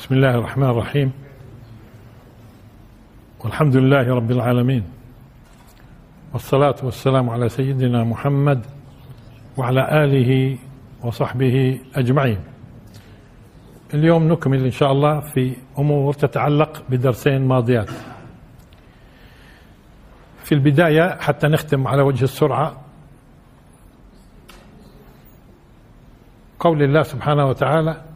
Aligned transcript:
بسم 0.00 0.14
الله 0.14 0.30
الرحمن 0.30 0.70
الرحيم. 0.70 1.12
والحمد 3.44 3.76
لله 3.76 4.14
رب 4.14 4.30
العالمين. 4.30 4.84
والصلاة 6.32 6.74
والسلام 6.82 7.30
على 7.30 7.48
سيدنا 7.48 8.04
محمد 8.04 8.66
وعلى 9.56 10.04
آله 10.04 10.58
وصحبه 11.02 11.80
أجمعين. 11.94 12.38
اليوم 13.94 14.32
نكمل 14.32 14.64
إن 14.64 14.70
شاء 14.70 14.92
الله 14.92 15.20
في 15.20 15.56
أمور 15.78 16.12
تتعلق 16.12 16.82
بدرسين 16.88 17.48
ماضيات. 17.48 17.90
في 20.44 20.52
البداية 20.52 21.20
حتى 21.20 21.46
نختم 21.46 21.86
على 21.88 22.02
وجه 22.02 22.24
السرعة 22.24 22.80
قول 26.60 26.82
الله 26.82 27.02
سبحانه 27.02 27.46
وتعالى 27.46 28.09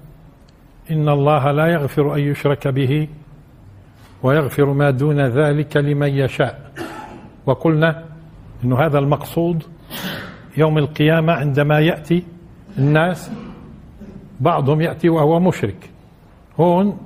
إن 0.90 1.08
الله 1.08 1.50
لا 1.50 1.66
يغفر 1.66 2.14
أن 2.14 2.20
يشرك 2.20 2.68
به 2.68 3.08
ويغفر 4.22 4.72
ما 4.72 4.90
دون 4.90 5.20
ذلك 5.20 5.76
لمن 5.76 6.08
يشاء. 6.08 6.70
وقلنا 7.46 8.04
أن 8.64 8.72
هذا 8.72 8.98
المقصود 8.98 9.62
يوم 10.56 10.78
القيامة 10.78 11.32
عندما 11.32 11.80
يأتي 11.80 12.24
الناس 12.78 13.30
بعضهم 14.40 14.80
يأتي 14.80 15.08
وهو 15.08 15.40
مشرك. 15.40 15.90
هون 16.60 16.98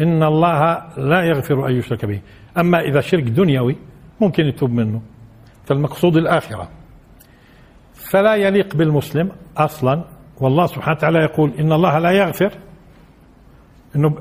إن 0.00 0.22
الله 0.22 0.82
لا 0.96 1.22
يغفر 1.22 1.68
أن 1.68 1.72
يشرك 1.72 2.04
به. 2.04 2.20
أما 2.58 2.80
إذا 2.80 3.00
شرك 3.00 3.22
دنيوي 3.22 3.76
ممكن 4.20 4.44
يتوب 4.46 4.70
منه. 4.70 5.00
فالمقصود 5.64 6.16
الآخرة. 6.16 6.68
فلا 7.94 8.34
يليق 8.34 8.76
بالمسلم 8.76 9.30
أصلا. 9.56 10.04
والله 10.40 10.66
سبحانه 10.66 10.96
وتعالى 10.96 11.18
يقول 11.18 11.52
إن 11.58 11.72
الله 11.72 11.98
لا 11.98 12.10
يغفر 12.10 12.52
إنه 13.96 14.14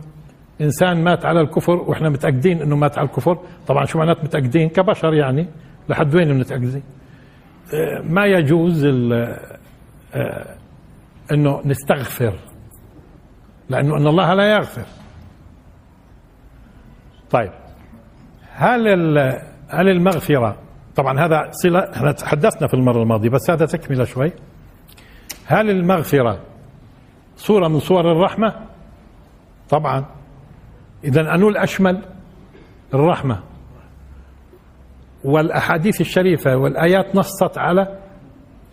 إنسان 0.61 1.03
مات 1.03 1.25
على 1.25 1.41
الكفر 1.41 1.75
وإحنا 1.75 2.09
متأكدين 2.09 2.61
إنه 2.61 2.75
مات 2.75 2.97
على 2.97 3.07
الكفر. 3.07 3.37
طبعا 3.67 3.85
شو 3.85 3.99
معنات 3.99 4.23
متأكدين؟ 4.23 4.69
كبشر 4.69 5.13
يعني. 5.13 5.47
لحد 5.89 6.15
وين 6.15 6.39
متاكدين 6.39 6.83
آه، 7.73 8.01
ما 8.01 8.25
يجوز 8.25 8.85
آه، 8.85 10.55
إنه 11.31 11.61
نستغفر 11.65 12.33
لأنه 13.69 13.97
إن 13.97 14.07
الله 14.07 14.33
لا 14.33 14.51
يغفر. 14.51 14.85
طيب. 17.31 17.51
هل 18.51 18.87
هل 19.69 19.89
المغفرة 19.89 20.57
طبعا 20.95 21.19
هذا 21.19 21.49
صلة 21.51 21.79
إحنا 21.79 22.11
تحدثنا 22.11 22.67
في 22.67 22.73
المرة 22.73 23.03
الماضية 23.03 23.29
بس 23.29 23.49
هذا 23.49 23.65
تكملة 23.65 24.03
شوي. 24.03 24.31
هل 25.45 25.69
المغفرة 25.69 26.39
صورة 27.37 27.67
من 27.67 27.79
صور 27.79 28.11
الرحمة؟ 28.11 28.53
طبعا. 29.69 30.05
إذا 31.03 31.21
أنو 31.35 31.49
الأشمل؟ 31.49 32.05
الرحمة. 32.93 33.43
والأحاديث 35.23 36.01
الشريفة 36.01 36.57
والآيات 36.57 37.15
نصت 37.15 37.57
على 37.57 37.99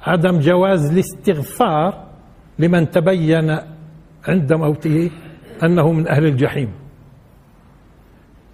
عدم 0.03 0.39
جواز 0.39 0.91
الاستغفار 0.93 2.07
لمن 2.59 2.91
تبين 2.91 3.59
عند 4.29 4.53
موته 4.53 5.11
أنه 5.63 5.93
من 5.93 6.09
أهل 6.09 6.25
الجحيم. 6.27 6.73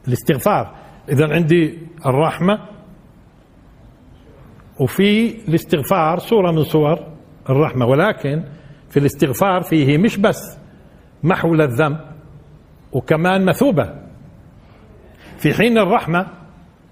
الاستغفار. 0.09 0.75
إذا 1.09 1.33
عندي 1.35 1.79
الرحمة 2.07 2.59
وفي 4.81 5.35
الاستغفار 5.49 6.19
صورة 6.19 6.53
من 6.53 6.65
صور 6.65 6.99
الرحمة 7.51 7.87
ولكن 7.87 8.45
في 8.91 8.97
الاستغفار 8.99 9.63
فيه 9.63 9.99
مش 9.99 10.17
بس 10.17 10.59
محو 11.23 11.55
الذنب 11.55 12.01
وكمان 12.93 13.45
مثوبة. 13.45 13.95
في 15.39 15.55
حين 15.55 15.79
الرحمة 15.79 16.27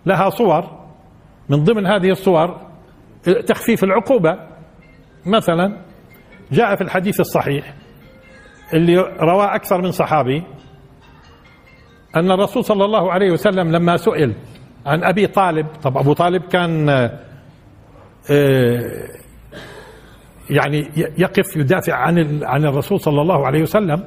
لها 0.07 0.31
صور 0.31 0.87
من 1.49 1.65
ضمن 1.65 1.87
هذه 1.87 2.11
الصور 2.11 2.61
تخفيف 3.47 3.85
العقوبة. 3.85 4.39
مثلا 5.27 5.77
جاء 6.53 6.77
في 6.77 6.83
الحديث 6.83 7.21
الصحيح 7.21 7.75
اللي 8.75 8.97
رواه 9.21 9.55
أكثر 9.55 9.83
من 9.83 9.91
صحابي 9.91 10.43
أن 12.17 12.31
الرسول 12.31 12.65
صلى 12.65 12.85
الله 12.85 13.13
عليه 13.13 13.31
وسلم 13.31 13.73
لما 13.73 13.97
سئل 13.97 14.35
عن 14.87 15.05
أبي 15.05 15.27
طالب 15.27 15.67
طب 15.83 15.99
أبو 15.99 16.13
طالب 16.13 16.43
كان 16.43 16.89
آه، 18.31 19.09
يعني 20.51 20.89
يقف 21.19 21.57
يدافع 21.57 21.95
عن 21.95 22.45
عن 22.45 22.65
الرسول 22.65 23.01
صلى 23.01 23.23
الله 23.23 23.47
عليه 23.47 23.63
وسلم. 23.63 24.05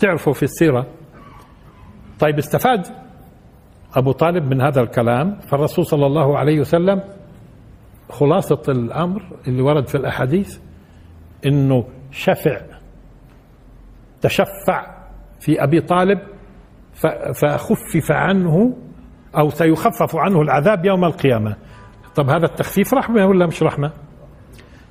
تعرفوا 0.00 0.32
في 0.32 0.42
السيرة. 0.42 0.86
طيب 2.20 2.38
استفاد 2.38 2.86
أبو 3.94 4.12
طالب 4.12 4.44
من 4.44 4.60
هذا 4.60 4.80
الكلام 4.80 5.38
فالرسول 5.40 5.86
صلى 5.86 6.06
الله 6.06 6.38
عليه 6.38 6.60
وسلم 6.60 7.02
خلاصة 8.10 8.62
الأمر 8.68 9.22
اللي 9.48 9.62
ورد 9.62 9.86
في 9.88 9.94
الأحاديث 9.94 10.58
أنه 11.46 11.84
شفع 12.10 12.60
تشفع 14.20 14.96
في 15.40 15.64
أبي 15.64 15.80
طالب 15.80 16.18
فخفف 17.34 18.10
عنه 18.10 18.76
أو 19.38 19.50
سيخفف 19.50 20.16
عنه 20.16 20.42
العذاب 20.42 20.84
يوم 20.84 21.04
القيامة. 21.04 21.56
طب 22.14 22.30
هذا 22.30 22.46
التخفيف 22.46 22.94
رحمة 22.94 23.26
ولا 23.26 23.46
مش 23.46 23.62
رحمة؟ 23.62 23.92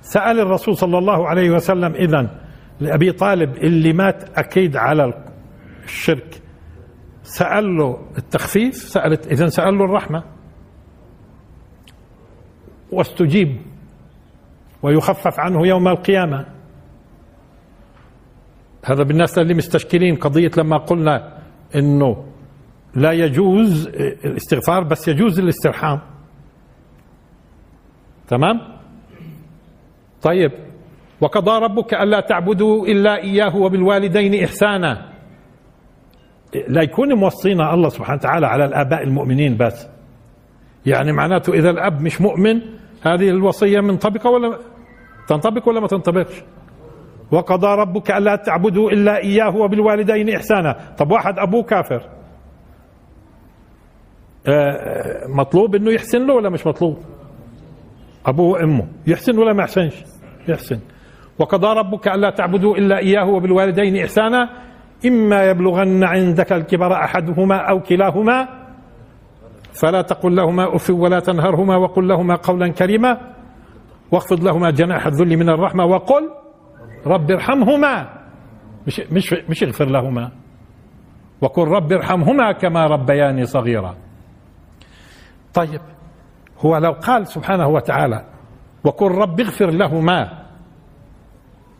سأل 0.01 0.39
الرسول 0.39 0.77
صلى 0.77 0.97
الله 0.97 1.27
عليه 1.27 1.49
وسلم 1.49 1.93
إذن 1.93 2.29
لأبي 2.79 3.11
طالب 3.11 3.57
اللي 3.57 3.93
مات 3.93 4.37
أكيد 4.37 4.77
على 4.77 5.23
الشرك 5.83 6.41
سأل 7.23 7.77
له 7.77 8.07
التخفيف 8.17 8.75
سألت 8.75 9.27
إذا 9.27 9.47
سأل 9.47 9.77
له 9.77 9.85
الرحمة. 9.85 10.23
واستجيب 12.91 13.61
ويخفف 14.83 15.39
عنه 15.39 15.67
يوم 15.67 15.87
القيامة. 15.87 16.45
هذا 18.85 19.03
بالناس 19.03 19.37
اللي 19.37 19.53
مستشكلين 19.53 20.15
قضية 20.15 20.51
لما 20.57 20.77
قلنا 20.77 21.39
إنه 21.75 22.25
لا 22.95 23.11
يجوز 23.11 23.87
الاستغفار 24.25 24.83
بس 24.83 25.07
يجوز 25.07 25.39
الاسترحام. 25.39 25.99
تمام؟ 28.27 28.79
طيب 30.21 30.51
وقضى 31.21 31.51
ربك 31.51 31.93
ألا 31.93 32.19
تعبدوا 32.19 32.87
إلا 32.87 33.23
إياه 33.23 33.55
وبالوالدين 33.55 34.43
إحسانا. 34.43 35.09
لا 36.67 36.81
يكون 36.81 37.13
موصينا 37.13 37.73
الله 37.73 37.89
سبحانه 37.89 38.19
وتعالى 38.19 38.47
على 38.47 38.65
الآباء 38.65 39.03
المؤمنين 39.03 39.57
بس. 39.57 39.87
يعني 40.85 41.11
معناته 41.11 41.53
إذا 41.53 41.69
الأب 41.69 42.01
مش 42.01 42.21
مؤمن 42.21 42.61
هذه 43.05 43.29
الوصية 43.29 43.79
منطبقة 43.79 44.29
ولا 44.29 44.59
تنطبق 45.27 45.69
ولا 45.69 45.79
ما 45.79 45.87
تنطبقش؟ 45.87 46.43
وقضى 47.31 47.67
ربك 47.67 48.11
ألا 48.11 48.35
تعبدوا 48.35 48.91
إلا 48.91 49.17
إياه 49.17 49.55
وبالوالدين 49.55 50.29
إحسانا. 50.35 50.95
طب 50.97 51.11
واحد 51.11 51.39
أبوه 51.39 51.63
كافر. 51.63 52.09
آه، 54.47 55.27
مطلوب 55.27 55.75
إنه 55.75 55.91
يحسن 55.91 56.27
له 56.27 56.33
ولا 56.33 56.49
مش 56.49 56.67
مطلوب؟ 56.67 56.97
أبوه 58.25 58.47
وأمه. 58.49 58.87
يحسن 59.07 59.37
ولا 59.37 59.53
ما 59.53 59.63
يحسنش؟ 59.63 60.03
يحسن. 60.47 60.79
وقضى 61.39 61.67
ربك 61.79 62.07
ألا 62.07 62.29
تعبدوا 62.29 62.77
إلا 62.77 62.97
إياه 62.97 63.25
وبالوالدين 63.25 63.97
إحسانا 63.97 64.49
إما 65.05 65.43
يبلغن 65.43 66.03
عندك 66.03 66.53
الكبر 66.53 66.93
أحدهما 66.93 67.57
أو 67.69 67.79
كلاهما 67.79 68.47
فلا 69.73 70.01
تقل 70.01 70.35
لهما 70.35 70.75
أف 70.75 70.89
ولا 70.89 71.19
تنهرهما 71.19 71.75
وقل 71.75 72.07
لهما 72.07 72.35
قولا 72.35 72.67
كريما 72.67 73.17
واخفض 74.11 74.43
لهما 74.43 74.71
جناح 74.71 75.05
الذل 75.07 75.37
من 75.37 75.49
الرحمة 75.49 75.85
وقل 75.85 76.29
رب 77.05 77.31
ارحمهما 77.31 78.09
مش 78.87 79.01
مش 79.11 79.33
مش 79.49 79.63
اغفر 79.63 79.85
لهما 79.85 80.31
وقل 81.41 81.67
رب 81.67 81.91
ارحمهما 81.91 82.51
كما 82.51 82.85
ربياني 82.87 83.45
صغيرا. 83.45 83.95
طيب 85.53 85.81
هو 86.65 86.77
لو 86.77 86.91
قال 86.91 87.27
سبحانه 87.27 87.67
وتعالى 87.67 88.25
وقل 88.83 89.11
رب 89.11 89.39
اغفر 89.39 89.69
لهما 89.69 90.48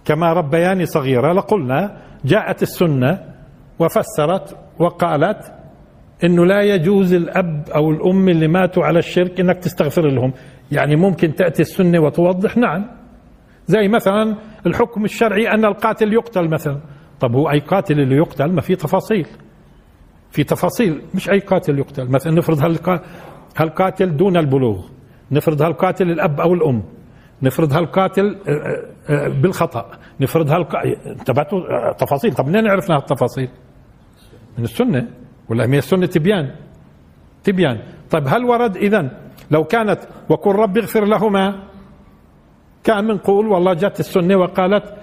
كما 0.10 0.34
ربياني 0.34 0.86
صغيرا 0.86 1.34
لقلنا 1.34 1.98
جاءت 2.26 2.62
السنة 2.62 3.20
وفسرت 3.80 4.58
وقالت 4.80 5.54
انه 6.24 6.46
لا 6.46 6.62
يجوز 6.62 7.14
الأب 7.14 7.70
أو 7.76 7.92
الأم 7.92 8.30
اللي 8.30 8.48
ماتوا 8.48 8.84
على 8.84 9.00
الشرك 9.00 9.40
إنك 9.40 9.58
تستغفر 9.58 10.08
لهم. 10.08 10.34
يعني 10.72 10.96
ممكن 10.96 11.36
تأتي 11.36 11.62
السنة 11.62 12.00
وتوضح؟ 12.00 12.58
نعم. 12.58 12.86
زي 13.68 13.88
مثلا 13.88 14.36
الحكم 14.66 15.04
الشرعي 15.04 15.48
أن 15.48 15.66
القاتل 15.66 16.14
يقتل 16.14 16.50
مثلا. 16.50 16.80
طب 17.20 17.36
هو 17.36 17.52
أي 17.52 17.60
قاتل 17.60 18.00
اللي 18.00 18.16
يقتل؟ 18.16 18.52
ما 18.52 18.62
في 18.62 18.76
تفاصيل. 18.76 19.28
في 20.32 20.44
تفاصيل. 20.44 21.02
مش 21.16 21.30
أي 21.30 21.40
قاتل 21.40 21.80
يقتل. 21.80 22.12
مثلا 22.12 22.34
نفرض 22.34 22.90
هالقاتل 23.58 24.18
دون 24.18 24.38
البلوغ. 24.38 24.86
نفرض 25.32 25.62
هالقاتل 25.62 26.12
الأب 26.12 26.40
أو 26.40 26.54
الأم. 26.54 26.84
نفرض 27.44 27.74
هالقاتل 27.74 28.38
آه، 28.48 28.52
آه، 28.52 28.84
آه، 29.10 29.28
بالخطأ. 29.28 29.86
نفرض 30.22 30.50
هالق... 30.50 30.76
انتبهتوا 31.06 31.92
تفاصيل. 31.92 32.34
طب 32.34 32.48
منين 32.48 32.68
عرفنا 32.68 32.96
هالتفاصيل؟ 32.96 33.50
من 34.58 34.64
السنة 34.64 35.08
ولا 35.50 35.68
من 35.68 35.78
السنة 35.78 36.06
تبيان؟ 36.06 36.52
تبيان. 37.44 37.80
طيب 38.12 38.28
هل 38.28 38.46
ورد 38.46 38.78
إذا 38.78 39.10
لو 39.52 39.64
كانت 39.64 40.00
وقل 40.30 40.52
رب 40.56 40.78
اغفر 40.78 41.06
لهما؟ 41.06 41.64
كان 42.84 43.06
منقول 43.06 43.48
والله 43.48 43.74
جت 43.74 44.00
السنة 44.00 44.36
وقالت 44.36 44.94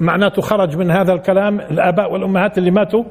معناته 0.00 0.42
خرج 0.42 0.76
من 0.76 0.90
هذا 0.90 1.12
الكلام 1.12 1.60
الآباء 1.60 2.12
والأمهات 2.12 2.58
اللي 2.58 2.70
ماتوا 2.70 3.04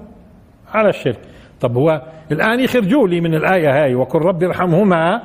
على 0.74 0.90
الشرك. 0.90 1.20
طب 1.62 1.78
هو 1.78 2.02
الآن 2.32 2.60
يخرجوا 2.60 3.08
لي 3.08 3.22
من 3.22 3.36
الآية 3.36 3.84
هاي 3.84 3.96
وقل 3.96 4.20
رب 4.20 4.44
ارحمهما 4.44 5.22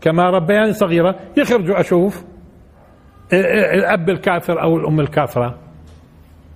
كما 0.00 0.30
ربياني 0.30 0.72
صغيرة 0.72 1.14
يخرجوا 1.36 1.80
أشوف 1.80 2.24
الأب 3.32 4.10
الكافر 4.10 4.62
أو 4.62 4.76
الأم 4.76 5.00
الكافرة؟ 5.00 5.58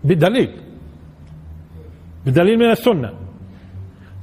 بدليل. 0.04 0.50
بدليل 2.26 2.58
من 2.58 2.70
السنة. 2.70 3.12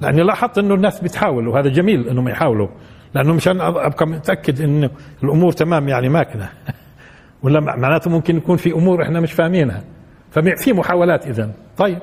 لأني 0.02 0.24
لاحظت 0.24 0.58
أنه 0.58 0.74
الناس 0.74 1.00
بتحاول 1.00 1.48
وهذا 1.48 1.70
جميل 1.70 2.10
أنهم 2.10 2.28
يحاولوا 2.30 2.68
لأنه 3.14 3.34
مشان 3.34 3.62
أبقى 3.62 4.08
متأكد 4.08 4.62
أن 4.62 4.90
الأمور 5.24 5.52
تمام 5.52 5.88
يعني 5.90 6.10
ماكنة. 6.10 6.50
ولا 7.44 7.60
معناته 7.60 8.10
ممكن 8.10 8.38
يكون 8.38 8.58
في 8.58 8.72
أمور 8.72 9.04
إحنا 9.04 9.20
مش 9.20 9.34
فاهمينها. 9.34 9.84
ففي 10.32 10.74
محاولات 10.74 11.28
إذا 11.28 11.52
طيب. 11.78 12.00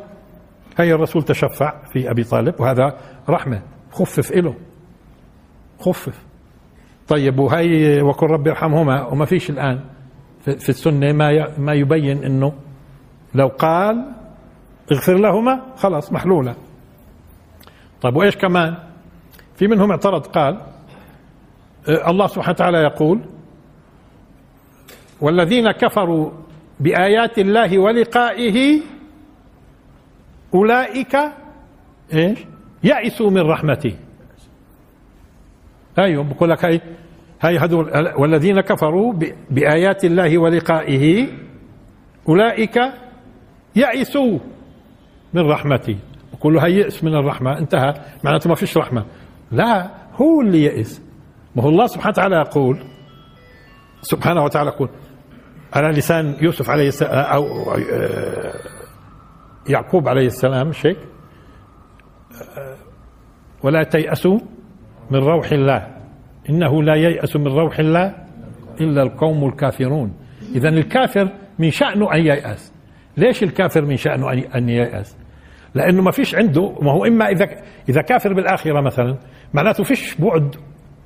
هي 0.78 0.94
الرسول 0.94 1.22
تشفع 1.22 1.74
في 1.92 2.10
أبي 2.10 2.24
طالب 2.24 2.54
وهذا 2.60 2.96
رحمة. 3.28 3.62
خفف 3.92 4.32
إله. 4.32 4.54
خفف. 5.80 6.24
طيب 7.08 7.38
وهي 7.38 8.02
وقل 8.02 8.26
ربي 8.26 8.50
ارحمهما 8.50 9.06
وما 9.06 9.24
فيش 9.24 9.50
الآن. 9.50 9.80
في 10.42 10.68
السنة 10.68 11.12
ما 11.12 11.58
ما 11.58 11.72
يبين 11.72 12.24
أنه 12.24 12.52
لو 13.34 13.48
قال 13.48 14.12
اغفر 14.92 15.14
لهما 15.14 15.62
خلاص 15.76 16.12
محلولة. 16.12 16.56
طيب 18.02 18.16
وإيش 18.16 18.36
كمان؟ 18.36 18.76
في 19.56 19.66
منهم 19.66 19.90
اعترض 19.90 20.26
قال 20.26 20.60
آه، 21.88 22.10
الله 22.10 22.26
سبحانه 22.26 22.54
وتعالى 22.54 22.78
يقول 22.78 23.20
والذين 25.20 25.70
كفروا 25.70 26.30
بآيات 26.80 27.38
الله 27.38 27.78
ولقائه 27.78 28.80
أولئك 30.54 31.16
إيش؟ 32.14 32.38
يئسوا 32.84 33.30
من 33.30 33.40
رحمته. 33.40 33.96
أيوة 35.98 36.24
بقول 36.24 36.50
لك 36.50 36.64
هاي 36.64 36.80
هاي 37.42 37.58
هذول 37.58 38.12
والذين 38.16 38.60
كفروا 38.60 39.14
بآيات 39.50 40.04
الله 40.04 40.38
ولقائه 40.38 41.28
أولئك 42.28 42.78
يئسوا 43.76 44.38
من 45.34 45.50
رحمتي. 45.50 45.98
بقول 46.32 46.54
له 46.54 46.66
هي 46.66 46.72
يئس 46.72 47.04
من 47.04 47.14
الرحمة. 47.14 47.58
انتهى. 47.58 47.94
معناته 48.24 48.48
ما 48.48 48.54
فيش 48.54 48.76
رحمة. 48.76 49.04
لا 49.50 49.90
هو 50.14 50.40
اللي 50.40 50.64
يئس. 50.64 51.02
ما 51.56 51.62
هو 51.62 51.68
الله 51.68 51.86
سبحانه 51.86 52.10
وتعالى 52.10 52.36
يقول 52.36 52.78
سبحانه 54.02 54.44
وتعالى 54.44 54.70
يقول 54.70 54.88
على 55.72 55.88
لسان 55.88 56.36
يوسف 56.40 56.70
عليه 56.70 56.88
السلام 56.88 57.12
أو 57.12 57.44
آه، 57.72 58.54
يعقوب 59.68 60.08
عليه 60.08 60.26
السلام 60.26 60.68
مش 60.68 60.86
هيك 60.86 60.98
ولا 63.62 63.82
تيأسوا 63.82 64.38
من 65.10 65.18
روح 65.18 65.52
الله. 65.52 66.01
إنه 66.50 66.82
لا 66.82 66.94
ييأس 66.94 67.36
من 67.36 67.46
روح 67.46 67.78
الله 67.78 68.14
إلا 68.80 69.02
القوم 69.02 69.48
الكافرون. 69.48 70.12
إذا 70.54 70.68
الكافر 70.68 71.28
من 71.58 71.70
شأنه 71.70 72.14
أن 72.14 72.20
ييأس. 72.20 72.72
ليش 73.16 73.42
الكافر 73.42 73.84
من 73.84 73.96
شأنه 73.96 74.32
أن 74.54 74.68
ييأس؟ 74.68 75.16
لأنه 75.74 76.02
ما 76.02 76.10
فيش 76.10 76.34
عنده 76.34 76.72
ما 76.82 76.92
هو 76.92 77.04
إما 77.04 77.28
إذا 77.28 77.46
إذا 77.88 78.02
كافر 78.02 78.32
بالآخرة 78.32 78.80
مثلا 78.80 79.18
معناته 79.54 79.84
فيش 79.84 80.14
بعد 80.20 80.56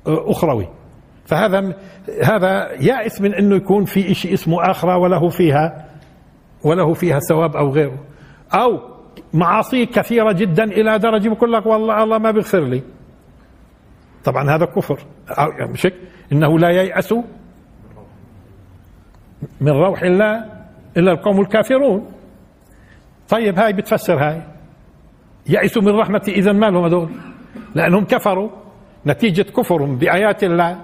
أخروي. 0.07 0.67
فهذا 1.25 1.75
هذا 2.23 2.71
يائس 2.81 3.21
من 3.21 3.33
إنه 3.33 3.55
يكون 3.55 3.85
في 3.85 4.13
شيء 4.13 4.33
اسمه 4.33 4.71
آخرة 4.71 4.97
وله 4.97 5.29
فيها 5.29 5.85
وله 6.65 6.93
فيها 6.93 7.19
ثواب 7.19 7.55
أو 7.55 7.69
غيره. 7.69 7.99
أو 8.53 8.79
معاصي 9.33 9.85
كثيرة 9.85 10.31
جدا 10.31 10.63
إلى 10.63 10.99
درجة 10.99 11.29
بقول 11.29 11.53
لك 11.53 11.65
والله 11.65 12.03
الله 12.03 12.17
ما 12.17 12.31
بيغفر 12.31 12.63
لي. 12.63 12.81
طبعا 14.23 14.55
هذا 14.55 14.65
كفر. 14.65 14.99
مش 15.59 15.87
إنه 16.31 16.59
لا 16.59 16.69
ييأس 16.69 17.13
من 19.61 19.71
روح 19.71 20.01
الله 20.01 20.45
إلا 20.97 21.11
القوم 21.11 21.41
الكافرون. 21.41 22.11
طيب 23.29 23.59
هاي 23.59 23.73
بتفسر 23.73 24.17
هاي. 24.19 24.41
يئسوا 25.49 25.81
من 25.81 25.89
رحمتي 25.99 26.31
إذا 26.31 26.51
ما 26.51 26.65
لهم 26.65 26.85
هذول. 26.85 27.09
لأنهم 27.75 28.05
كفروا. 28.05 28.49
نتيجة 29.05 29.41
كفرهم 29.41 29.95
بآيات 29.95 30.43
الله 30.43 30.81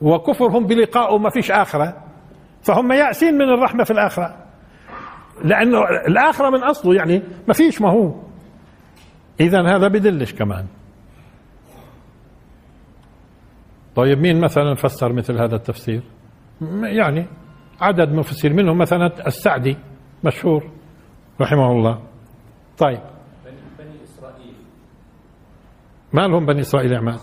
وكفرهم 0.00 0.66
بلقائه 0.66 1.18
ما 1.18 1.30
فيش 1.30 1.50
آخرة. 1.50 1.96
فهم 2.62 2.92
يأسين 2.92 3.34
من 3.34 3.48
الرحمة 3.48 3.84
في 3.84 3.90
الآخرة. 3.90 4.36
لأنه 5.44 5.78
الآخرة 6.06 6.50
من 6.50 6.62
أصله 6.62 6.94
يعني 6.94 7.22
ما 7.48 7.54
فيش 7.54 7.80
ما 7.80 7.90
هو. 7.90 8.14
إذا 9.40 9.76
هذا 9.76 9.88
بدلش 9.88 10.32
كمان. 10.32 10.66
طيب 13.96 14.18
مين 14.18 14.40
مثلا 14.40 14.74
فسر 14.74 15.12
مثل 15.12 15.38
هذا 15.38 15.56
التفسير؟ 15.56 16.02
يعني 16.82 17.26
عدد 17.80 18.08
مفسر 18.12 18.52
منهم 18.52 18.78
مثلا 18.78 19.26
السعدي 19.26 19.76
مشهور 20.24 20.70
رحمه 21.40 21.72
الله. 21.72 22.02
طيب. 22.78 23.00
بني 23.78 24.02
إسرائيل. 24.02 24.54
ما 26.12 26.26
لهم 26.26 26.46
بني 26.46 26.60
إسرائيل 26.60 26.94
أعمال 26.94 27.18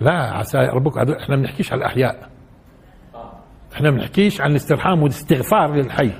لا 0.00 0.12
عسى 0.12 0.58
ربك 0.58 0.98
إحنا 0.98 1.36
ما 1.36 1.42
بنحكيش 1.42 1.72
على 1.72 1.78
الأحياء. 1.78 2.30
إحنا 3.74 3.90
ما 3.90 3.96
بنحكيش 3.96 4.40
عن 4.40 4.50
الاسترحام 4.50 5.02
والاستغفار 5.02 5.74
للحي. 5.74 6.12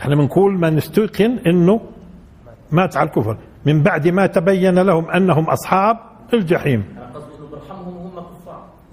إحنا 0.00 0.14
بنقول 0.14 0.60
ما 0.60 0.70
نستيقن 0.70 1.38
إنه 1.46 1.80
مات 2.72 2.96
على 2.96 3.08
الكفر. 3.08 3.38
من 3.66 3.82
بعد 3.82 4.08
ما 4.08 4.26
تبين 4.26 4.78
لهم 4.78 5.10
أنهم 5.10 5.44
أصحاب 5.44 5.96
الجحيم. 6.34 6.84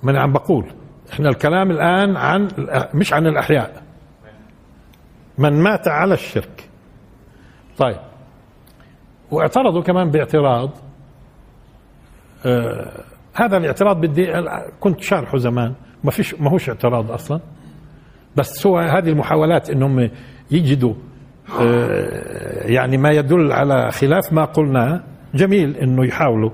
أنا 0.03 0.21
عم 0.21 0.31
بقول 0.31 0.65
إحنا 1.13 1.29
الكلام 1.29 1.71
الآن 1.71 2.17
عن 2.17 2.47
مش 2.93 3.13
عن 3.13 3.27
الأحياء. 3.27 3.83
من 5.37 5.63
مات 5.63 5.87
على 5.87 6.13
الشرك. 6.13 6.69
طيب. 7.77 7.97
واعترضوا 9.31 9.81
كمان 9.81 10.11
باعتراض 10.11 10.69
آه 12.45 12.91
هذا 13.33 13.57
الاعتراض 13.57 14.01
بدي 14.01 14.27
كنت 14.79 15.01
شارحه 15.01 15.37
زمان. 15.37 15.73
ما 16.03 16.11
فيش 16.11 16.35
ما 16.35 16.51
هوش 16.51 16.69
اعتراض 16.69 17.11
أصلا. 17.11 17.39
بس 18.35 18.67
هو 18.67 18.77
هذه 18.77 19.09
المحاولات 19.09 19.69
إنهم 19.69 20.09
يجدوا 20.51 20.93
يعني 22.65 22.97
ما 22.97 23.11
يدل 23.11 23.51
على 23.51 23.91
خلاف 23.91 24.33
ما 24.33 24.45
قلناه 24.45 25.03
جميل 25.35 25.77
إنه 25.77 26.05
يحاولوا. 26.05 26.51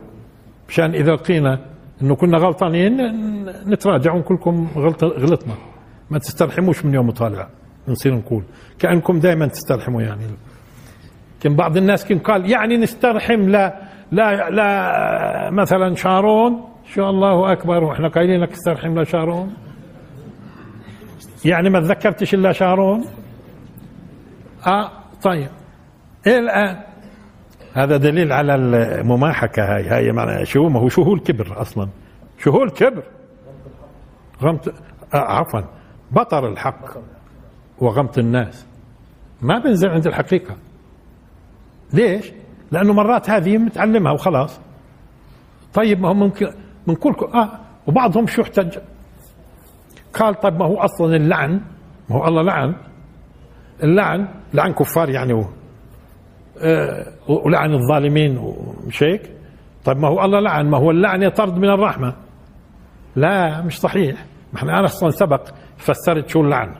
مشان 0.70 0.94
إذا 0.94 1.12
لقينا 1.12 1.60
إنه 2.02 2.16
كنا 2.16 2.38
غلطانين 2.38 2.98
نتراجع 3.68 4.14
ونقول 4.14 4.68
غلط 4.76 5.04
غلطنا. 5.04 5.54
ما 6.12 6.20
تسترحموش 6.20 6.86
من 6.86 6.94
يوم 6.94 7.12
طالع 7.12 7.48
نصير 7.88 8.14
نقول. 8.14 8.44
كأنكم 8.80 9.20
دائما 9.20 9.48
تسترحموا 9.48 10.02
يعني. 10.02 10.24
كان 11.42 11.56
بعض 11.56 11.78
الناس 11.78 12.06
كان 12.06 12.20
قال 12.20 12.52
يعني 12.52 12.78
نسترحم 12.78 13.50
لا 13.50 13.82
لا 14.12 14.50
لا 14.50 15.50
مثلا 15.52 15.96
شارون. 15.96 16.64
شو 16.94 17.10
الله 17.10 17.52
أكبر 17.52 17.84
وإحنا 17.84 18.08
قايلين 18.08 18.42
لك 18.42 18.52
استرحم 18.52 19.00
لشارون 19.00 19.54
يعني 21.46 21.70
ما 21.70 21.80
تذكرتش 21.80 22.34
إلا 22.34 22.52
شارون. 22.52 23.06
آه 24.68 24.92
طيب. 25.24 25.50
إيه 26.28 26.40
الآن 26.40 26.84
هذا 27.74 27.98
دليل 27.98 28.34
على 28.34 28.56
المماحكة 28.56 29.76
هاي. 29.76 29.88
هاي 29.88 30.12
معنى 30.12 30.46
شو؟ 30.46 30.70
ما 30.70 30.80
هو 30.80 30.90
شو 30.90 31.04
هو 31.04 31.14
الكبر 31.14 31.62
أصلا. 31.62 31.90
شو 32.38 32.52
هو 32.52 32.64
الكبر 32.64 33.04
غمط 34.42 34.68
آه 35.14 35.18
عفوا. 35.18 35.62
بطر 36.12 36.48
الحق 36.48 36.98
وغمط 37.80 38.18
الناس. 38.18 38.66
ما 39.42 39.60
بنزل 39.60 39.90
عند 39.90 40.08
الحقيقة. 40.08 40.56
ليش؟ 41.94 42.32
لأنه 42.72 42.94
مرات 42.94 43.30
هذه 43.30 43.58
متعلمها 43.58 44.12
وخلاص. 44.12 44.60
طيب 45.74 46.00
ما 46.00 46.10
هو 46.10 46.14
ممكن 46.14 46.48
من 46.88 46.96
كل 46.96 47.16
آه 47.34 47.60
وبعضهم 47.88 48.28
شو 48.28 48.42
احتج 48.42 48.78
قال 50.14 50.40
طيب 50.40 50.54
ما 50.54 50.66
هو 50.66 50.78
أصلا 50.78 51.16
اللعن. 51.16 51.62
ما 52.10 52.16
هو 52.16 52.28
الله 52.28 52.42
لعن. 52.42 52.76
اللعن 53.84 54.28
لعن 54.54 54.74
كفار 54.74 55.10
يعني 55.10 55.34
هو. 55.34 55.46
آه 56.62 57.06
ولعن 57.46 57.74
الظالمين 57.74 58.38
ومش 58.38 59.04
هيك 59.04 59.32
طيب 59.86 59.98
ما 59.98 60.08
هو 60.08 60.26
الله 60.26 60.40
لعن 60.40 60.70
ما 60.70 60.78
هو 60.78 60.92
اللعن 60.92 61.30
طرد 61.30 61.58
من 61.58 61.70
الرحمة. 61.70 62.16
لا 63.16 63.62
مش 63.62 63.80
صحيح. 63.80 64.26
ما 64.54 64.60
إحنا 64.60 64.80
أنا 64.80 64.86
أصلا 64.86 65.10
سبق 65.10 65.48
فسرت 65.78 66.30
شو 66.30 66.42
اللعن. 66.42 66.76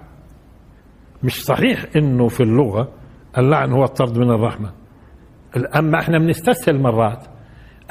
مش 1.24 1.44
صحيح 1.44 1.86
إنه 1.96 2.28
في 2.28 2.44
اللغة 2.44 2.92
اللعن 3.38 3.72
هو 3.72 3.84
الطرد 3.84 4.18
من 4.18 4.32
الرحمة. 4.32 4.72
أما 5.76 6.00
إحنا 6.00 6.20
بنستسهل 6.20 6.82
مرات. 6.82 7.26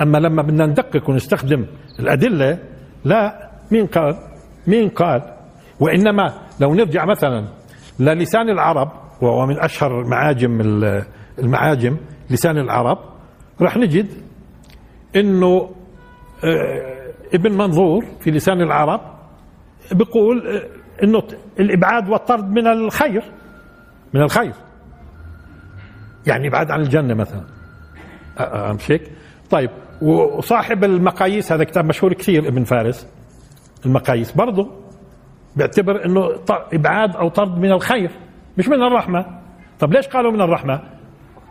أما 0.03 0.19
لما 0.19 0.43
بدنا 0.43 0.67
ندقق 0.67 1.11
ونستخدم 1.11 1.67
الأدلة 2.01 2.59
لا 3.05 3.51
مين 3.73 3.87
قال؟ 3.87 4.15
مين 4.67 4.89
قال؟ 4.89 5.23
وإنما 5.81 6.35
لو 6.61 6.75
نرجع 6.75 7.05
مثلا 7.05 7.49
للسان 7.99 8.49
العرب 8.49 8.91
وهو 9.23 9.47
من 9.47 9.59
أشهر 9.59 10.05
معاجم 10.05 10.61
المعاجم 11.39 11.97
لسان 12.31 12.59
العرب 12.59 12.99
راح 13.61 13.77
نجد 13.77 14.07
إنه 15.17 15.71
آه، 16.45 17.13
ابن 17.35 17.53
منظور 17.53 18.05
في 18.21 18.31
لسان 18.31 18.61
العرب 18.61 19.01
بيقول 19.93 20.47
آه، 20.47 21.05
إنه 21.05 21.23
الإبعاد 21.61 22.09
والطرد 22.09 22.51
من 22.51 22.67
الخير 22.67 23.23
من 24.15 24.23
الخير. 24.23 24.53
يعني 26.27 26.49
إبعاد 26.49 26.71
عن 26.71 26.81
الجنة 26.81 27.15
مثلا. 27.15 27.45
مش 28.73 28.91
هيك؟ 28.91 29.11
طيب 29.51 29.71
وصاحب 30.03 30.85
المقاييس 30.85 31.53
هذا 31.53 31.65
كتاب 31.65 31.85
مشهور 31.85 32.13
كثير 32.13 32.49
ابن 32.49 32.65
فارس 32.65 33.07
المقاييس 33.87 34.33
برضه 34.33 34.71
بيعتبر 35.57 36.05
إنه 36.05 36.29
إبعاد 36.73 37.17
أو 37.17 37.29
طرد 37.29 37.59
من 37.59 37.73
الخير 37.73 38.11
مش 38.59 38.69
من 38.69 38.83
الرحمة. 38.83 39.27
طب 39.79 39.93
ليش 39.93 40.07
قالوا 40.07 40.33
من 40.33 40.41
الرحمة؟ 40.41 40.81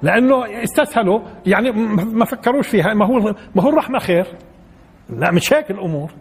لأنه 0.03 0.63
استسهلوا 0.63 1.19
يعني 1.45 1.71
ما 2.05 2.25
فكروش 2.25 2.67
فيها 2.67 2.93
ما 2.93 3.05
هو 3.05 3.33
ما 3.55 3.63
هو 3.63 3.69
الرحمة 3.69 4.00
خير. 4.00 4.25
لا 5.09 5.31
مش 5.31 5.53
هيك 5.53 5.71
الأمور. 5.71 6.12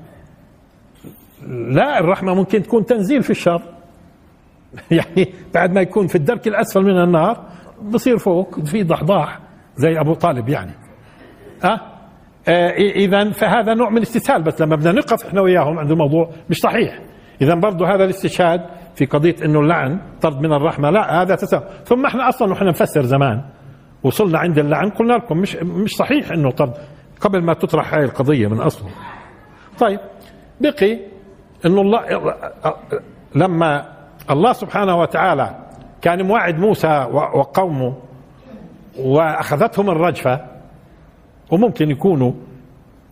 لا 1.48 1.98
الرحمة 1.98 2.34
ممكن 2.34 2.62
تكون 2.62 2.84
تنزيل 2.84 3.22
في 3.22 3.30
الشر. 3.30 3.62
يعني 4.90 5.34
بعد 5.54 5.72
ما 5.72 5.80
يكون 5.80 6.06
في 6.06 6.14
الدرك 6.14 6.46
الأسفل 6.48 6.82
من 6.82 7.02
النار 7.02 7.44
بصير 7.82 8.18
فوق 8.18 8.60
في 8.60 8.82
ضحضاح 8.82 9.40
زي 9.76 10.00
أبو 10.00 10.14
طالب 10.14 10.48
يعني. 10.48 10.72
أه؟ 11.64 11.80
آه 12.48 12.70
اذا 12.76 13.30
فهذا 13.30 13.74
نوع 13.74 13.90
من 13.90 13.96
الاستسهال 13.96 14.42
بس 14.42 14.60
لما 14.60 14.76
بدنا 14.76 14.92
نقف 14.92 15.26
إحنا 15.26 15.40
وياهم 15.40 15.78
عند 15.78 15.90
الموضوع 15.90 16.30
مش 16.50 16.56
صحيح. 16.56 17.00
اذا 17.40 17.54
برضه 17.54 17.94
هذا 17.94 18.04
الاستشهاد 18.04 18.60
في 18.94 19.04
قضية 19.06 19.36
إنه 19.44 19.60
اللعن 19.60 20.00
طرد 20.20 20.40
من 20.40 20.52
الرحمة 20.52 20.90
لا 20.90 21.22
هذا 21.22 21.34
تساهل 21.34 21.62
ثم 21.84 22.06
إحنا 22.06 22.28
أصلا 22.28 22.52
نحن 22.52 22.64
نفسر 22.64 23.02
زمان 23.02 23.42
وصلنا 24.02 24.38
عند 24.38 24.58
اللعن 24.58 24.90
قلنا 24.90 25.12
لكم 25.12 25.38
مش 25.38 25.56
مش 25.56 25.90
صحيح 25.96 26.30
إنه 26.30 26.50
طرد 26.50 26.74
قبل 27.20 27.42
ما 27.42 27.54
تطرح 27.54 27.94
هاي 27.94 28.04
القضية 28.04 28.46
من 28.48 28.60
أصله. 28.60 28.88
طيب 29.78 30.00
بقي 30.60 30.98
إنه 31.66 31.80
الله 31.80 32.00
لما 33.34 33.84
الله 34.30 34.52
سبحانه 34.52 35.00
وتعالى 35.00 35.54
كان 36.02 36.26
موعد 36.26 36.58
موسى 36.58 37.06
وقومه 37.12 37.94
وأخذتهم 38.98 39.90
الرجفة 39.90 40.40
وممكن 41.50 41.90
يكونوا 41.90 42.32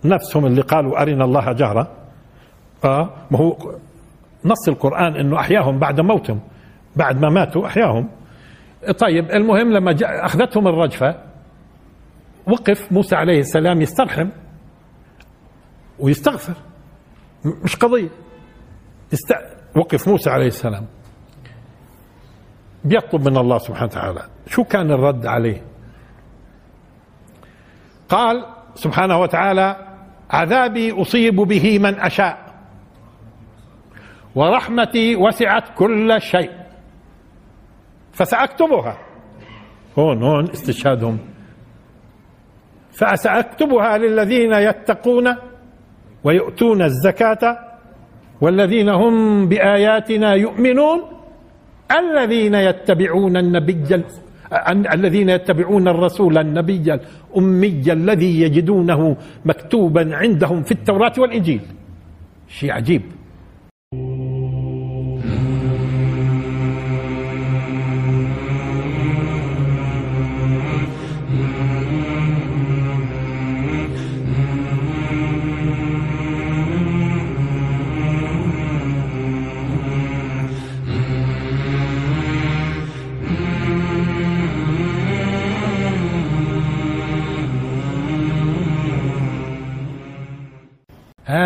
نفسهم 0.05 0.47
اللي 0.47 0.61
قالوا 0.61 1.03
أرنا 1.03 1.25
الله 1.25 1.53
جهرا 1.53 1.87
آه 2.85 3.11
ما 3.31 3.39
هو 3.39 3.57
نص 4.45 4.69
القرآن 4.69 5.17
إنه 5.17 5.41
أحياهم 5.41 5.79
بعد 5.79 6.01
موتهم 6.01 6.41
بعد 6.97 7.21
ما 7.21 7.29
ماتوا 7.29 7.67
أحياهم. 7.67 8.09
طيب 8.99 9.31
المهم 9.31 9.73
لما 9.73 9.97
أخذتهم 10.03 10.69
الرجفة 10.69 11.17
وقف 12.47 12.93
موسى 12.93 13.17
عليه 13.17 13.41
السلام 13.41 13.83
يسترحم 13.83 14.29
ويستغفر. 15.99 16.55
مش 17.45 17.77
قضية. 17.77 18.09
است... 19.13 19.35
وقف 19.77 20.09
موسى 20.09 20.31
عليه 20.31 20.47
السلام. 20.47 20.87
بيطلب 22.85 23.29
من 23.29 23.37
الله 23.37 23.59
سبحانه 23.59 23.85
وتعالى. 23.87 24.23
شو 24.47 24.65
كان 24.65 24.91
الرد 24.91 25.27
عليه؟ 25.27 25.63
قال 28.09 28.45
سبحانه 28.75 29.21
وتعالى 29.21 29.77
عذابي 30.31 31.03
أصيب 31.03 31.37
به 31.37 31.79
من 31.79 32.01
أشاء. 32.01 32.42
ورحمتي 34.35 35.17
وسعت 35.17 35.65
كل 35.77 36.21
شيء. 36.21 36.51
فسأكتبها. 38.13 38.99
هون 39.99 40.23
هون 40.23 40.51
استشهادهم. 40.51 41.19
فسأكتبها 42.93 43.99
للذين 43.99 44.53
يتقون 44.53 45.37
ويؤتون 46.25 46.83
الزكاة 46.83 47.59
والذين 48.41 48.89
هم 48.89 49.49
بآياتنا 49.49 50.35
يؤمنون. 50.35 51.01
الذين 51.91 52.55
يتبعون 52.55 53.37
النبي 53.37 54.05
الذين 54.93 55.29
يتبعون 55.29 55.89
الرسول 55.89 56.39
النبي 56.39 56.95
الأمي 56.95 57.93
الذي 57.93 58.41
يجدونه 58.41 59.17
مكتوبا 59.45 60.17
عندهم 60.17 60.63
في 60.63 60.73
التوراة 60.73 61.13
والإنجيل. 61.19 61.61
شيء 62.49 62.73
عجيب. 62.73 63.03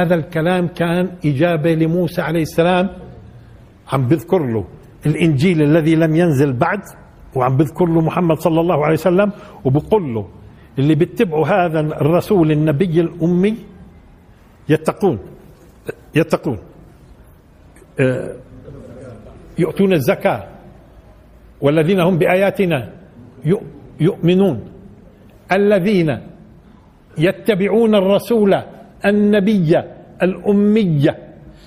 هذا 0.06 0.14
الكلام 0.14 0.68
كان 0.68 1.10
إجابة 1.26 1.74
لموسى 1.74 2.22
عليه 2.22 2.42
السلام. 2.42 2.88
عم 3.92 4.08
بذكر 4.08 4.38
له 4.38 4.64
الإنجيل 5.06 5.62
الذي 5.62 5.94
لم 5.94 6.16
ينزل 6.16 6.52
بعد 6.52 6.80
وعم 7.34 7.56
بذكر 7.56 7.86
له 7.86 8.00
محمد 8.00 8.38
صلى 8.38 8.60
الله 8.60 8.84
عليه 8.84 8.94
وسلم 8.94 9.32
وبقول 9.64 10.14
له 10.14 10.28
اللي 10.78 10.94
بيتبعوا 10.94 11.46
هذا 11.46 11.80
الرسول 11.80 12.52
النبي 12.52 13.00
الأمي 13.00 13.56
يتقون 14.68 15.18
يتقون. 16.14 16.58
آه، 18.00 18.36
يؤتون 19.58 19.92
الزكاة 19.92 20.48
والذين 21.60 22.00
هم 22.00 22.18
بآياتنا 22.18 22.92
يؤمنون. 24.00 24.56
الذين 25.52 26.18
يتبعون 27.18 27.94
الرسول 27.94 28.52
النبي 29.04 29.82
الأمية 30.22 31.18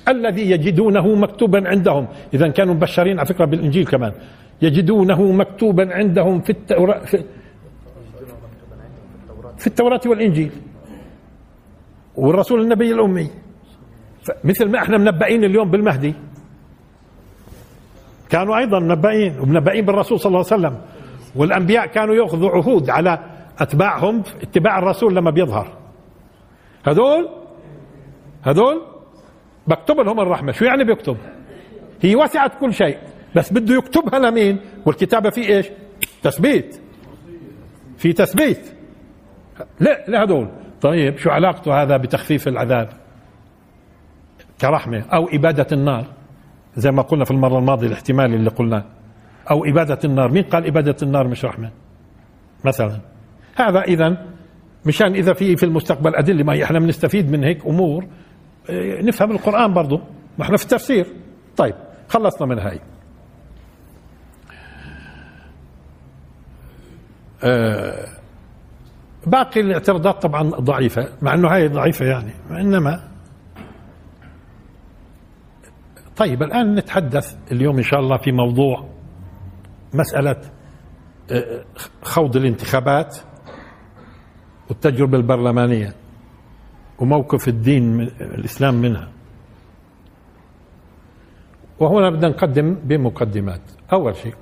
الذي 0.08 0.52
يجدونه 0.52 1.16
مكتوبا 1.16 1.70
عندهم. 1.70 2.08
إذا 2.34 2.48
كانوا 2.48 2.74
مبشرين 2.74 3.20
على 3.20 3.28
فكرة 3.28 3.46
بالإنجيل 3.46 3.86
كمان. 3.86 4.14
يجدونه 4.62 5.32
مكتوبا 5.32 5.94
عندهم 5.94 6.42
في 6.42 6.50
التوراة 6.50 7.00
في, 7.00 7.24
في 9.58 9.68
التوراة 9.68 10.02
والإنجيل. 10.06 10.52
والرسول 12.16 12.62
النبي 12.62 12.92
الأمي. 12.92 13.30
مثل 14.44 14.70
ما 14.70 14.80
إحنا 14.80 14.98
منبئين 14.98 15.44
اليوم 15.44 15.72
بالمهدي. 15.72 16.14
كانوا 18.30 18.58
أيضا 18.58 18.80
منبئين 18.80 19.40
ومنبئين 19.40 19.86
بالرسول 19.86 20.20
صلى 20.20 20.30
الله 20.30 20.46
عليه 20.52 20.68
وسلم. 20.68 20.82
والأنبياء 21.36 21.86
كانوا 21.86 22.16
يأخذوا 22.16 22.50
عهود 22.50 22.90
على 22.90 23.20
أتباعهم 23.60 24.24
اتباع 24.42 24.80
الرسول 24.80 25.16
لما 25.16 25.32
بيظهر. 25.32 25.68
هذول 26.88 27.30
هذول 28.42 28.82
بكتب 29.68 30.00
لهم 30.00 30.20
الرحمة. 30.20 30.52
شو 30.52 30.66
يعني 30.66 30.84
بيكتب؟ 30.84 31.18
هي 32.02 32.16
وسعت 32.16 32.52
كل 32.60 32.74
شيء 32.74 32.98
بس 33.36 33.54
بده 33.54 33.76
يكتبها 33.76 34.20
لمين؟ 34.20 34.60
والكتابة 34.86 35.30
في 35.30 35.50
إيش؟ 35.50 35.70
تثبيت. 36.24 36.82
في 37.98 38.14
تثبيت. 38.14 38.74
لا 39.80 40.06
لهذول 40.08 40.48
طيب 40.82 41.18
شو 41.18 41.30
علاقته 41.30 41.82
هذا 41.84 41.98
بتخفيف 41.98 42.48
العذاب؟ 42.48 42.90
كرحمة 44.62 45.06
أو 45.14 45.30
إبادة 45.34 45.68
النار. 45.72 46.06
زي 46.76 46.92
ما 46.92 47.02
قلنا 47.02 47.26
في 47.26 47.32
المرة 47.32 47.60
الماضية 47.60 47.88
الاحتمال 47.88 48.34
اللي 48.34 48.50
قلناه. 48.50 48.86
أو 49.52 49.66
إبادة 49.66 50.00
النار. 50.06 50.32
مين 50.32 50.44
قال 50.44 50.68
إبادة 50.68 50.96
النار 51.04 51.28
مش 51.28 51.46
رحمة؟ 51.46 51.72
مثلا. 52.66 53.00
هذا 53.56 53.82
إذا 53.82 54.26
مشان 54.86 55.14
إذا 55.14 55.34
في 55.34 55.56
في 55.56 55.64
المستقبل 55.64 56.16
أدلة 56.16 56.44
ما 56.44 56.64
إحنا 56.64 56.80
بنستفيد 56.80 57.32
من 57.32 57.44
هيك 57.44 57.66
أمور 57.66 58.04
آه، 58.04 58.08
نفهم 59.02 59.32
القرآن 59.32 59.74
برضه 59.74 60.02
ما 60.38 60.46
إحنا 60.46 60.58
في 60.58 60.64
التفسير. 60.64 61.08
طيب 61.58 61.76
خلصنا 62.10 62.48
من 62.48 62.60
هاي. 62.60 62.80
آه 67.44 68.08
باقي 69.28 69.62
الاعتراضات 69.62 70.22
طبعا 70.22 70.44
ضعيفة 70.50 71.08
مع 71.22 71.34
إنه 71.34 71.48
هاي 71.48 71.68
ضعيفة 71.68 72.06
يعني 72.06 72.32
إنما 72.52 73.10
طيب 76.18 76.44
الآن 76.44 76.76
نتحدث 76.76 77.36
اليوم 77.52 77.78
إن 77.78 77.84
شاء 77.84 78.00
الله 78.00 78.18
في 78.18 78.32
موضوع 78.32 78.90
مسألة 79.94 80.42
خوض 82.02 82.36
الانتخابات 82.36 83.18
والتجربة 84.70 85.18
البرلمانية. 85.18 85.96
وموقف 87.00 87.48
الدين 87.48 88.02
الإسلام 88.22 88.76
منها. 88.76 89.10
وهنا 91.80 92.10
بدنا 92.10 92.30
نقدم 92.30 92.74
بمقدمات. 92.74 93.62
أول 93.94 94.16
شيء 94.16 94.34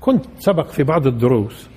كنت 0.00 0.24
سبق 0.38 0.68
في 0.68 0.82
بعض 0.82 1.06
الدروس 1.06 1.70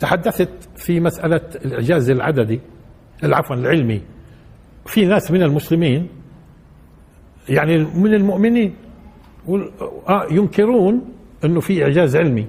تحدثت 0.00 0.68
في 0.76 1.00
مسألة 1.00 1.40
الإعجاز 1.64 2.10
العددي 2.10 2.60
عفوا 3.22 3.56
العلمي. 3.56 4.02
في 4.86 5.06
ناس 5.06 5.30
من 5.30 5.42
المسلمين 5.42 6.08
يعني 7.48 7.78
من 7.78 8.14
المؤمنين 8.14 8.76
آه، 10.08 10.26
ينكرون 10.30 11.12
إنه 11.44 11.60
في 11.60 11.84
إعجاز 11.84 12.16
علمي. 12.16 12.48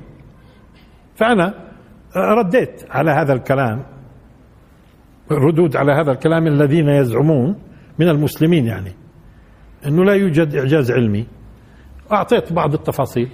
فأنا 1.15 1.53
رديت 2.15 2.85
على 2.89 3.11
هذا 3.11 3.33
الكلام. 3.33 3.94
ردود 5.31 5.75
على 5.75 5.91
هذا 5.91 6.11
الكلام 6.11 6.47
الذين 6.47 6.89
يزعمون 6.89 7.55
من 7.99 8.09
المسلمين 8.09 8.65
يعني 8.65 8.91
إنه 9.85 10.03
لا 10.03 10.13
يوجد 10.13 10.55
إعجاز 10.55 10.91
علمي. 10.91 11.25
أعطيت 12.11 12.53
بعض 12.53 12.73
التفاصيل. 12.73 13.29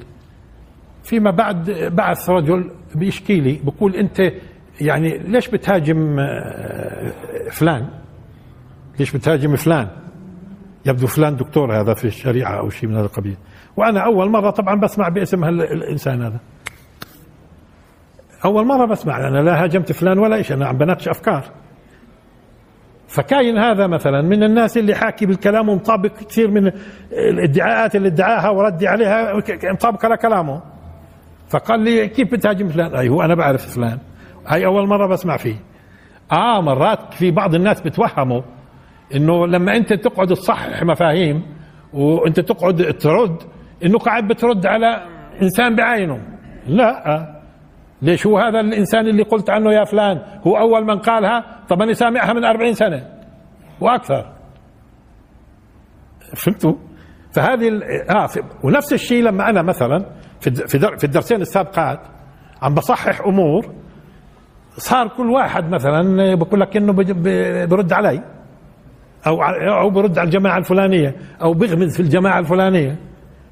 فيما 1.04 1.32
بعد 1.32 1.72
بعث 1.96 2.30
رجل 2.30 2.72
بيشكي 2.96 3.40
لي 3.40 3.60
بقول 3.64 3.96
أنت 3.96 4.20
يعني 4.82 5.18
ليش 5.18 5.48
بتهاجم 5.48 6.20
آه، 6.20 7.12
فلان؟ 7.52 7.90
ليش 9.00 9.16
بتهاجم 9.16 9.56
فلان؟ 9.56 9.88
يبدو 10.86 11.08
فلان 11.08 11.36
دكتور 11.36 11.82
هذا 11.82 11.94
في 11.94 12.06
الشريعة 12.06 12.60
أو 12.60 12.70
شيء 12.70 12.90
من 12.90 12.96
هذا 12.96 13.06
القبيل. 13.06 13.38
وأنا 13.78 14.06
أول 14.06 14.30
مرة 14.30 14.50
طبعا 14.50 14.76
بسمع 14.80 15.10
باسم 15.10 15.44
الإنسان 15.44 16.22
هذا. 16.22 16.40
أول 18.46 18.66
مرة 18.66 18.86
بسمع 18.86 19.28
أنا 19.28 19.38
لا 19.38 19.64
هاجمت 19.64 19.92
فلان 19.92 20.20
ولا 20.20 20.42
شيء 20.42 20.58
أنا 20.58 20.68
عم 20.68 20.78
بناقش 20.78 21.08
أفكار. 21.08 21.61
فكاين 23.12 23.58
هذا 23.58 23.88
مثلا. 23.88 24.22
من 24.22 24.44
الناس 24.44 24.78
اللي 24.78 24.96
حاكي 24.96 25.26
بالكلام 25.26 25.70
ومطابق 25.70 26.12
كثير 26.30 26.52
من 26.52 26.72
الادعاءات 27.12 27.96
اللي 27.96 28.08
ادعاها 28.08 28.50
وردي 28.50 28.88
عليها 28.88 29.34
مطابقه 29.64 30.08
لكلامه 30.08 30.62
فقال 31.50 31.80
لي 31.80 32.08
كيف 32.08 32.32
بتهاجم 32.32 32.70
فلان؟ 32.70 32.96
أي 32.96 33.10
هو 33.10 33.22
أنا 33.22 33.36
بعرف 33.36 33.76
فلان. 33.76 33.98
هاي 34.48 34.66
أول 34.66 34.88
مرة 34.88 35.08
بسمع 35.08 35.38
فيه. 35.38 35.56
آه 36.32 36.62
مرات 36.62 37.14
في 37.14 37.32
بعض 37.32 37.56
الناس 37.56 37.82
بتوهموا 37.82 38.42
إنه 39.16 39.48
لما 39.48 39.76
أنت 39.78 39.94
تقعد 39.94 40.28
تصحح 40.28 40.84
مفاهيم 40.84 41.44
وأنت 41.94 42.40
تقعد 42.40 42.94
ترد 43.00 43.36
إنه 43.86 43.98
قاعد 44.00 44.28
بترد 44.28 44.66
على 44.66 45.04
إنسان 45.42 45.76
بعينه. 45.76 46.20
لا 46.68 47.41
ليش 48.02 48.28
هو 48.28 48.38
هذا 48.38 48.60
الإنسان 48.60 49.08
اللي 49.08 49.24
قلت 49.24 49.50
عنه 49.50 49.74
يا 49.74 49.84
فلان؟ 49.84 50.22
هو 50.48 50.58
أول 50.58 50.86
من 50.86 51.00
قالها؟ 51.00 51.46
طب 51.70 51.82
أنا 51.82 51.94
سامعها 51.94 52.34
من 52.34 52.44
أربعين 52.46 52.74
سنة. 52.74 53.08
وأكثر. 53.82 54.34
فهمتوا؟ 56.36 56.74
فهذه 57.34 57.70
آه 58.10 58.28
ونفس 58.64 58.94
الشيء 58.94 59.24
لما 59.24 59.50
أنا 59.50 59.62
مثلا 59.62 60.06
في 60.40 60.52
في 60.98 61.04
الدرسين 61.04 61.42
السابقات 61.42 62.00
عم 62.62 62.74
بصحح 62.76 63.22
أمور 63.22 63.74
صار 64.78 65.08
كل 65.08 65.30
واحد 65.30 65.70
مثلا 65.70 66.36
بقول 66.36 66.60
لك 66.60 66.78
إنه 66.78 66.94
برد 67.66 67.94
علي 67.94 68.24
أو 69.28 69.44
أو 69.82 69.90
برد 69.90 70.18
على 70.20 70.26
الجماعة 70.26 70.58
الفلانية 70.58 71.16
أو 71.42 71.54
بيغمز 71.54 71.94
في 71.96 72.00
الجماعة 72.00 72.40
الفلانية. 72.40 72.96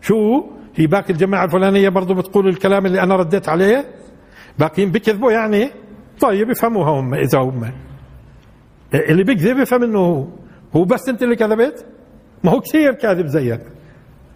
شو؟ 0.01 0.43
هي 0.75 0.87
باقي 0.87 1.09
الجماعة 1.13 1.45
الفلانية 1.45 1.89
برضه 1.89 2.15
بتقول 2.15 2.47
الكلام 2.47 2.85
اللي 2.85 3.03
أنا 3.03 3.15
رديت 3.15 3.49
عليه؟ 3.49 3.85
باقيين 4.59 4.91
بكذبوا 4.91 5.31
يعني؟ 5.31 5.71
طيب 6.19 6.49
يفهموها 6.49 6.89
هم 6.89 7.13
إذا 7.13 7.39
هم. 7.39 7.71
اللي 8.93 9.23
بيكذب 9.23 9.57
يفهم 9.57 9.83
إنه 9.83 9.99
هو. 9.99 10.25
هو 10.75 10.83
بس 10.83 11.09
أنت 11.09 11.23
اللي 11.23 11.35
كذبت؟ 11.35 11.85
ما 12.43 12.51
هو 12.51 12.59
كثير 12.59 12.93
كاذب 12.93 13.25
زيك. 13.25 13.61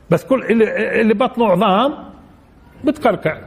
بس 0.09 0.25
كل 0.25 0.43
اللي, 0.43 1.01
اللي 1.01 1.13
بطنه 1.13 1.45
عظام 1.45 1.93
بتقرقع 2.83 3.41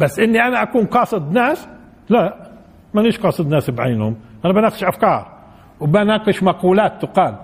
بس 0.00 0.18
إني 0.18 0.42
أنا 0.42 0.62
أكون 0.62 0.86
قاصد 0.86 1.32
ناس؟ 1.32 1.68
لا 2.08 2.50
مانيش 2.94 3.18
قاصد 3.18 3.48
ناس 3.48 3.70
بعينهم. 3.70 4.16
أنا 4.44 4.52
بناقش 4.52 4.84
أفكار 4.84 5.38
وبناقش 5.80 6.42
مقولات 6.42 7.02
تقال. 7.02 7.34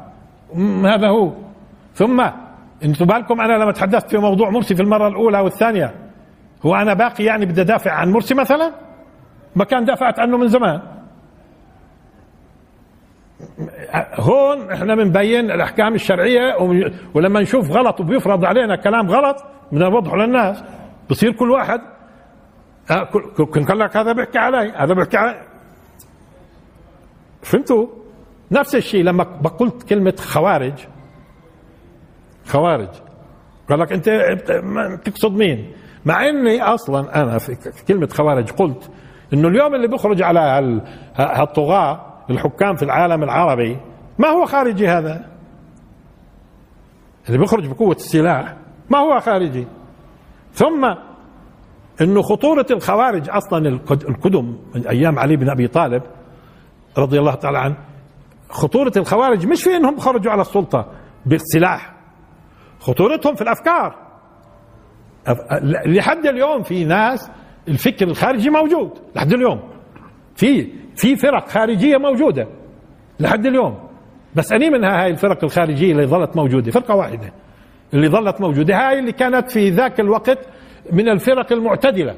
هذا 0.84 1.08
هو. 1.08 1.32
ثم 1.94 2.20
أنتم 2.84 3.04
بالكم 3.04 3.40
أنا 3.40 3.52
لما 3.52 3.72
تحدثت 3.72 4.10
في 4.10 4.18
موضوع 4.18 4.50
مرسي 4.50 4.74
في 4.74 4.82
المرة 4.82 5.08
الأولى 5.08 5.40
والثانية 5.40 5.94
هو 6.66 6.74
أنا 6.74 6.94
باقي 6.94 7.24
يعني 7.24 7.46
بدي 7.46 7.60
أدافع 7.60 7.92
عن 7.92 8.12
مرسي 8.12 8.34
مثلا؟ 8.34 8.72
ما 9.56 9.64
كان 9.64 9.84
دافعت 9.84 10.18
عنه 10.18 10.36
من 10.36 10.48
زمان. 10.48 10.80
هون 14.14 14.72
إحنا 14.72 14.94
بنبين 14.94 15.50
الأحكام 15.50 15.94
الشرعية 15.94 16.56
ولما 17.14 17.40
نشوف 17.40 17.70
غلط 17.70 18.00
وبيفرض 18.00 18.44
علينا 18.44 18.76
كلام 18.76 19.10
غلط 19.10 19.44
بدنا 19.72 19.88
نوضحه 19.88 20.16
للناس. 20.16 20.64
بصير 21.10 21.32
كل 21.32 21.50
واحد 21.50 21.80
آه، 22.90 23.04
كل 23.04 23.64
قال 23.64 23.78
لك 23.78 23.96
هذا 23.96 24.12
بيحكي 24.12 24.38
علي 24.38 24.72
هذا 24.76 24.94
بيحكي 24.94 25.16
علي. 25.16 25.40
فهمتوا؟ 27.42 27.86
نفس 28.50 28.74
الشيء 28.74 29.04
لما 29.04 29.24
قلت 29.24 29.82
كلمة 29.82 30.14
خوارج. 30.18 30.86
خوارج. 32.46 32.88
قال 33.68 33.78
لك 33.80 33.92
انت 33.92 34.08
تقصد 35.04 35.32
مين؟ 35.32 35.72
مع 36.06 36.28
إني 36.28 36.62
أصلا 36.62 37.22
أنا 37.22 37.38
في 37.38 37.56
كلمة 37.88 38.06
خوارج 38.06 38.50
قلت 38.50 38.90
إنه 39.32 39.48
اليوم 39.48 39.74
اللي 39.74 39.88
بيخرج 39.88 40.22
على 40.22 40.80
هالطغاة 41.16 42.00
الحكام 42.30 42.76
في 42.76 42.82
العالم 42.82 43.22
العربي 43.22 43.76
ما 44.18 44.28
هو 44.28 44.46
خارجي 44.46 44.88
هذا؟ 44.88 45.26
اللي 47.28 47.38
بيخرج 47.38 47.66
بقوة 47.66 47.94
السلاح 47.94 48.56
ما 48.90 48.98
هو 48.98 49.20
خارجي؟ 49.20 49.66
ثم 50.52 50.94
إنه 52.00 52.22
خطورة 52.22 52.66
الخوارج 52.70 53.30
أصلا 53.30 53.68
القدم 54.08 54.58
من 54.74 54.86
أيام 54.86 55.18
علي 55.18 55.36
بن 55.36 55.50
أبي 55.50 55.68
طالب 55.68 56.02
رضي 56.98 57.18
الله 57.18 57.34
تعالى 57.34 57.58
عنه 57.58 57.76
خطورة 58.50 58.92
الخوارج 58.96 59.46
مش 59.46 59.62
في 59.64 59.76
إنهم 59.76 59.96
خرجوا 59.98 60.32
على 60.32 60.40
السلطة 60.40 60.86
بالسلاح 61.26 61.94
خطورتهم 62.80 63.34
في 63.34 63.42
الأفكار. 63.42 64.03
لحد 65.86 66.26
اليوم 66.26 66.62
في 66.62 66.84
ناس 66.84 67.30
الفكر 67.68 68.08
الخارجي 68.08 68.50
موجود 68.50 68.90
لحد 69.16 69.32
اليوم. 69.32 69.60
في 70.36 70.68
في 70.96 71.16
فرق 71.16 71.48
خارجية 71.48 71.96
موجودة 71.96 72.46
لحد 73.20 73.46
اليوم. 73.46 73.78
بس 74.34 74.52
أني 74.52 74.70
منها 74.70 75.02
هاي 75.04 75.10
الفرق 75.10 75.44
الخارجية 75.44 75.92
اللي 75.92 76.06
ظلت 76.06 76.36
موجودة 76.36 76.70
فرقة 76.70 76.94
واحدة. 76.94 77.32
اللي 77.94 78.08
ظلت 78.08 78.40
موجودة 78.40 78.76
هاي 78.76 78.98
اللي 78.98 79.12
كانت 79.12 79.50
في 79.50 79.70
ذاك 79.70 80.00
الوقت 80.00 80.38
من 80.92 81.08
الفرق 81.08 81.52
المعتدلة. 81.52 82.14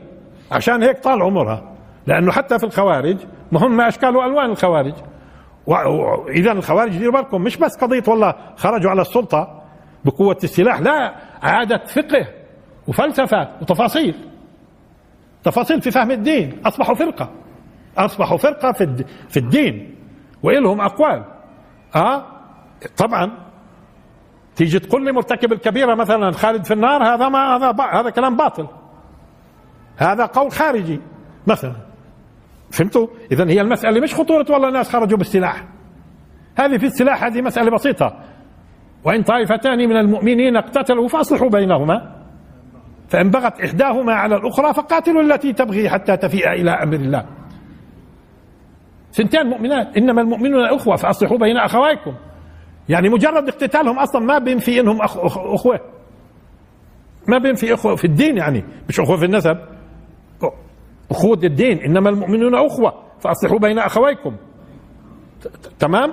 عشان 0.52 0.82
هيك 0.82 0.98
طال 0.98 1.22
عمرها. 1.22 1.72
لأنه 2.06 2.32
حتى 2.32 2.58
في 2.58 2.64
الخوارج 2.64 3.16
ما 3.52 3.66
هم 3.66 3.80
أشكال 3.80 4.16
وألوان 4.16 4.50
الخوارج. 4.50 4.94
واذا 5.66 6.52
الخوارج 6.52 6.98
ديروا 6.98 7.12
بالكم 7.12 7.42
مش 7.42 7.56
بس 7.56 7.76
قضية 7.76 8.02
والله 8.08 8.34
خرجوا 8.56 8.90
على 8.90 9.00
السلطة 9.00 9.62
بقوة 10.04 10.38
السلاح 10.44 10.80
لا 10.80 11.14
عادة 11.42 11.84
فقه. 11.84 12.26
وفلسفة 12.88 13.49
وتفاصيل. 13.61 14.14
تفاصيل 15.44 15.83
في 15.83 15.90
فهم 15.90 16.11
الدين. 16.11 16.61
أصبحوا 16.66 16.94
فرقة. 16.94 17.31
أصبحوا 17.99 18.37
فرقة 18.37 18.72
في 18.72 19.05
في 19.29 19.37
الدين. 19.37 19.94
وإلهم 20.42 20.81
أقوال. 20.81 21.25
آه؟ 21.96 22.27
طبعا. 22.96 23.46
تيجي 24.57 24.79
تقول 24.79 25.05
لي 25.05 25.12
مرتكب 25.12 25.53
الكبيرة 25.53 25.94
مثلا 25.94 26.31
خالد 26.31 26.64
في 26.64 26.75
النار 26.75 27.14
هذا 27.14 27.29
ما 27.29 27.57
هذا 27.57 27.75
هذا 27.92 28.11
كلام 28.11 28.37
باطل. 28.37 28.66
هذا 29.96 30.27
قول 30.27 30.53
خارجي 30.53 31.01
مثلا. 31.46 31.77
فهمتوا؟ 32.70 33.07
إذا 33.33 33.51
هي 33.51 33.61
المسألة 33.61 34.01
مش 34.01 34.14
خطورة 34.14 34.46
والله 34.51 34.68
الناس 34.68 34.90
خرجوا 34.90 35.18
بالسلاح. 35.18 35.64
هذه 36.59 36.79
في 36.79 36.87
السلاح 36.87 37.25
هذه 37.25 37.42
مسألة 37.42 37.70
بسيطة. 37.70 38.16
وإن 39.05 39.22
طائفتان 39.22 39.79
من 39.79 39.96
المؤمنين 39.96 40.57
اقتتلوا 40.57 41.09
فأصلحوا 41.09 41.49
بينهما. 41.49 42.15
فإن 43.08 43.30
بغت 43.30 43.60
إحداهما 43.60 44.14
على 44.14 44.36
الأخرى 44.36 44.74
فقاتلوا 44.74 45.22
التي 45.22 45.52
تبغي 45.52 45.88
حتى 45.90 46.16
تفيء 46.16 46.52
إلى 46.52 46.70
أمر 46.70 46.94
الله. 46.94 47.26
سنتين 49.10 49.46
مؤمنات. 49.46 49.96
إنما 49.96 50.20
المؤمنون 50.22 50.64
أخوة 50.64 50.96
فأصلحوا 50.96 51.38
بين 51.38 51.56
أخويكم. 51.56 52.14
يعني 52.88 53.08
مجرد 53.08 53.48
اقتتالهم 53.48 53.98
أصلا 53.98 54.20
ما 54.20 54.38
بينفي 54.38 54.80
إنهم 54.80 55.02
أخوة. 55.02 55.80
ما 57.28 57.38
بينفي 57.38 57.74
أخوة 57.74 57.96
في 57.96 58.04
الدين 58.04 58.36
يعني. 58.36 58.64
مش 58.88 59.00
أخوة 59.00 59.16
في 59.16 59.24
النسب. 59.24 59.58
أخوة 61.10 61.40
الدين. 61.44 61.78
إنما 61.78 62.10
المؤمنون 62.10 62.54
أخوة 62.54 63.02
فأصلحوا 63.20 63.58
بين 63.58 63.78
أخويكم. 63.78 64.36
تمام؟ 65.78 66.12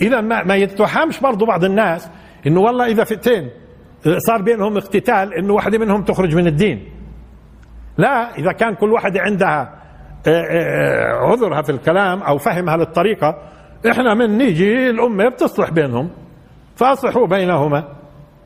إذا 0.00 0.20
ما, 0.20 0.44
ما 0.44 0.56
يتوهمش 0.56 1.20
برضو 1.20 1.46
بعض 1.46 1.64
الناس 1.64 2.10
إنه 2.46 2.60
والله 2.60 2.86
إذا 2.86 3.04
فئتين 3.04 3.50
صار 4.18 4.42
بينهم 4.42 4.76
اقتتال 4.76 5.34
إنه 5.34 5.54
واحدة 5.54 5.78
منهم 5.78 6.02
تخرج 6.02 6.36
من 6.36 6.46
الدين. 6.46 6.88
لا 7.98 8.34
إذا 8.38 8.52
كان 8.52 8.74
كل 8.74 8.92
واحد 8.92 9.16
عندها 9.16 9.82
آه، 10.26 10.30
آه، 10.30 11.12
عذرها 11.12 11.62
في 11.62 11.72
الكلام 11.72 12.22
أو 12.22 12.38
فهمها 12.38 12.76
للطريقة 12.76 13.38
إحنا 13.90 14.14
من 14.14 14.38
نيجي 14.38 14.90
الأمة 14.90 15.28
بتصلح 15.28 15.70
بينهم 15.70 16.10
فأصلحوا 16.76 17.26
بينهما. 17.26 17.88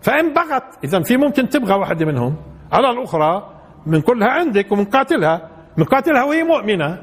فإن 0.03 0.35
بغت 0.35 0.85
اذا 0.85 1.03
في 1.03 1.17
ممكن 1.17 1.49
تبغى 1.49 1.75
واحدة 1.75 2.07
منهم. 2.07 2.37
على 2.73 2.91
الأخرى 2.91 3.51
من 3.87 4.01
كلها 4.01 4.29
عندك 4.29 4.73
ومن 4.73 4.85
قاتلها. 4.85 5.49
من 5.77 5.85
قاتلها 5.85 6.25
وهي 6.25 6.43
مؤمنة. 6.43 7.03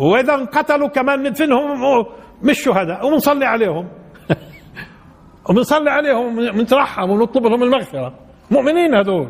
وإذا 0.00 0.34
انقتلوا 0.34 0.88
كمان 0.88 1.22
ندفنهم 1.22 2.04
مش 2.42 2.64
شهداء 2.64 3.06
وبنصلي 3.06 3.44
عليهم. 3.46 3.88
وبنصلي 5.50 5.90
عليهم 5.90 6.38
ونترحم 6.38 7.10
ونطلب 7.10 7.46
لهم 7.46 7.62
المغفرة. 7.62 8.14
مؤمنين 8.50 8.94
هذول. 8.94 9.28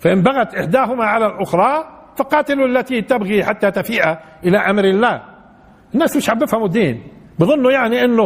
فإن 0.00 0.22
بغت 0.22 0.54
إحداهما 0.54 1.04
على 1.04 1.26
الأخرى 1.26 1.84
فقاتلوا 2.16 2.66
التي 2.66 3.02
تبغي 3.02 3.44
حتى 3.44 3.70
تفيء 3.70 4.02
إلى 4.44 4.58
أمر 4.58 4.84
الله. 4.84 5.22
الناس 5.94 6.16
مش 6.16 6.30
عم 6.30 6.38
بيفهموا 6.38 6.66
الدين. 6.66 7.02
بظنوا 7.38 7.72
يعني 7.72 8.04
إنه 8.04 8.22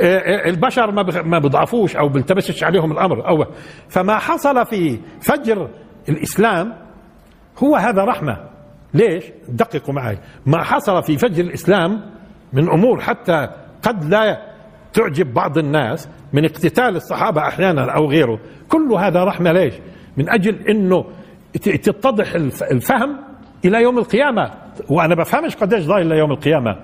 آه، 0.00 0.18
آه، 0.18 0.48
البشر 0.48 0.90
ما 0.90 1.22
ما 1.22 1.38
بيضعفوش 1.38 1.96
أو 1.96 2.08
بيلتبسش 2.08 2.64
عليهم 2.64 2.92
الأمر. 2.92 3.28
أو 3.28 3.44
فما 3.88 4.18
حصل 4.18 4.66
في 4.66 4.98
فجر 5.20 5.68
الإسلام 6.08 6.74
هو 7.58 7.76
هذا 7.76 8.04
رحمة. 8.04 8.36
ليش؟ 8.94 9.24
دققوا 9.48 9.94
معي. 9.94 10.18
ما 10.46 10.62
حصل 10.62 11.02
في 11.02 11.18
فجر 11.18 11.44
الإسلام 11.44 12.10
من 12.52 12.70
أمور 12.70 13.00
حتى 13.00 13.48
قد 13.82 14.04
لا 14.04 14.52
تعجب 14.92 15.34
بعض 15.34 15.58
الناس 15.58 16.08
من 16.32 16.44
اقتتال 16.44 16.96
الصحابة 16.96 17.40
أحيانا 17.40 17.92
أو 17.96 18.10
غيره. 18.10 18.38
كل 18.68 18.92
هذا 18.92 19.24
رحمة 19.24 19.52
ليش؟ 19.52 19.74
من 20.16 20.30
أجل 20.30 20.68
إنه 20.68 21.04
تتضح 21.62 22.34
الفهم 22.72 23.18
إلى 23.64 23.82
يوم 23.82 23.98
القيامة. 23.98 24.50
وأنا 24.90 25.14
بفهمش 25.14 25.56
قديش 25.56 25.86
ضايل 25.86 26.06
ليوم 26.06 26.32
القيامة. 26.32 26.76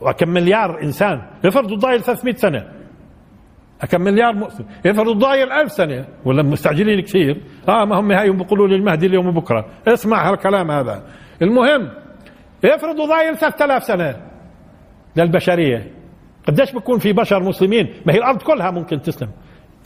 وكم 0.00 0.28
مليار 0.28 0.82
إنسان. 0.82 1.22
افرضوا 1.44 1.76
ضايل 1.76 2.02
300 2.02 2.34
سنة. 2.34 2.68
كم 3.90 4.00
مليار 4.00 4.34
مسلم 4.34 4.66
افرضوا 4.86 5.14
ضايل 5.14 5.52
ألف 5.52 5.72
سنة. 5.72 6.04
ولا 6.24 6.42
مستعجلين 6.42 7.00
كثير. 7.00 7.40
آه 7.68 7.84
ما 7.84 8.00
هم 8.00 8.12
هاي 8.12 8.30
بيقولوا 8.30 8.68
للمهدي 8.68 9.06
اليوم 9.06 9.26
وبكرة. 9.26 9.66
اسمع 9.88 10.30
هالكلام 10.30 10.70
هذا. 10.70 11.02
المهم 11.42 11.88
افرضوا 12.64 13.06
ضايل 13.06 13.36
3000 13.36 13.84
سنة 13.84 14.16
للبشرية. 15.16 16.01
قديش 16.48 16.72
بكون 16.72 16.98
في 16.98 17.12
بشر 17.12 17.42
مسلمين؟ 17.42 17.94
ما 18.06 18.12
هي 18.14 18.18
الأرض 18.18 18.42
كلها 18.42 18.70
ممكن 18.70 19.02
تسلم. 19.02 19.28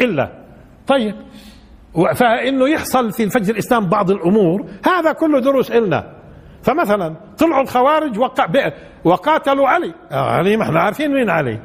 إلا 0.01 0.33
طيب. 0.87 1.15
فإنه 2.15 2.69
يحصل 2.69 3.13
في 3.13 3.23
الفجر 3.23 3.53
الإسلام 3.53 3.89
بعض 3.89 4.11
الأمور 4.11 4.67
هذا 4.87 5.13
كله 5.13 5.41
دروس 5.41 5.71
إلنا. 5.71 6.13
فمثلا 6.63 7.17
طلعوا 7.39 7.63
الخوارج 7.63 8.19
وقع 8.19 8.73
وقاتلوا 9.05 9.69
علي. 9.69 9.95
آه 10.13 10.31
علي 10.31 10.57
ما 10.57 10.63
إحنا 10.63 10.81
عارفين 10.81 11.15
مين 11.15 11.31
علي. 11.31 11.61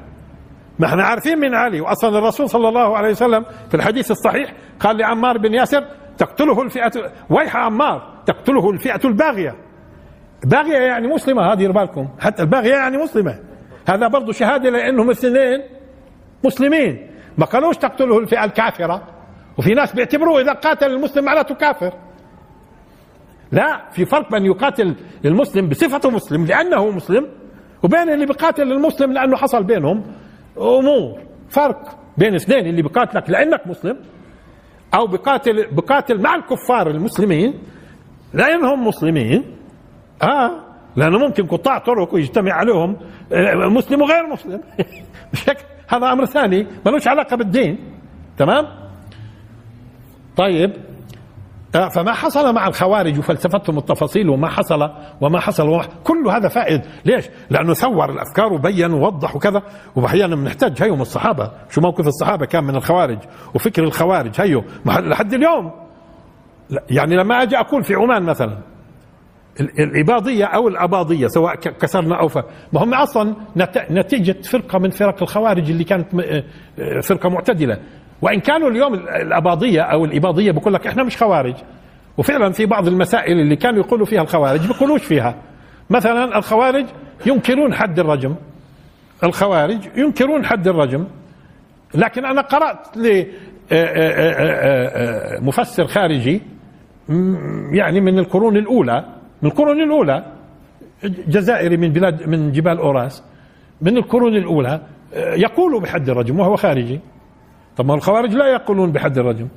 ما 0.80 0.88
إحنا 0.88 1.04
عارفين 1.04 1.40
مين 1.40 1.56
علي. 1.56 1.82
واصلا 1.82 2.18
الرسول 2.18 2.50
صلى 2.50 2.70
الله 2.70 2.98
عليه 2.98 3.10
وسلم 3.10 3.46
في 3.70 3.76
الحديث 3.76 4.12
الصحيح 4.12 4.54
قال 4.80 4.98
لعمار 4.98 5.38
بن 5.38 5.54
ياسر 5.54 5.86
تقتله 6.18 6.62
الفئة 6.62 7.12
ويح 7.30 7.56
عمار 7.56 8.22
تقتله 8.26 8.70
الفئة 8.70 9.08
الباغية. 9.08 9.56
باغية 10.46 10.78
يعني 10.78 11.08
مسلمة 11.08 11.54
هذه 11.54 11.68
بالكم 11.68 12.08
حتى 12.20 12.44
الباغية 12.44 12.76
يعني 12.76 12.98
مسلمة. 12.98 13.51
هذا 13.90 14.08
برضه 14.08 14.32
شهادة 14.32 14.70
لأنهم 14.70 15.06
الاثنين 15.10 15.62
مسلمين. 16.46 17.08
ما 17.38 17.46
قالوش 17.46 17.78
تقتله 17.78 18.20
الفئة 18.20 18.44
الكافرة. 18.44 19.08
وفي 19.58 19.74
ناس 19.74 19.94
بيعتبروه 19.94 20.42
إذا 20.42 20.54
قاتل 20.54 20.92
المسلم 20.92 21.26
معناته 21.26 21.56
كافر. 21.56 21.94
لا 23.52 23.90
في 23.92 24.06
فرق 24.06 24.32
بين 24.32 24.46
يقاتل 24.46 24.96
المسلم 25.26 25.70
بصفته 25.70 26.10
مسلم 26.10 26.46
لأنه 26.46 26.92
مسلم 26.92 27.28
وبين 27.84 28.10
اللي 28.10 28.26
بيقاتل 28.26 28.72
المسلم 28.72 29.14
لأنه 29.14 29.38
حصل 29.38 29.64
بينهم 29.64 30.04
أمور. 30.58 31.20
فرق 31.50 32.00
بين 32.18 32.36
اثنين 32.36 32.68
اللي 32.68 32.82
بقاتلك 32.82 33.30
لأنك 33.30 33.68
مسلم 33.68 33.98
أو 34.94 35.08
بقاتل 35.08 35.68
بقاتل 35.72 36.22
مع 36.22 36.36
الكفار 36.36 36.90
المسلمين 36.90 37.60
لأنهم 38.34 38.88
مسلمين. 38.88 39.58
آه. 40.24 40.71
لأنه 40.96 41.18
ممكن 41.18 41.48
قطاع 41.48 41.78
طرق 41.78 42.14
ويجتمع 42.14 42.54
عليهم 42.54 42.98
آه، 43.34 43.56
مسلم 43.56 44.02
وغير 44.02 44.28
مسلم. 44.28 44.62
هذا 45.92 46.12
أمر 46.12 46.26
ثاني 46.26 46.68
ملوش 46.86 47.08
علاقة 47.08 47.36
بالدين. 47.38 47.78
تمام؟ 48.38 48.68
طيب. 50.38 50.74
آه، 51.76 51.90
فما 51.90 52.14
حصل 52.14 52.56
مع 52.56 52.68
الخوارج 52.68 53.20
وفلسفتهم 53.20 53.78
التفاصيل 53.78 54.30
وما 54.30 54.48
حصل 54.48 54.90
وما 55.22 55.40
حصل. 55.40 55.70
وما 55.70 55.86
كل 56.04 56.28
هذا 56.28 56.48
فائد. 56.48 56.82
ليش؟ 57.06 57.26
لأنه 57.50 57.74
ثور 57.74 58.12
الأفكار 58.12 58.54
وبين 58.54 58.94
ووضح 58.94 59.36
وكذا. 59.36 59.62
وأحيانا 59.96 60.36
بنحتاج 60.36 60.84
هيو 60.84 60.96
من 60.96 61.02
الصحابة. 61.02 61.52
شو 61.70 61.82
موقف 61.82 62.08
الصحابة 62.08 62.46
كان 62.46 62.64
من 62.64 62.76
الخوارج؟ 62.76 63.20
وفكر 63.56 63.84
الخوارج 63.84 64.42
هيو. 64.42 64.64
لحد 64.86 65.34
اليوم. 65.34 65.72
يعني 66.90 67.16
لما 67.16 67.44
أجي 67.44 67.58
أقول 67.58 67.84
في 67.84 67.96
عمان 67.96 68.24
مثلا 68.24 68.58
الإباضية 69.60 70.46
أو 70.46 70.68
الأباضية 70.68 71.28
سواء 71.28 71.56
كسرنا 71.56 72.20
أو 72.20 72.28
ف... 72.28 72.38
ما 72.74 72.84
هم 72.84 72.94
أصلا 72.94 73.36
نتيجة 73.92 74.42
فرقة 74.42 74.80
من 74.80 74.90
فرق 74.90 75.22
الخوارج 75.22 75.70
اللي 75.70 75.84
كانت 75.84 76.14
آه، 76.14 76.44
فرقة 77.00 77.30
معتدلة. 77.30 77.78
وإن 78.22 78.40
كانوا 78.40 78.70
اليوم 78.70 78.94
الأباضية 78.94 79.82
أو 79.82 80.06
الإباضية 80.06 80.52
بقول 80.52 80.74
لك 80.74 80.88
إحنا 80.88 81.04
مش 81.04 81.18
خوارج. 81.18 81.56
وفعلا 82.18 82.52
في 82.52 82.66
بعض 82.66 82.88
المسائل 82.88 83.40
اللي 83.40 83.56
كانوا 83.56 83.80
يقولوا 83.80 84.06
فيها 84.06 84.22
الخوارج 84.22 84.68
بيقولوش 84.68 85.04
فيها. 85.04 85.36
مثلا 85.90 86.38
الخوارج 86.38 86.86
ينكرون 87.26 87.74
حد 87.74 88.00
الرجم. 88.00 88.36
الخوارج 89.24 89.80
ينكرون 89.98 90.46
حد 90.46 90.68
الرجم. 90.68 91.08
لكن 91.96 92.26
أنا 92.26 92.42
قرأت 92.42 92.98
لمفسر 92.98 93.44
آه، 95.84 95.86
آه، 95.86 95.90
خارجي 95.90 96.42
يعني 97.72 98.02
من 98.02 98.20
القرون 98.20 98.58
الأولى. 98.58 99.21
من 99.42 99.50
القرون 99.50 99.82
الأولى 99.82 100.26
جزائري 101.04 101.78
من 101.78 101.90
بلاد 101.90 102.28
من 102.28 102.52
جبال 102.52 102.78
أوراس 102.78 103.24
من 103.82 103.98
القرون 103.98 104.36
الأولى 104.36 104.82
آه، 105.14 105.34
يقول 105.34 105.82
بحد 105.82 106.10
الرجم 106.10 106.40
وهو 106.40 106.56
خارجي. 106.56 107.00
طب 107.78 107.92
الخوارج 107.92 108.34
لا 108.34 108.48
يقولون 108.48 108.92
بحد 108.92 109.18
الرجم 109.18 109.48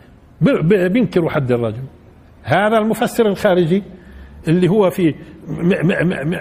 بينكروا 0.70 1.30
حد 1.30 1.52
الرجم. 1.52 1.82
هذا 2.42 2.78
المفسر 2.78 3.26
الخارجي 3.26 3.82
اللي 4.48 4.68
هو 4.68 4.90
في 4.90 5.14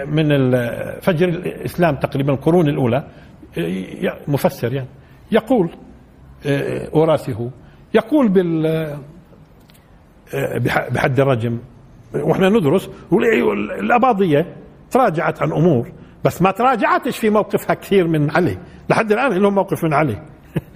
من 0.06 0.50
فجر 1.00 1.28
الإسلام 1.28 1.96
تقريبا 1.96 2.32
القرون 2.32 2.68
الأولى 2.68 3.04
آه، 3.58 4.18
مفسر 4.28 4.72
يعني. 4.72 4.88
يقول 5.32 5.70
آه، 6.46 6.88
أوراسي 6.94 7.50
يقول 7.94 8.28
بال 8.28 8.98
بحد 10.90 11.20
الرجم 11.20 11.58
وإحنا 12.22 12.48
ندرس 12.48 12.90
الأباضية 13.80 14.56
تراجعت 14.90 15.42
عن 15.42 15.52
أمور 15.52 15.88
بس 16.24 16.42
ما 16.42 16.50
تراجعتش 16.50 17.18
في 17.18 17.30
موقفها 17.30 17.74
كثير 17.74 18.08
من 18.08 18.30
علي. 18.30 18.58
لحد 18.90 19.12
الآن 19.12 19.32
لهم 19.32 19.54
موقف 19.54 19.84
من 19.84 19.94
علي. 19.94 20.22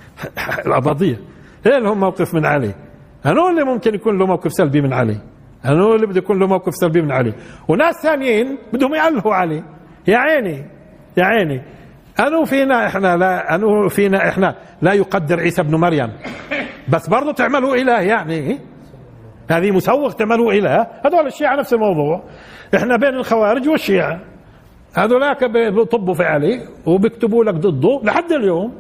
الأباضية 0.66 1.20
إيه 1.66 1.79
لهم 1.79 2.01
موقف 2.01 2.35
من 2.35 2.46
علي. 2.46 2.74
هنو 3.24 3.48
اللي 3.48 3.64
ممكن 3.64 3.94
يكون 3.94 4.18
له 4.18 4.27
موقف 4.27 4.53
سلبي 4.53 4.81
من 4.81 4.92
علي؟ 4.92 5.20
هنو 5.64 5.94
اللي 5.94 6.07
بده 6.07 6.18
يكون 6.18 6.38
له 6.38 6.46
موقف 6.46 6.74
سلبي 6.74 7.03
من 7.03 7.12
علي؟ 7.12 7.33
وناس 7.68 7.94
ثانيين 8.03 8.59
بدهم 8.72 8.94
يعلهوا 8.94 9.35
علي. 9.35 9.64
يا 10.09 10.18
عيني 10.18 10.64
يا 11.16 11.24
عيني. 11.24 11.62
أنو 12.20 12.44
فينا 12.44 12.87
إحنا 12.87 13.16
لا 13.16 13.55
أنو 13.55 13.88
فينا 13.88 14.29
إحنا 14.29 14.55
لا 14.83 14.92
يقدر 14.92 15.40
عيسى 15.40 15.61
ابن 15.61 15.74
مريم؟ 15.74 16.12
بس 16.88 17.09
برضه 17.09 17.33
تعملوا 17.33 17.77
إله 17.77 18.01
يعني. 18.01 18.59
هذه 19.50 19.70
مسوغ 19.70 20.12
تعملوا 20.12 20.52
إله 20.52 20.87
هذول 21.04 21.26
الشيعة 21.26 21.56
نفس 21.56 21.74
الموضوع. 21.74 22.22
إحنا 22.76 22.96
بين 22.96 23.14
الخوارج 23.14 23.68
والشيعة. 23.68 24.20
هذولاك 24.94 25.44
بيطبوا 25.44 26.14
في 26.14 26.22
علي 26.22 26.68
وبيكتبوا 26.87 27.44
لك 27.44 27.54
ضده 27.54 28.00
لحد 28.04 28.32
اليوم. 28.32 28.74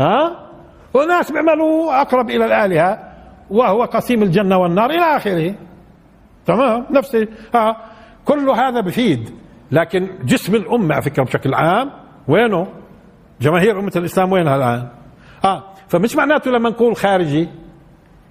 ها؟ 0.00 0.46
وناس 0.94 1.32
بيعملوا 1.32 2.00
أقرب 2.00 2.30
إلى 2.30 2.44
الآلهة 2.44 2.98
وهو 3.50 3.84
قسيم 3.84 4.22
الجنة 4.22 4.58
والنار 4.58 4.90
إلى 4.90 5.16
آخره. 5.16 5.54
تمام؟ 6.46 6.86
نفس 6.90 7.16
ها؟ 7.54 7.76
كل 8.24 8.50
هذا 8.50 8.80
بفيد. 8.80 9.30
لكن 9.72 10.08
جسم 10.24 10.54
الأمة 10.54 10.94
على 10.94 11.02
فكرة 11.02 11.24
بشكل 11.24 11.54
عام 11.54 11.90
وينه؟ 12.28 12.66
جماهير 13.40 13.80
أمة 13.80 13.92
الإسلام 13.96 14.32
وينها 14.32 14.56
الآن؟ 14.56 14.88
آه 15.44 15.64
فمش 15.88 16.16
معناته 16.16 16.50
لما 16.50 16.70
نقول 16.70 16.96
خارجي 16.96 17.48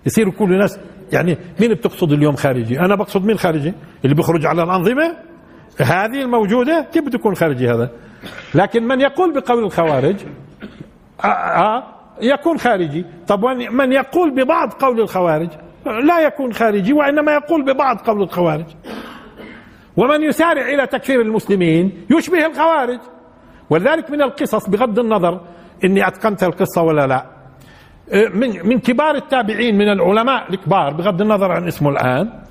يصير 0.05 0.29
كل 0.29 0.53
الناس 0.53 0.79
يعني 1.13 1.37
مين 1.59 1.73
بتقصد 1.73 2.11
اليوم 2.11 2.35
خارجي؟ 2.35 2.79
أنا 2.79 2.95
بقصد 2.95 3.25
مين 3.25 3.37
خارجي؟ 3.37 3.73
اللي 4.05 4.15
بيخرج 4.15 4.45
على 4.45 4.63
الأنظمة؟ 4.63 5.15
هذه 5.79 6.21
الموجودة 6.21 6.87
كيف 6.93 7.03
بده 7.03 7.19
يكون 7.19 7.35
خارجي 7.35 7.69
هذا؟ 7.69 7.89
لكن 8.55 8.83
من 8.87 9.01
يقول 9.01 9.33
بقول 9.33 9.63
الخوارج؟ 9.63 10.15
آه, 11.23 11.27
آه 11.27 11.83
يكون 12.21 12.57
خارجي. 12.57 13.05
طب 13.27 13.45
من 13.71 13.91
يقول 13.91 14.31
ببعض 14.31 14.73
قول 14.73 15.01
الخوارج؟ 15.01 15.49
لا 15.85 16.19
يكون 16.19 16.53
خارجي 16.53 16.93
وإنما 16.93 17.33
يقول 17.33 17.65
ببعض 17.65 17.97
قول 17.97 18.21
الخوارج. 18.21 18.65
ومن 19.97 20.23
يسارع 20.23 20.69
إلى 20.69 20.87
تكفير 20.87 21.21
المسلمين 21.21 22.05
يشبه 22.17 22.45
الخوارج. 22.45 22.99
ولذلك 23.69 24.11
من 24.11 24.21
القصص 24.21 24.69
بغض 24.69 24.99
النظر 24.99 25.41
إني 25.83 26.07
أتقنت 26.07 26.43
القصة 26.43 26.81
ولا 26.81 27.07
لا 27.07 27.38
من 28.13 28.67
من 28.67 28.79
كبار 28.79 29.15
التابعين 29.15 29.77
من 29.77 29.89
العلماء 29.89 30.49
الكبار 30.49 30.93
بغض 30.93 31.21
النظر 31.21 31.51
عن 31.51 31.67
اسمه 31.67 31.89
الآن 31.89 32.43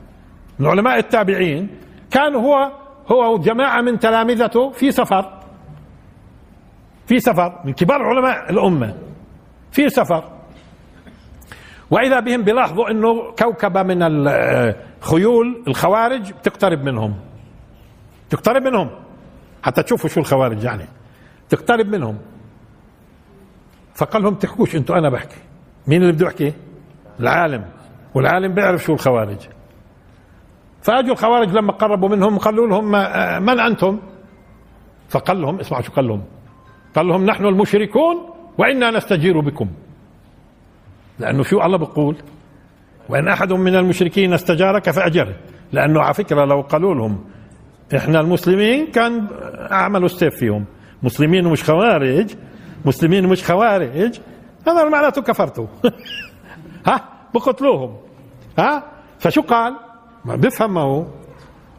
من 0.59 0.67
علماء 0.67 0.99
التابعين 0.99 1.69
كان 2.11 2.35
هو 2.35 2.73
هو 3.13 3.35
وجماعة 3.35 3.81
من 3.81 3.99
تلامذته 3.99 4.71
في 4.71 4.91
سفر. 4.91 5.39
في 7.07 7.21
سفر 7.21 7.63
من 7.65 7.73
كبار 7.73 8.03
علماء 8.03 8.51
الأمة 8.51 8.95
في 9.73 9.89
سفر. 9.89 10.25
وإذا 11.91 12.21
بهم 12.21 12.43
بيلاحظوا 12.43 12.91
أنه 12.91 13.33
كوكبة 13.39 13.83
من 13.83 14.03
الخيول 14.03 15.65
الخوارج 15.69 16.33
تقترب 16.43 16.83
منهم. 16.85 17.15
تقترب 18.31 18.63
منهم. 18.63 18.91
حتى 19.63 19.83
تشوفوا 19.83 20.11
شو 20.11 20.21
الخوارج 20.21 20.65
يعني. 20.65 20.85
تقترب 21.49 21.87
منهم. 21.87 22.19
فقال 23.95 24.23
لهم 24.23 24.35
تحكوش 24.35 24.77
أنتوا 24.77 24.99
أنا 24.99 25.11
بحكي. 25.11 25.48
مين 25.89 26.03
اللي 26.03 26.13
بده 26.13 26.27
يحكي؟ 26.27 26.53
العالم. 27.21 27.65
والعالم 28.15 28.55
بيعرف 28.55 28.85
شو 28.85 28.95
الخوارج. 28.95 29.39
فأجوا 30.83 31.13
الخوارج 31.13 31.49
لما 31.49 31.73
قربوا 31.73 32.09
منهم 32.09 32.39
قالوا 32.39 32.67
لهم 32.67 32.91
من 33.43 33.61
أنتم؟ 33.61 33.99
فقال 35.09 35.43
لهم 35.43 35.61
اسمعوا 35.61 35.83
شو 35.83 35.93
قال 35.93 36.09
لهم. 36.09 36.23
قال 36.97 37.07
لهم 37.07 37.25
نحن 37.27 37.47
المشركون 37.47 38.17
وإنا 38.59 38.91
نستجير 38.91 39.41
بكم. 39.41 39.69
لأنه 41.19 41.43
شو 41.43 41.61
الله 41.61 41.79
بقول 41.79 42.17
وإن 43.09 43.29
أحد 43.29 43.53
من 43.53 43.75
المشركين 43.75 44.33
استجارك 44.33 44.91
فأجره. 44.91 45.37
لأنه 45.73 46.01
على 46.01 46.15
فكرة 46.15 46.45
لو 46.45 46.61
قالوا 46.61 46.95
لهم 46.95 47.25
إحنا 47.97 48.21
المسلمين 48.21 48.87
كان 48.87 49.27
عملوا 49.71 50.07
السيف 50.07 50.35
فيهم. 50.37 50.65
مسلمين 51.03 51.47
ومش 51.47 51.65
خوارج 51.65 52.35
مسلمين 52.85 53.25
ومش 53.25 53.45
خوارج. 53.45 54.21
هذا 54.69 54.89
معناته 54.89 55.23
كفرتوا. 55.23 55.67
ها؟ 56.89 57.05
بقتلوهم. 57.35 57.97
ها؟ 58.59 58.83
فشو 59.19 59.43
قال؟ 59.43 59.77
ما 60.25 60.37
بيفهم 60.37 60.75
ما 60.75 60.81
هو 60.81 61.05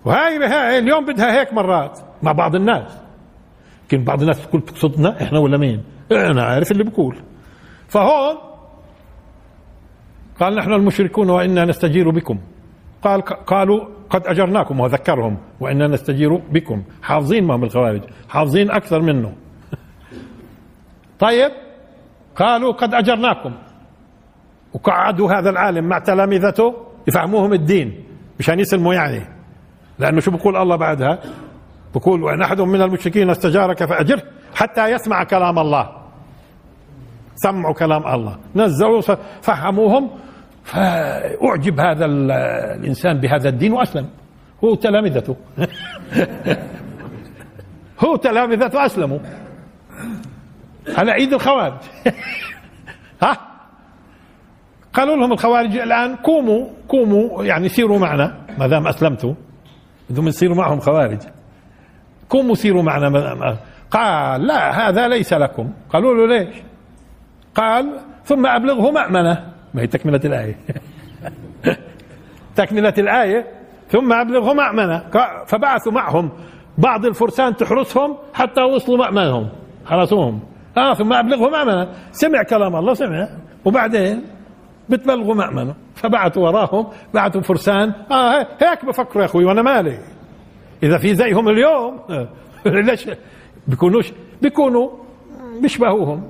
وهاي 0.06 0.38
هاي 0.38 0.80
اليوم 0.80 1.06
بدها 1.06 1.40
هيك 1.40 1.54
مرات. 1.54 2.00
مع 2.24 2.32
بعض 2.32 2.56
الناس. 2.56 2.98
يمكن 3.82 4.04
بعض 4.04 4.22
الناس 4.22 4.48
تقول 4.48 4.62
تقصدنا 4.62 5.22
إحنا 5.24 5.40
ولا 5.40 5.58
مين؟ 5.58 5.84
أنا 6.12 6.44
عارف 6.44 6.72
اللي 6.72 6.84
بقول. 6.84 7.18
فهون 7.88 8.38
قال 10.40 10.56
نحن 10.56 10.74
المشركون 10.74 11.30
وإنا 11.30 11.66
نستجير 11.66 12.10
بكم. 12.10 12.40
قال 13.02 13.22
قالوا 13.22 13.86
قد 14.10 14.28
أجرناكم 14.28 14.80
وذكرهم 14.80 15.38
وإنا 15.60 15.88
نستجير 15.88 16.36
بكم. 16.36 16.84
حافظين 17.02 17.44
ما 17.44 17.56
هم 17.56 17.64
الخوارج. 17.64 18.02
حافظين 18.30 18.72
أكثر 18.72 19.02
منه. 19.02 19.34
طيب؟ 21.20 21.52
قالوا 22.40 22.72
قد 22.72 22.94
أجرناكم. 22.94 23.54
وقعدوا 24.74 25.32
هذا 25.32 25.50
العالم 25.50 25.86
مع 25.86 26.00
تلامذته 26.00 26.76
يفهموهم 27.08 27.54
الدين 27.54 28.04
مشان 28.40 28.60
يسلموا 28.60 28.94
يعني. 28.94 29.22
لأنه 30.00 30.20
شو 30.20 30.32
بقول 30.32 30.58
الله 30.58 30.76
بعدها؟ 30.76 31.20
بقول 31.96 32.24
وإن 32.24 32.42
أحد 32.42 32.62
من 32.62 32.82
المشركين 32.82 33.30
استجارك 33.30 33.86
فأجره 33.86 34.22
حتى 34.56 34.92
يسمع 34.92 35.24
كلام 35.24 35.60
الله. 35.60 35.90
سمعوا 37.36 37.74
كلام 37.74 38.08
الله. 38.08 38.38
نزلوا 38.56 39.02
فهموهم 39.42 40.10
فأعجب 40.64 41.80
هذا 41.80 42.06
الإنسان 42.06 43.20
بهذا 43.20 43.50
الدين 43.50 43.74
وأسلم. 43.74 44.10
هو 44.64 44.76
تلامذته. 44.76 45.36
هو 48.06 48.16
تلامذته 48.16 48.86
أسلموا. 48.86 49.20
على 50.88 51.12
عيد 51.12 51.34
الخوارج. 51.34 51.74
ها؟ 53.24 53.38
قالوا 54.94 55.16
لهم 55.16 55.32
الخوارج 55.32 55.78
الآن 55.78 56.16
قوموا 56.16 56.68
قوموا 56.90 57.44
يعني 57.44 57.70
سيروا 57.70 58.00
معنا 58.00 58.38
ما 58.58 58.68
دام 58.68 58.88
أسلمتوا. 58.88 59.34
بدهم 60.10 60.28
يصيروا 60.28 60.56
معهم 60.56 60.80
خوارج. 60.80 61.20
قوموا 62.30 62.56
سيروا 62.56 62.84
معنا 62.84 63.58
قال 63.92 64.48
لا 64.48 64.90
هذا 64.90 65.08
ليس 65.08 65.34
لكم. 65.34 65.72
قالوا 65.90 66.14
له 66.16 66.38
ليش؟ 66.38 66.56
قال 67.56 68.00
ثم 68.26 68.46
أبلغه 68.46 68.92
مأمنة. 68.92 69.54
ما 69.74 69.82
هي 69.82 69.88
تكملة 69.88 70.22
الآية. 70.26 70.56
تكملة 72.56 72.94
الآية. 72.98 73.48
ثم 73.90 74.14
أبلغهم 74.14 74.58
مأمنة. 74.58 75.04
فبعثوا 75.46 75.92
معهم. 75.92 76.32
بعض 76.78 77.06
الفرسان 77.06 77.56
تحرسهم 77.56 78.18
حتى 78.34 78.62
وصلوا 78.62 78.98
مأمنهم 78.98 79.50
حرسوهم. 79.86 80.40
آه 80.80 80.94
ثم 80.94 81.14
أبلغهم 81.14 81.52
مأمنة. 81.52 81.88
سمع 82.12 82.44
كلام 82.44 82.76
الله 82.76 82.94
سمع. 82.94 83.28
وبعدين 83.66 84.24
بتبلغوا 84.90 85.36
مأمنة. 85.36 85.76
فبعثوا 85.96 86.44
وراهم 86.44 86.88
بعثوا 87.14 87.42
فرسان. 87.42 87.94
آه 88.12 88.48
هيك 88.62 88.86
بفكروا 88.86 89.22
يا 89.22 89.26
أخوي 89.26 89.46
وأنا 89.46 89.62
مالي. 89.62 90.00
إذا 90.84 90.98
في 90.98 91.16
زيهم 91.16 91.50
اليوم 91.50 92.00
ليش؟ 92.88 93.10
بيكونوش 93.68 94.14
بيكونوا 94.42 94.90
بيشبهوهم. 95.62 96.24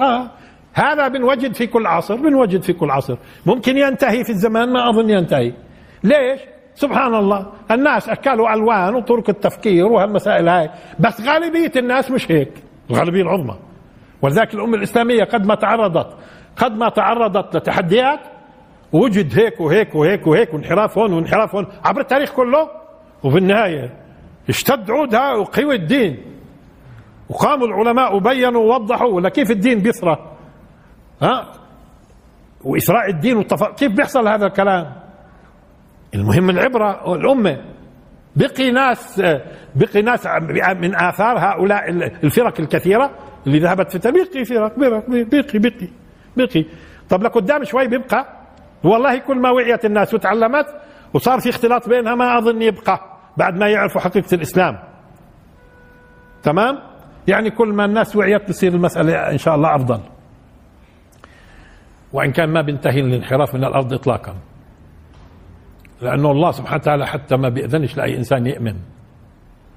آه. 0.00 0.30
هذا 0.74 1.08
بنوجد 1.08 1.54
في 1.54 1.66
كل 1.66 1.86
عصر 1.86 2.16
بنوجد 2.16 2.62
في 2.62 2.72
كل 2.72 2.90
عصر. 2.90 3.16
ممكن 3.46 3.76
ينتهي 3.76 4.24
في 4.24 4.30
الزمان 4.30 4.72
ما 4.72 4.90
أظن 4.90 5.10
ينتهي. 5.10 5.52
ليش؟ 6.04 6.40
سبحان 6.74 7.14
الله. 7.14 7.46
الناس 7.70 8.08
أكلوا 8.08 8.54
ألوان 8.54 8.94
وطرق 8.94 9.28
التفكير 9.30 9.84
وهالمسائل 9.84 10.48
هاي. 10.48 10.70
بس 11.00 11.20
غالبية 11.20 11.72
الناس 11.76 12.10
مش 12.10 12.30
هيك. 12.30 12.52
الغالبية 12.90 13.22
العظمى. 13.22 13.56
ولذلك 14.24 14.54
الأمة 14.54 14.76
الإسلامية 14.76 15.24
قد 15.24 15.46
ما 15.46 15.54
تعرضت 15.54 16.16
قد 16.56 16.72
ما 16.72 16.88
تعرضت 16.88 17.56
لتحديات 17.56 18.20
وجد 18.92 19.38
هيك 19.38 19.60
وهيك 19.60 19.94
وهيك 19.94 20.26
وهيك 20.26 20.54
وانحراف 20.54 20.98
هون 20.98 21.12
وانحراف 21.12 21.54
هون 21.54 21.66
عبر 21.84 22.00
التاريخ 22.00 22.32
كله 22.32 22.68
وفي 23.24 23.38
النهاية 23.38 23.90
اشتد 24.48 24.90
عودها 24.90 25.34
وقوى 25.34 25.74
الدين. 25.74 26.18
وقاموا 27.28 27.66
العلماء 27.66 28.16
وبينوا 28.16 28.62
ووضحوا 28.62 29.08
ولا 29.08 29.28
كيف 29.28 29.50
الدين 29.50 29.78
بيثرى 29.78 30.36
ها؟ 31.22 31.52
وإسراء 32.64 33.10
الدين 33.10 33.36
والتف... 33.36 33.64
كيف 33.64 33.92
بيحصل 33.92 34.28
هذا 34.28 34.46
الكلام؟ 34.46 34.92
المهم 36.14 36.50
العبرة 36.50 37.14
الأمة 37.14 37.64
بقي 38.36 38.70
ناس 38.70 39.22
بقي 39.74 40.02
ناس 40.02 40.26
من 40.80 40.94
آثار 40.96 41.38
هؤلاء 41.38 41.90
الفرق 42.24 42.60
الكثيرة 42.60 43.10
اللي 43.46 43.58
ذهبت 43.58 43.96
في 43.96 44.10
بقي 44.10 44.44
فرق 44.44 44.78
بقي 44.78 45.24
بقي 45.24 45.58
بقي 45.58 45.88
بقي 46.36 46.64
طب 47.08 47.22
لقدام 47.22 47.64
شوي 47.64 47.88
بيبقى. 47.88 48.26
والله 48.84 49.18
كل 49.18 49.38
ما 49.38 49.50
وعيت 49.50 49.84
الناس 49.84 50.14
وتعلمت 50.14 50.66
وصار 51.14 51.40
في 51.40 51.48
اختلاط 51.48 51.88
بينها 51.88 52.14
ما 52.14 52.38
أظن 52.38 52.62
يبقى 52.62 53.00
بعد 53.36 53.54
ما 53.56 53.68
يعرفوا 53.68 54.00
حقيقة 54.00 54.34
الإسلام. 54.34 54.78
تمام؟ 56.42 56.78
يعني 57.28 57.50
كل 57.50 57.68
ما 57.68 57.84
الناس 57.84 58.16
وعيت 58.16 58.48
بصير 58.48 58.72
المسألة 58.72 59.30
إن 59.30 59.38
شاء 59.38 59.54
الله 59.54 59.74
أفضل. 59.74 60.00
وإن 62.12 62.32
كان 62.32 62.48
ما 62.48 62.62
بينتهي 62.62 63.00
الانحراف 63.00 63.54
من 63.54 63.64
الأرض 63.64 63.92
إطلاقا. 63.92 64.34
لأنه 66.02 66.30
الله 66.30 66.50
سبحانه 66.50 66.80
وتعالى 66.82 67.06
حتى 67.06 67.36
ما 67.36 67.48
بيأذنش 67.48 67.96
لأي 67.96 68.16
إنسان 68.16 68.46
يؤمن. 68.46 68.76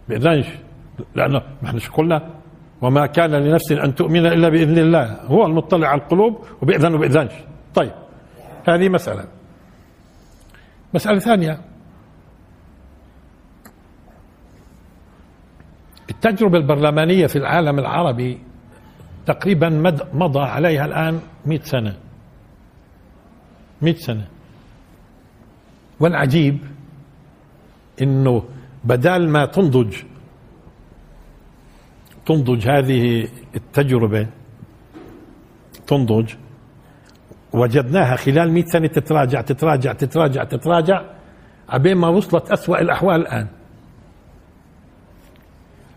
بيأذنش. 0.10 0.48
لأنه 1.16 1.42
ما 1.62 1.70
إحنا 1.70 1.80
قلنا؟ 1.94 2.30
وما 2.82 3.06
كان 3.06 3.32
لنفس 3.32 3.72
أن 3.72 3.96
تؤمن 3.96 4.26
إلا 4.26 4.50
بإذن 4.50 4.78
الله. 4.78 5.22
هو 5.26 5.46
المطلع 5.46 5.88
على 5.88 6.02
القلوب 6.02 6.46
وبيأذن 6.62 6.94
وبيأذنش 6.94 7.32
طيب 7.76 7.92
هذه 8.70 8.90
مسألة. 8.90 9.26
مسألة 10.94 11.20
ثانية. 11.20 11.60
التجربة 16.10 16.58
البرلمانية 16.58 17.28
في 17.28 17.36
العالم 17.36 17.80
العربي 17.80 18.40
تقريبا 19.26 19.70
مضى 20.14 20.40
عليها 20.40 20.86
الآن 20.86 21.20
مئة 21.46 21.64
سنة. 21.64 21.96
مئة 23.82 23.98
سنة. 23.98 24.28
والعجيب 26.00 26.58
إنه 28.02 28.44
بدال 28.84 29.30
ما 29.30 29.46
تنضج 29.46 29.96
تنضج 32.28 32.68
هذه 32.70 33.28
التجربة. 33.56 34.28
تنضج. 35.88 36.34
وجدناها 37.54 38.16
خلال 38.16 38.52
مئة 38.52 38.66
سنة 38.66 38.88
تتراجع 38.88 39.42
تتراجع 39.42 39.94
تتراجع 39.94 40.44
تتراجع 40.44 41.02
عبين 41.70 41.98
ما 41.98 42.08
وصلت 42.08 42.52
أسوأ 42.52 42.82
الأحوال 42.82 43.22
الآن. 43.22 43.48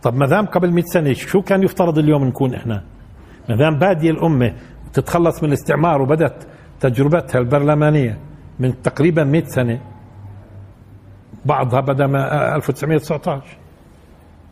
طب 0.03 0.15
ما 0.15 0.27
دام 0.27 0.47
قبل 0.47 0.73
100 0.73 0.85
سنة 0.85 1.13
شو 1.13 1.43
كان 1.43 1.63
يفترض 1.63 1.99
اليوم 1.99 2.25
نكون 2.25 2.55
إحنا؟ 2.55 2.83
ما 3.49 3.57
دام 3.57 3.79
بادية 3.79 4.11
الأمة 4.11 4.55
تتخلص 4.93 5.43
من 5.43 5.49
الاستعمار 5.49 6.03
وبدت 6.03 6.47
تجربتها 6.81 7.39
البرلمانية 7.39 8.19
من 8.59 8.83
تقريبا 8.83 9.25
100 9.25 9.45
سنة 9.45 9.81
بعضها 11.45 11.81
بدأ 11.81 12.05
1919 12.57 13.43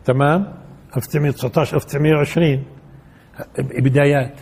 تمام؟ 0.05 0.58
1919 0.97 1.75
1920 1.75 2.63
بدايات. 3.79 4.39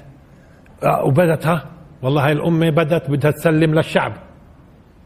آه، 0.83 1.05
وبدت 1.05 1.45
ها 1.47 1.65
والله 2.01 2.25
هاي 2.25 2.31
الأمة 2.31 2.69
بدت 2.69 3.09
بدها 3.09 3.31
تسلم 3.31 3.75
للشعب. 3.75 4.13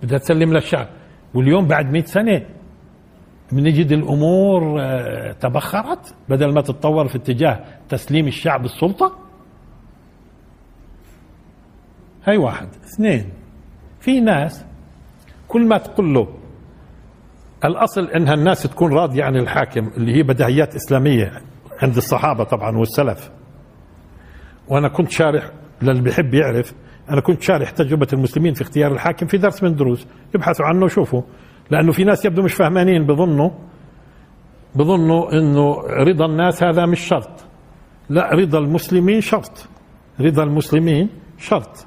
بدها 0.04 0.17
تسلم 0.17 0.54
للشعب. 0.54 0.88
واليوم 1.34 1.67
بعد 1.67 1.91
100 1.91 2.04
سنة 2.06 2.45
بنجد 3.51 3.91
الأمور 3.91 4.82
آه، 4.82 5.32
تبخرت 5.32 6.15
بدل 6.30 6.54
ما 6.54 6.62
تتطور 6.62 7.08
في 7.08 7.15
اتجاه 7.15 7.60
تسليم 7.89 8.27
الشعب 8.27 8.65
السلطة. 8.65 9.17
هاي 12.27 12.38
واحد. 12.38 12.67
اثنين 12.84 13.30
في 13.99 14.19
ناس 14.19 14.65
كل 15.47 15.67
ما 15.67 15.77
تقول 15.77 16.13
له 16.13 16.40
الأصل 17.65 18.08
أنها 18.08 18.34
الناس 18.34 18.63
تكون 18.63 18.93
راضية 18.93 19.24
عن 19.24 19.36
الحاكم 19.36 19.91
اللي 19.97 20.15
هي 20.15 20.24
بدهيات 20.24 20.76
إسلامية 20.76 21.41
عند 21.82 21.97
الصحابة 21.97 22.43
طبعا 22.43 22.78
والسلف. 22.78 23.32
وأنا 24.67 24.88
كنت 24.88 25.12
شارح 25.12 25.50
للي 25.82 26.02
بيحب 26.02 26.34
يعرف 26.34 26.74
أنا 27.10 27.21
كنت 27.21 27.41
شارح 27.41 27.69
تجربة 27.69 28.08
المسلمين 28.13 28.54
في 28.54 28.62
اختيار 28.62 28.91
الحاكم 28.91 29.28
في 29.28 29.38
درس 29.38 29.63
من 29.63 29.76
دروس 29.76 30.08
يبحثوا 30.36 30.65
عنه 30.65 30.86
وشوفوا. 30.86 31.21
لأنه 31.71 31.91
في 31.91 32.04
ناس 32.04 32.26
يبدو 32.26 32.41
مش 32.41 32.54
فهمانين 32.54 33.06
بظنوا 33.06 33.50
بظنوا 34.76 35.34
أنه 35.34 35.76
رضا 35.82 36.26
الناس 36.26 36.63
هذا 36.63 36.86
مش 36.86 37.00
شرط. 37.00 37.45
لا 38.10 38.30
رضا 38.34 38.60
المسلمين 38.60 39.21
شرط. 39.21 39.67
رضا 40.19 40.43
المسلمين 40.43 41.10
شرط. 41.38 41.86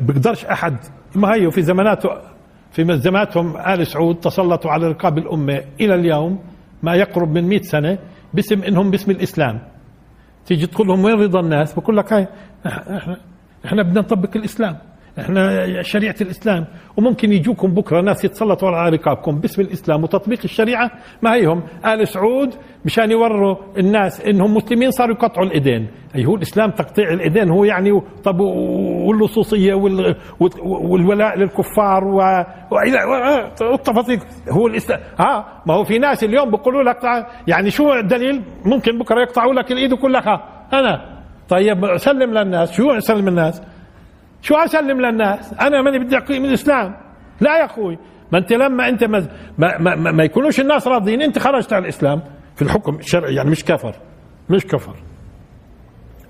بقدرش 0.00 0.44
أحد 0.44 0.76
ما 1.14 1.34
هي 1.34 1.50
في 1.50 1.62
زماناته 1.62 2.33
في 2.74 2.98
زماناتهم 2.98 3.56
آل 3.56 3.86
سعود 3.86 4.16
تسلطوا 4.26 4.70
على 4.70 4.88
رقاب 4.88 5.18
الأمة 5.18 5.64
إلى 5.80 5.94
اليوم 5.94 6.38
ما 6.82 6.94
يقرب 6.94 7.30
من 7.30 7.44
مئة 7.44 7.62
سنة 7.62 7.98
باسم 8.34 8.62
إنهم 8.62 8.90
باسم 8.90 9.10
الإسلام. 9.10 9.62
تيجي 10.46 10.66
تقول 10.66 10.86
لهم 10.88 11.04
وين 11.04 11.14
رضا 11.14 11.40
الناس؟ 11.40 11.74
بقول 11.74 11.96
لك 11.96 12.12
هاي 12.12 12.28
إحنا 12.66 13.16
إحنا 13.64 13.82
بدنا 13.82 14.00
نطبق 14.00 14.36
الإسلام. 14.36 14.78
إحنا 15.18 15.82
شريعة 15.82 16.14
الإسلام 16.20 16.66
وممكن 16.96 17.32
يجوكم 17.32 17.74
بكرة 17.74 18.00
ناس 18.00 18.24
يتسلطوا 18.24 18.68
على 18.68 18.96
رقابكم 18.96 19.40
باسم 19.40 19.62
الإسلام 19.62 20.02
وتطبيق 20.02 20.38
الشريعة 20.44 20.90
ما 21.22 21.34
هيهم. 21.34 21.62
آل 21.86 22.08
سعود 22.08 22.54
مشان 22.84 23.10
يوروا 23.10 23.56
الناس 23.78 24.20
إنهم 24.20 24.54
مسلمين 24.54 24.90
صاروا 24.90 25.14
يقطعوا 25.14 25.46
الإيدين. 25.46 25.88
اي 26.16 26.24
هو 26.24 26.34
الإسلام 26.34 26.70
تقطيع 26.70 27.12
الإيدين 27.12 27.50
هو 27.50 27.64
يعني 27.64 28.00
طب 28.24 28.40
واللصوصية 28.40 29.74
والولاء 30.64 31.38
للكفار 31.38 32.04
والتفاصيل. 33.60 34.20
هو 34.50 34.66
الإسلام 34.66 35.00
ها 35.18 35.62
ما 35.66 35.74
هو 35.74 35.84
في 35.84 35.98
ناس 35.98 36.24
اليوم 36.24 36.50
بيقولوا 36.50 36.82
لك 36.82 37.26
يعني 37.46 37.70
شو 37.70 37.92
الدليل؟ 37.92 38.42
ممكن 38.64 38.98
بكرة 38.98 39.20
يقطعوا 39.20 39.54
لك 39.54 39.72
الإيد 39.72 39.92
لك 39.92 40.26
أنا 40.72 41.14
طيب 41.48 41.96
سلم 41.96 42.38
للناس 42.38 42.72
شو 42.72 42.90
اسلم 42.90 43.28
الناس 43.28 43.62
شو 44.44 44.54
اسلم 44.54 45.00
للناس؟ 45.00 45.52
أنا 45.60 45.82
ماني 45.82 45.98
بدي 45.98 46.16
اقيم 46.16 46.44
الإسلام. 46.44 46.96
لا 47.40 47.58
يا 47.58 47.64
أخوي. 47.64 47.98
ما 48.32 48.38
أنت 48.38 48.52
لما 48.52 48.88
أنت 48.88 49.04
ما, 49.04 49.28
ما, 49.58 49.78
ما, 49.78 50.12
ما 50.12 50.24
يكونوش 50.24 50.60
الناس 50.60 50.88
راضيين 50.88 51.22
أنت 51.22 51.38
خرجت 51.38 51.72
على 51.72 51.82
الإسلام. 51.82 52.22
في 52.56 52.62
الحكم 52.62 52.94
الشرعي 52.94 53.34
يعني 53.34 53.50
مش 53.50 53.64
كفر. 53.64 53.94
مش 54.50 54.66
كفر. 54.66 54.96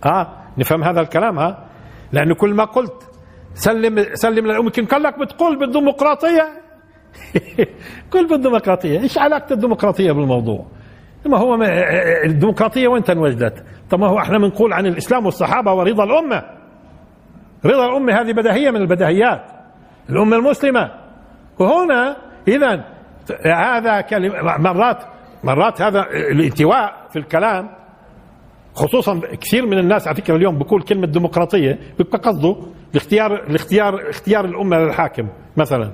ها 0.05 0.21
آه 0.21 0.29
نفهم 0.59 0.85
هذا 0.85 1.01
الكلام 1.01 1.39
ها 1.39 1.65
لأنه 2.13 2.35
كل 2.35 2.55
ما 2.55 2.65
قلت 2.65 3.11
سلم 3.55 4.05
سلم 4.15 4.47
للأمة 4.47 4.65
يمكن 4.65 4.85
قال 4.85 5.03
لك 5.03 5.19
بتقول 5.19 5.59
بالديمقراطية. 5.59 6.49
قل 8.13 8.29
بالديمقراطية. 8.29 9.01
إيش 9.01 9.19
علاقة 9.19 9.53
الديمقراطية 9.53 10.13
بالموضوع؟ 10.13 10.67
ما 11.27 11.39
هو 11.39 11.59
الديمقراطية 12.25 12.89
وين 12.89 13.03
تنوجدت؟ 13.03 13.65
طب 13.91 14.01
ما 14.01 14.07
هو 14.07 14.19
إحنا 14.19 14.39
بنقول 14.39 14.73
عن 14.73 14.87
الإسلام 14.87 15.25
والصحابة 15.25 15.73
ورضا 15.73 16.05
الأمة. 16.05 16.64
رضا 17.67 17.87
الأمة 17.87 18.21
هذه 18.21 18.33
بدهية 18.33 18.71
من 18.71 18.81
البدهيات. 18.81 19.45
الأمة 20.11 20.37
المسلمة. 20.37 20.91
وهنا 21.59 22.17
إذا 22.49 22.85
هذا 23.47 24.01
كلمة 24.01 24.59
مرات 24.59 25.05
مرات 25.45 25.83
هذا 25.83 26.01
الانتواء 26.11 27.07
في 27.11 27.19
الكلام 27.19 27.71
خصوصا 28.75 29.21
كثير 29.41 29.67
من 29.67 29.79
الناس 29.79 30.09
على 30.09 30.17
فكرة 30.17 30.37
اليوم 30.37 30.59
بقول 30.59 30.83
كلمة 30.83 31.07
ديمقراطية 31.07 31.79
بيبقى 31.99 32.19
قصده 32.19 32.57
الاختيار 32.93 33.35
الاختيار 33.35 34.11
اختيار 34.11 34.45
الأمة 34.45 34.77
للحاكم 34.79 35.29
مثلا. 35.57 35.93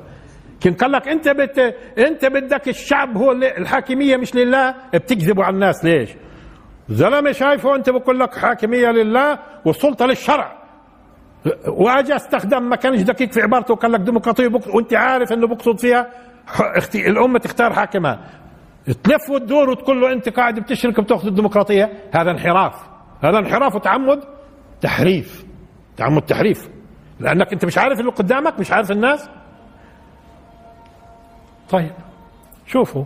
كان 0.61 0.75
قال 0.75 0.93
لك 0.93 1.09
أنت 1.09 1.29
بت 1.29 1.59
أنت 1.99 2.25
بدك 2.27 2.69
الشعب 2.69 3.17
هو 3.17 3.33
الحاكمية 3.33 4.17
مش 4.17 4.35
لله 4.35 4.75
بتكذبوا 4.95 5.45
على 5.45 5.55
الناس 5.55 5.85
ليش؟ 5.85 6.11
زلمة 6.89 7.33
شايفه 7.33 7.77
أنت 7.77 7.91
بقول 7.91 8.21
لك 8.21 8.35
حاكمية 8.35 8.89
لله 8.89 9.39
والسلطة 9.65 10.07
للشرع. 10.07 10.60
واجى 11.67 12.17
استخدم 12.17 12.63
ما 12.63 12.77
كانش 12.77 13.01
دقيق 13.03 13.33
في 13.33 13.43
عبارته 13.43 13.75
وقال 13.75 13.93
لك 13.93 14.01
ديمقراطية 14.01 14.51
وانت 14.75 14.95
عارف 14.95 15.33
انه 15.33 15.47
بقصد 15.47 15.79
فيها 15.79 16.11
الأمة 16.95 17.39
تختار 17.39 17.73
حاكمها. 17.73 18.31
تلف 18.87 19.31
وتدور 19.31 19.71
وتقول 19.71 20.01
له 20.01 20.13
انت 20.13 20.29
قاعد 20.29 20.61
بتشرك 20.61 21.01
بتأخذ 21.01 21.27
الديمقراطية. 21.27 21.93
هذا 22.13 22.31
انحراف. 22.31 22.75
هذا 23.23 23.39
انحراف 23.39 23.75
وتعمد 23.75 24.21
تحريف. 24.81 25.45
تعمد 25.97 26.23
تحريف. 26.23 26.69
لأنك 27.21 27.53
انت 27.53 27.65
مش 27.65 27.79
عارف 27.79 28.01
اللي 28.01 28.11
قدامك 28.11 28.61
مش 28.61 28.73
عارف 28.73 28.91
الناس. 28.91 29.29
طيب 31.71 31.93
شوفوا. 32.67 33.05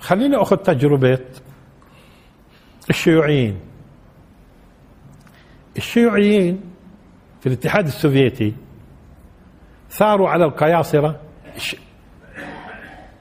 خليني 0.00 0.36
أخذ 0.36 0.56
تجربة 0.56 1.18
الشيوعيين. 2.90 3.60
الشيوعيين 5.76 6.60
في 7.40 7.46
الاتحاد 7.46 7.86
السوفيتي 7.86 8.54
ثاروا 9.90 10.28
على 10.28 10.44
القياصرة. 10.44 11.20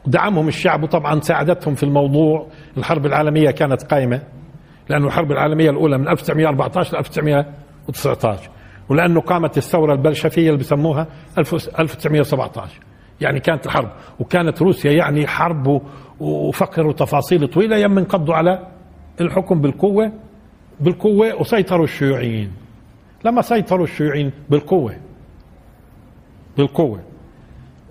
دعمهم 0.05 0.47
الشعب 0.47 0.83
وطبعا 0.83 1.19
ساعدتهم 1.19 1.75
في 1.75 1.83
الموضوع. 1.83 2.47
الحرب 2.77 3.05
العالمية 3.05 3.51
كانت 3.51 3.83
قائمة 3.83 4.21
لأن 4.89 5.05
الحرب 5.05 5.31
العالمية 5.31 5.69
الأولى 5.69 5.97
من 5.97 6.07
1914 6.07 6.93
ل 6.93 6.97
1919 6.99 8.49
ولأنه 8.89 9.21
قامت 9.21 9.57
الثورة 9.57 9.93
البلشفية 9.93 10.47
اللي 10.47 10.59
بسموها 10.59 11.07
1917 11.37 12.79
يعني 13.21 13.39
كانت 13.39 13.65
الحرب 13.65 13.91
وكانت 14.19 14.61
روسيا 14.61 14.91
يعني 14.91 15.27
حرب 15.27 15.81
وفقر 16.19 16.87
وتفاصيل 16.87 17.47
طويلة 17.47 17.77
يم 17.77 17.97
انقضوا 17.97 18.35
على 18.35 18.67
الحكم 19.21 19.61
بالقوة. 19.61 20.11
بالقوة 20.79 21.41
وسيطروا 21.41 21.83
الشيوعيين. 21.83 22.51
لما 23.25 23.41
سيطروا 23.41 23.83
الشيوعيين 23.83 24.31
بالقوة. 24.49 24.95
بالقوة. 26.57 27.03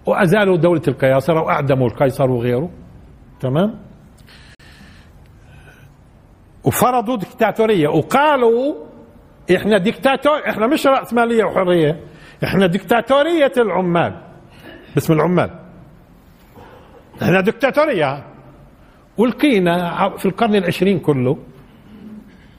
وأزالوا 0.07 0.57
دولة 0.57 0.83
القياصرة 0.89 1.43
وأعدموا 1.43 1.87
القيصر 1.89 2.31
وغيره. 2.31 2.71
تمام؟ 3.41 3.75
وفرضوا 6.65 7.17
ديكتاتورية 7.17 7.89
وقالوا 7.89 8.75
إحنا 9.57 9.79
ديكتاتور 9.79 10.49
إحنا 10.49 10.67
مش 10.67 10.87
رأسمالية 10.87 11.45
وحرية. 11.45 12.01
إحنا 12.45 12.67
ديكتاتورية 12.67 13.53
العمال. 13.57 14.21
باسم 14.95 15.13
العمال. 15.13 15.51
إحنا 17.23 17.41
ديكتاتورية 17.41 18.25
ولقينا 19.19 20.09
في 20.17 20.27
القرن 20.27 20.55
العشرين 20.55 20.99
كله 20.99 21.39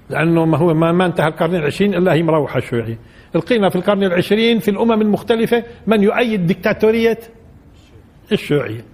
لأنه 0.10 0.46
ما 0.46 0.58
هو 0.58 0.74
ما, 0.74 0.92
ما 0.92 1.06
انتهى 1.06 1.28
القرن 1.28 1.56
العشرين 1.56 1.94
إلا 1.94 2.14
هي 2.14 2.24
مروحة 2.24 2.60
شيوعية 2.60 3.00
لقينا 3.36 3.70
في 3.70 3.76
القرن 3.76 4.04
العشرين 4.04 4.60
في 4.60 4.72
الأمم 4.72 5.02
المختلفة 5.02 5.64
من 5.88 6.04
يؤيد 6.04 6.48
دكتاتورية 6.48 7.20
الشيوعية. 8.32 8.86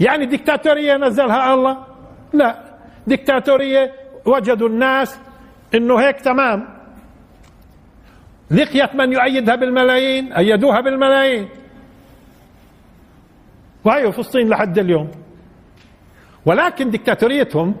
يعني 0.00 0.26
دكتاتورية 0.26 0.96
نزلها 0.96 1.54
الله؟ 1.54 1.78
لا. 2.32 2.76
دكتاتورية 3.06 3.92
وجدوا 4.26 4.68
الناس 4.68 5.18
إنه 5.74 5.98
هيك 5.98 6.20
تمام. 6.20 6.68
لقيت 8.50 8.94
من 8.94 9.12
يؤيدها 9.12 9.56
بالملايين 9.56 10.32
أيدوها 10.32 10.80
بالملايين. 10.80 11.48
وهي 13.84 14.12
فلسطين 14.12 14.48
لحد 14.48 14.78
اليوم. 14.78 15.10
ولكن 16.46 16.90
دكتاتوريتهم 16.90 17.74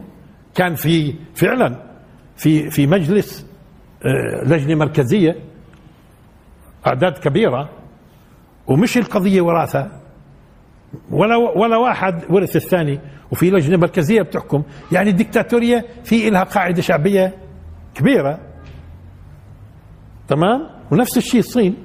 كان 0.54 0.74
في 0.74 1.14
فعلا 1.34 1.85
في 2.36 2.70
في 2.70 2.86
مجلس 2.86 3.46
آه، 4.06 4.44
لجنة 4.44 4.74
مركزية 4.74 5.36
أعداد 6.86 7.18
كبيرة 7.18 7.70
ومش 8.66 8.98
القضية 8.98 9.40
وراثة. 9.40 9.90
ولا 11.10 11.36
ولا 11.36 11.76
واحد 11.76 12.24
ورث 12.30 12.56
الثاني. 12.56 13.00
وفي 13.32 13.50
لجنة 13.50 13.76
مركزية 13.76 14.22
بتحكم. 14.22 14.62
يعني 14.92 15.10
الدكتاتوريه 15.10 15.84
في 16.04 16.30
لها 16.30 16.44
قاعدة 16.44 16.82
شعبية 16.82 17.34
كبيرة. 17.94 18.38
تمام؟ 20.28 20.68
ونفس 20.90 21.16
الشيء 21.16 21.40
الصين. 21.40 21.76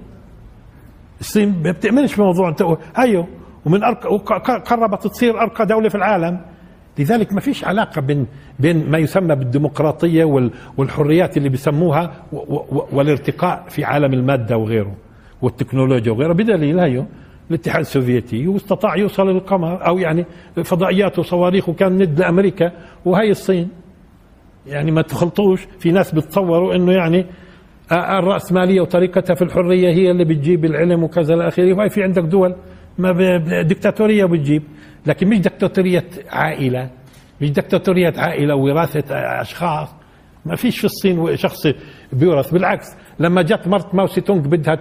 الصين 1.19 1.63
ما 1.63 1.71
بتأمنش 1.71 2.15
بموضوع 2.15 2.55
هيو 2.95 3.27
ومن 3.65 3.83
أرقى 3.83 4.09
قربت 4.65 5.07
تصير 5.07 5.41
أرقى 5.41 5.65
دولة 5.65 5.89
في 5.89 5.95
العالم. 5.95 6.41
لذلك 6.99 7.33
ما 7.33 7.39
فيش 7.39 7.63
علاقة 7.65 8.01
بين 8.01 8.27
بين 8.59 8.89
ما 8.91 8.97
يسمى 8.97 9.35
بالديمقراطية 9.35 10.23
والحريات 10.77 11.37
اللي 11.37 11.49
بيسموها 11.49 12.13
والارتقاء 12.91 13.65
في 13.69 13.83
عالم 13.83 14.13
المادة 14.13 14.57
وغيره 14.57 14.95
والتكنولوجيا 15.41 16.11
وغيره 16.11 16.33
بدليل 16.33 16.79
هيو 16.79 17.05
الاتحاد 17.49 17.79
السوفيتي 17.79 18.47
واستطاع 18.47 18.95
يوصل 18.97 19.29
للقمر 19.29 19.87
أو 19.87 19.97
يعني 19.97 20.25
فضائيات 20.63 21.19
وصواريخ 21.19 21.69
وكان 21.69 21.97
ند 21.97 22.19
لأمريكا 22.19 22.71
وهي 23.05 23.31
الصين. 23.31 23.69
يعني 24.67 24.91
ما 24.91 25.01
تخلطوش 25.01 25.67
في 25.79 25.91
ناس 25.91 26.11
بتصوروا 26.15 26.75
إنه 26.75 26.91
يعني 26.91 27.25
الرأسمالية 27.91 28.81
وطريقتها 28.81 29.33
في 29.33 29.41
الحرية 29.41 29.89
هي 29.89 30.11
اللي 30.11 30.25
بتجيب 30.25 30.65
العلم 30.65 31.03
وكذا 31.03 31.33
إلى 31.33 31.47
آخره 31.47 31.73
وهي 31.73 31.89
في 31.89 32.03
عندك 32.03 32.23
دول 32.23 32.55
ما 33.01 33.61
دكتاتورية 33.61 34.25
بتجيب. 34.25 34.63
لكن 35.05 35.27
مش 35.27 35.39
دكتاتورية 35.39 36.09
عائلة. 36.29 36.89
مش 37.41 37.51
دكتاتورية 37.51 38.13
عائلة 38.17 38.55
وراثة 38.55 39.15
أشخاص. 39.41 39.89
ما 40.45 40.55
فيش 40.55 40.79
في 40.79 40.85
الصين 40.85 41.37
شخص 41.37 41.67
بيورث 42.13 42.51
بالعكس 42.51 42.87
لما 43.19 43.41
جت 43.41 43.67
مرت 43.67 43.95
ماو 43.95 44.07
سي 44.07 44.21
تونغ 44.21 44.41
بدها 44.41 44.75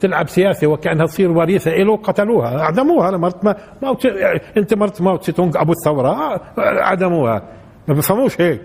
تلعب 0.00 0.28
سياسة 0.28 0.66
وكأنها 0.66 1.06
تصير 1.06 1.30
وريثة 1.30 1.70
له 1.70 1.96
قتلوها 1.96 2.60
اعدموها 2.60 3.10
مرت 3.16 3.44
ما 3.44 3.56
ماو 3.82 3.96
أنت 4.56 4.74
مرت 4.74 5.02
ماو 5.02 5.20
سي 5.20 5.32
تونغ 5.32 5.60
أبو 5.60 5.72
الثورة 5.72 6.40
اعدموها 6.58 7.42
ما 7.88 7.94
بفهموش 7.94 8.40
هيك. 8.40 8.62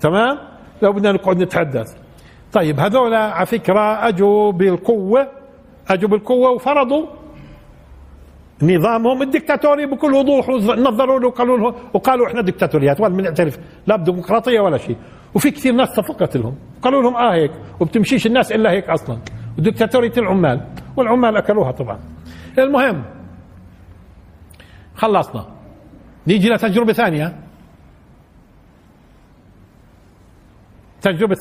تمام؟ 0.00 0.38
لو 0.82 0.92
بدنا 0.92 1.12
نقعد 1.12 1.42
نتحدث. 1.42 1.94
طيب 2.52 2.80
هذول 2.80 3.14
على 3.14 3.46
فكرة 3.46 4.08
أجوا 4.08 4.52
بالقوة. 4.52 5.28
أجوا 5.88 6.08
بالقوة 6.08 6.50
وفرضوا 6.50 7.06
نظامهم 8.62 9.22
الدكتاتوري 9.22 9.86
بكل 9.86 10.14
وضوح 10.14 10.48
نظروا 10.78 11.20
له 11.20 11.26
وقالوا 11.26 11.58
له 11.58 11.74
وقالوا 11.94 12.26
إحنا 12.26 12.40
دكتاتوريات 12.40 13.00
ولا 13.00 13.14
بنعترف 13.14 13.58
لا 13.86 13.96
بديمقراطية 13.96 14.60
ولا 14.60 14.78
شيء. 14.78 14.96
وفي 15.34 15.50
كثير 15.50 15.72
ناس 15.72 15.88
صفقت 15.88 16.36
لهم. 16.36 16.56
قالوا 16.82 17.02
لهم 17.02 17.16
آه 17.16 17.34
هيك 17.34 17.50
وبتمشيش 17.80 18.26
الناس 18.26 18.52
إلا 18.52 18.70
هيك 18.70 18.90
أصلا. 18.90 19.18
ودكتاتورية 19.58 20.12
العمال 20.18 20.60
والعمال 20.96 21.36
أكلوها 21.36 21.70
طبعا. 21.70 21.98
المهم 22.58 23.04
خلصنا. 24.94 25.46
نيجي 26.26 26.48
لتجربة 26.48 26.92
ثانية. 26.92 27.36
تجربة 31.02 31.36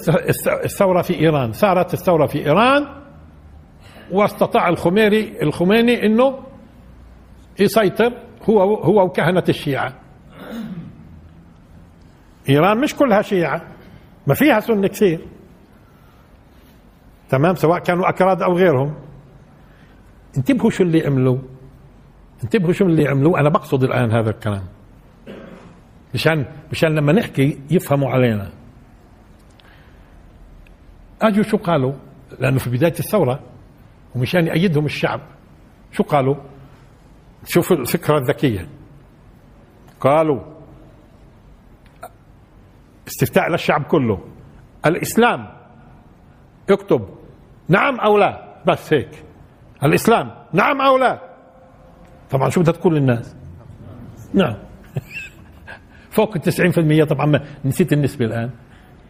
الثورة 0.63 1.01
في 1.01 1.19
إيران. 1.19 1.51
صارت 1.51 1.93
الثورة 1.93 2.25
في 2.25 2.45
إيران 2.45 2.87
واستطاع 4.11 4.69
الخميري 4.69 5.41
الخميني 5.41 6.05
إنه 6.05 6.39
يسيطر 7.59 8.13
هو 8.49 8.75
هو 8.75 9.05
وكهنة 9.05 9.43
الشيعة. 9.49 9.93
إيران 12.49 12.81
مش 12.81 12.95
كلها 12.95 13.21
شيعة. 13.21 13.61
ما 14.27 14.33
فيها 14.33 14.59
سنة 14.59 14.87
كثير. 14.87 15.27
تمام؟ 17.29 17.55
سواء 17.55 17.79
كانوا 17.79 18.09
أكراد 18.09 18.41
أو 18.41 18.57
غيرهم. 18.57 18.95
انتبهوا 20.37 20.69
شو 20.69 20.83
اللي 20.83 21.07
عملوا. 21.07 21.37
انتبهوا 22.43 22.73
شو 22.73 22.85
اللي 22.85 23.07
عملوا. 23.07 23.39
أنا 23.39 23.49
بقصد 23.49 23.83
الآن 23.83 24.11
هذا 24.11 24.29
الكلام. 24.29 24.63
مشان 26.13 26.45
مشان 26.71 26.95
لما 26.95 27.13
نحكي 27.13 27.59
يفهموا 27.71 28.09
علينا. 28.09 28.51
أجوا 31.21 31.43
شو 31.43 31.57
قالوا؟ 31.57 31.93
لأنه 32.39 32.57
في 32.57 32.69
بداية 32.69 32.99
الثورة 32.99 33.39
ومشان 34.15 34.47
يأيدهم 34.47 34.85
الشعب. 34.85 35.21
شو 35.91 36.03
قالوا؟ 36.03 36.35
شوف 37.45 37.71
الفكرة 37.71 38.17
الذكية. 38.17 38.67
قالوا 39.99 40.39
استفتاء 43.07 43.49
للشعب 43.49 43.83
كله. 43.83 44.19
الإسلام 44.85 45.47
اكتب 46.69 47.07
نعم 47.69 47.99
أو 47.99 48.17
لا. 48.17 48.53
بس 48.67 48.93
هيك. 48.93 49.23
الإسلام 49.83 50.31
نعم 50.53 50.81
أو 50.81 50.97
لا. 50.97 51.19
طبعا 52.31 52.49
شو 52.49 52.61
بدها 52.61 52.73
تقول 52.73 52.95
للناس 52.95 53.35
نعم. 54.33 54.55
فوق 56.15 56.35
التسعين 56.35 56.71
في 56.71 56.77
المية 56.77 57.03
طبعا 57.03 57.39
نسيت 57.65 57.93
النسبة 57.93 58.25
الآن. 58.25 58.49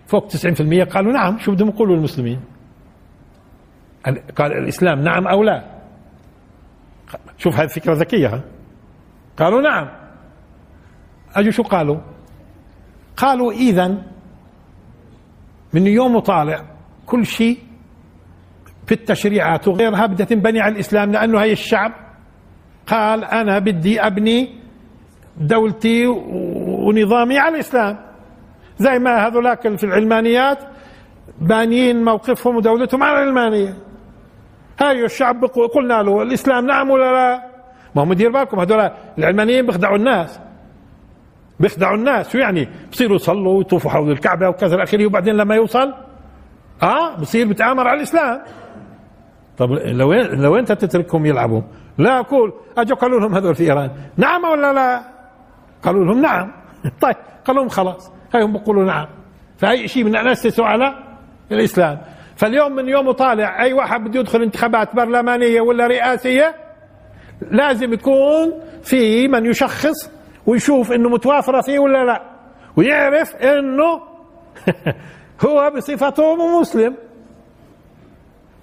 فوق 0.07 0.27
90% 0.27 0.35
قالوا 0.93 1.13
نعم 1.13 1.39
شو 1.39 1.51
بدهم 1.51 1.69
يقولوا 1.69 1.95
المسلمين؟ 1.95 2.39
قال 4.37 4.53
الإسلام 4.53 4.99
نعم 4.99 5.27
أو 5.27 5.43
لا. 5.43 5.72
شوف 7.37 7.59
هذه 7.59 7.67
فكرة 7.67 7.93
ذكية؟ 7.93 8.43
قالوا 9.37 9.61
نعم. 9.61 9.89
أجوا 11.35 11.51
شو 11.51 11.63
قالوا؟ 11.63 11.97
قالوا 13.17 13.51
إذا 13.51 14.03
من 15.73 15.87
يوم 15.87 16.19
طالع 16.19 16.65
كل 17.05 17.25
شيء 17.25 17.57
في 18.87 18.91
التشريعات 18.91 19.67
وغيرها 19.67 20.05
بدها 20.05 20.25
تنبني 20.25 20.61
على 20.61 20.73
الإسلام 20.73 21.11
لأنه 21.11 21.39
هي 21.39 21.51
الشعب. 21.51 21.91
قال 22.87 23.25
أنا 23.25 23.59
بدي 23.59 24.01
أبني 24.01 24.59
دولتي 25.37 26.07
ونظامي 26.87 27.37
على 27.37 27.55
الإسلام. 27.55 27.99
زي 28.77 28.99
ما 28.99 29.27
هذولاك 29.27 29.75
في 29.75 29.83
العلمانيات 29.83 30.59
بانيين 31.41 32.03
موقفهم 32.03 32.55
ودولتهم 32.55 33.03
على 33.03 33.23
العلمانية. 33.23 33.77
هاي 34.79 35.05
الشعب 35.05 35.45
قلنا 35.45 36.03
له 36.03 36.21
الإسلام 36.21 36.65
نعم 36.65 36.89
ولا 36.89 37.11
لا؟ 37.11 37.43
ما 37.95 38.03
هم 38.03 38.13
دير 38.13 38.31
بالكم 38.31 38.59
هذول 38.59 38.89
العلمانيين 39.17 39.65
بيخدعوا 39.65 39.97
الناس. 39.97 40.39
بيخدعوا 41.59 41.97
الناس 41.97 42.29
شو 42.29 42.37
يعني؟ 42.37 42.69
بصيروا 42.91 43.15
يصلوا 43.15 43.57
ويطوفوا 43.57 43.91
حول 43.91 44.11
الكعبة 44.11 44.49
وكذا 44.49 44.75
الأخير 44.75 45.07
وبعدين 45.07 45.35
لما 45.35 45.55
يوصل؟ 45.55 45.93
آه 46.83 47.15
بصير 47.15 47.47
بتآمر 47.47 47.87
على 47.87 47.97
الإسلام. 47.97 48.41
طب 49.57 49.71
لو 49.71 50.13
لو 50.13 50.55
انت 50.55 50.71
تتركهم 50.71 51.25
يلعبوا 51.25 51.61
لا 51.97 52.19
أقول 52.19 52.53
أجوا 52.77 52.97
قالوا 52.97 53.19
لهم 53.19 53.35
هذول 53.35 53.55
في 53.55 53.63
إيران 53.63 53.91
نعم 54.17 54.43
ولا 54.43 54.73
لا؟ 54.73 55.01
قالوا 55.83 56.05
لهم 56.05 56.21
نعم. 56.21 56.51
طيب 57.01 57.15
قالوا 57.45 57.61
لهم 57.61 57.69
خلاص 57.69 58.11
هاي 58.33 58.47
بيقولوا 58.47 58.85
نعم. 58.85 59.07
فأي 59.57 59.87
شيء 59.87 60.03
من 60.03 60.15
أسسوا 60.15 60.65
على 60.65 60.93
الإسلام. 61.51 62.01
فاليوم 62.35 62.71
من 62.71 62.89
يوم 62.89 63.11
طالع 63.11 63.63
أي 63.63 63.73
واحد 63.73 64.03
بده 64.03 64.19
يدخل 64.19 64.41
انتخابات 64.41 64.95
برلمانية 64.95 65.61
ولا 65.61 65.87
رئاسية 65.87 66.55
لازم 67.51 67.93
يكون 67.93 68.53
في 68.83 69.27
من 69.27 69.45
يشخص 69.45 70.11
ويشوف 70.45 70.91
إنه 70.91 71.09
متوافرة 71.09 71.61
فيه 71.61 71.79
ولا 71.79 72.05
لا 72.05 72.23
ويعرف 72.75 73.35
إنه 73.35 74.01
هو 75.45 75.71
بصفته 75.75 76.59
مسلم. 76.59 76.95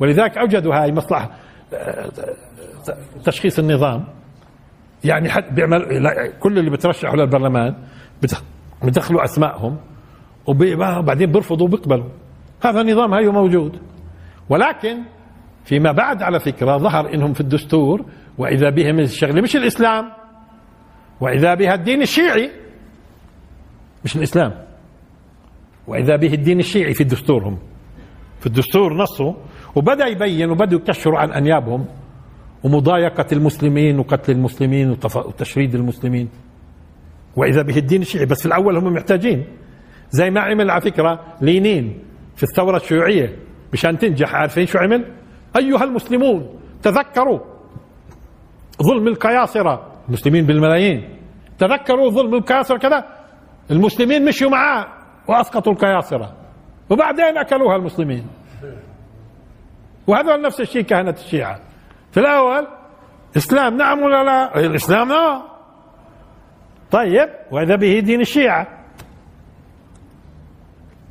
ولذلك 0.00 0.38
أوجدوا 0.38 0.74
هاي 0.74 0.92
مصلحة 0.92 1.30
تشخيص 3.24 3.58
النظام. 3.58 4.04
يعني 5.04 5.30
حد 5.30 5.54
بيعمل 5.54 6.02
كل 6.40 6.58
اللي 6.58 6.70
بترشحوا 6.70 7.16
للبرلمان 7.16 7.74
بدخلوا 8.82 9.24
أسمائهم 9.24 9.76
وبعدين 10.46 11.32
بيرفضوا 11.32 11.66
وبيقبلوا. 11.66 12.08
هذا 12.62 12.80
النظام 12.80 13.14
هاي 13.14 13.28
موجود. 13.28 13.78
ولكن 14.48 14.98
فيما 15.64 15.92
بعد 15.92 16.22
على 16.22 16.40
فكرة 16.40 16.76
ظهر 16.76 17.14
إنهم 17.14 17.32
في 17.32 17.40
الدستور 17.40 18.04
وإذا 18.38 18.70
بهم 18.70 18.98
الشغله 18.98 19.42
مش 19.42 19.56
الإسلام 19.56 20.12
وإذا 21.20 21.54
بها 21.54 21.74
الدين 21.74 22.02
الشيعي 22.02 22.50
مش 24.04 24.16
الإسلام 24.16 24.52
وإذا 25.86 26.16
به 26.16 26.34
الدين 26.34 26.58
الشيعي 26.60 26.94
في 26.94 27.04
دستورهم. 27.04 27.58
في 28.40 28.46
الدستور 28.46 28.94
نصه 28.96 29.36
وبدأ 29.76 30.06
يبين 30.06 30.50
وبدوا 30.50 30.78
يكشروا 30.78 31.18
عن 31.18 31.32
أنيابهم 31.32 31.86
ومضايقة 32.64 33.26
المسلمين 33.32 33.98
وقتل 33.98 34.32
المسلمين 34.32 34.90
وتشريد 34.90 35.74
المسلمين. 35.74 36.28
وإذا 37.36 37.62
به 37.62 37.76
الدين 37.76 38.02
الشيعي 38.02 38.26
بس 38.26 38.40
في 38.40 38.46
الأول 38.46 38.76
هم 38.76 38.92
محتاجين. 38.92 39.44
زي 40.10 40.30
ما 40.30 40.40
عمل 40.40 40.70
على 40.70 40.80
فكرة 40.80 41.20
لينين. 41.40 42.09
في 42.40 42.46
الثورة 42.46 42.76
الشيوعية 42.76 43.36
مشان 43.72 43.98
تنجح 43.98 44.34
عارفين 44.34 44.66
شو 44.66 44.78
عمل؟ 44.78 45.12
أيها 45.56 45.84
المسلمون 45.84 46.60
تذكروا 46.82 47.40
ظلم 48.82 49.08
القياصرة. 49.08 49.92
المسلمين 50.08 50.46
بالملايين. 50.46 51.16
تذكروا 51.58 52.10
ظلم 52.10 52.34
القياصرة 52.34 52.78
كذا؟ 52.78 53.04
المسلمين 53.70 54.24
مشوا 54.24 54.50
معاه 54.50 54.86
وأسقطوا 55.28 55.72
القياصرة. 55.72 56.36
وبعدين 56.90 57.38
أكلوها 57.38 57.76
المسلمين. 57.76 58.26
وهذا 60.06 60.36
نفس 60.36 60.60
الشيء 60.60 60.82
كهنة 60.82 61.10
الشيعة. 61.10 61.60
في 62.12 62.20
الأول 62.20 62.66
إسلام 63.36 63.76
نعم 63.76 64.02
ولا 64.02 64.24
لا؟ 64.24 64.66
الإسلام 64.66 65.08
نعم. 65.08 65.42
طيب 66.90 67.28
وإذا 67.50 67.76
به 67.76 67.98
دين 68.00 68.20
الشيعة. 68.20 68.79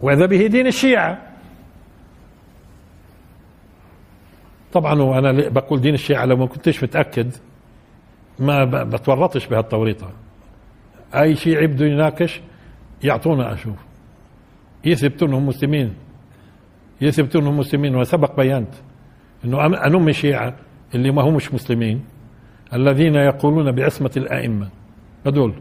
وإذا 0.01 0.25
به 0.25 0.47
دين 0.47 0.67
الشيعة. 0.67 1.21
طبعا 4.73 5.01
وأنا 5.01 5.49
بقول 5.49 5.81
دين 5.81 5.93
الشيعة 5.93 6.25
لو 6.25 6.37
ما 6.37 6.45
كنتش 6.45 6.83
متأكد 6.83 7.33
ما 8.39 8.83
بتورطش 8.83 9.47
بهالتوريطة 9.47 10.11
أي 11.15 11.35
شيعي 11.35 11.67
بده 11.67 11.85
يناقش 11.85 12.41
يعطونا 13.03 13.53
أشوف. 13.53 13.75
يثبتوا 14.85 15.27
انهم 15.27 15.45
مسلمين. 15.45 15.93
يثبتوا 17.01 17.41
انهم 17.41 17.57
مسلمين. 17.57 17.95
وسبق 17.95 18.35
بينت 18.35 18.73
إنه 19.45 19.65
انهم 19.65 20.09
الشيعة 20.09 20.55
اللي 20.95 21.11
ما 21.11 21.21
هم 21.21 21.35
مش 21.35 21.53
مسلمين 21.53 22.05
الذين 22.73 23.15
يقولون 23.15 23.71
بعصمة 23.71 24.11
الأئمة. 24.17 24.69
هدول 25.25 25.53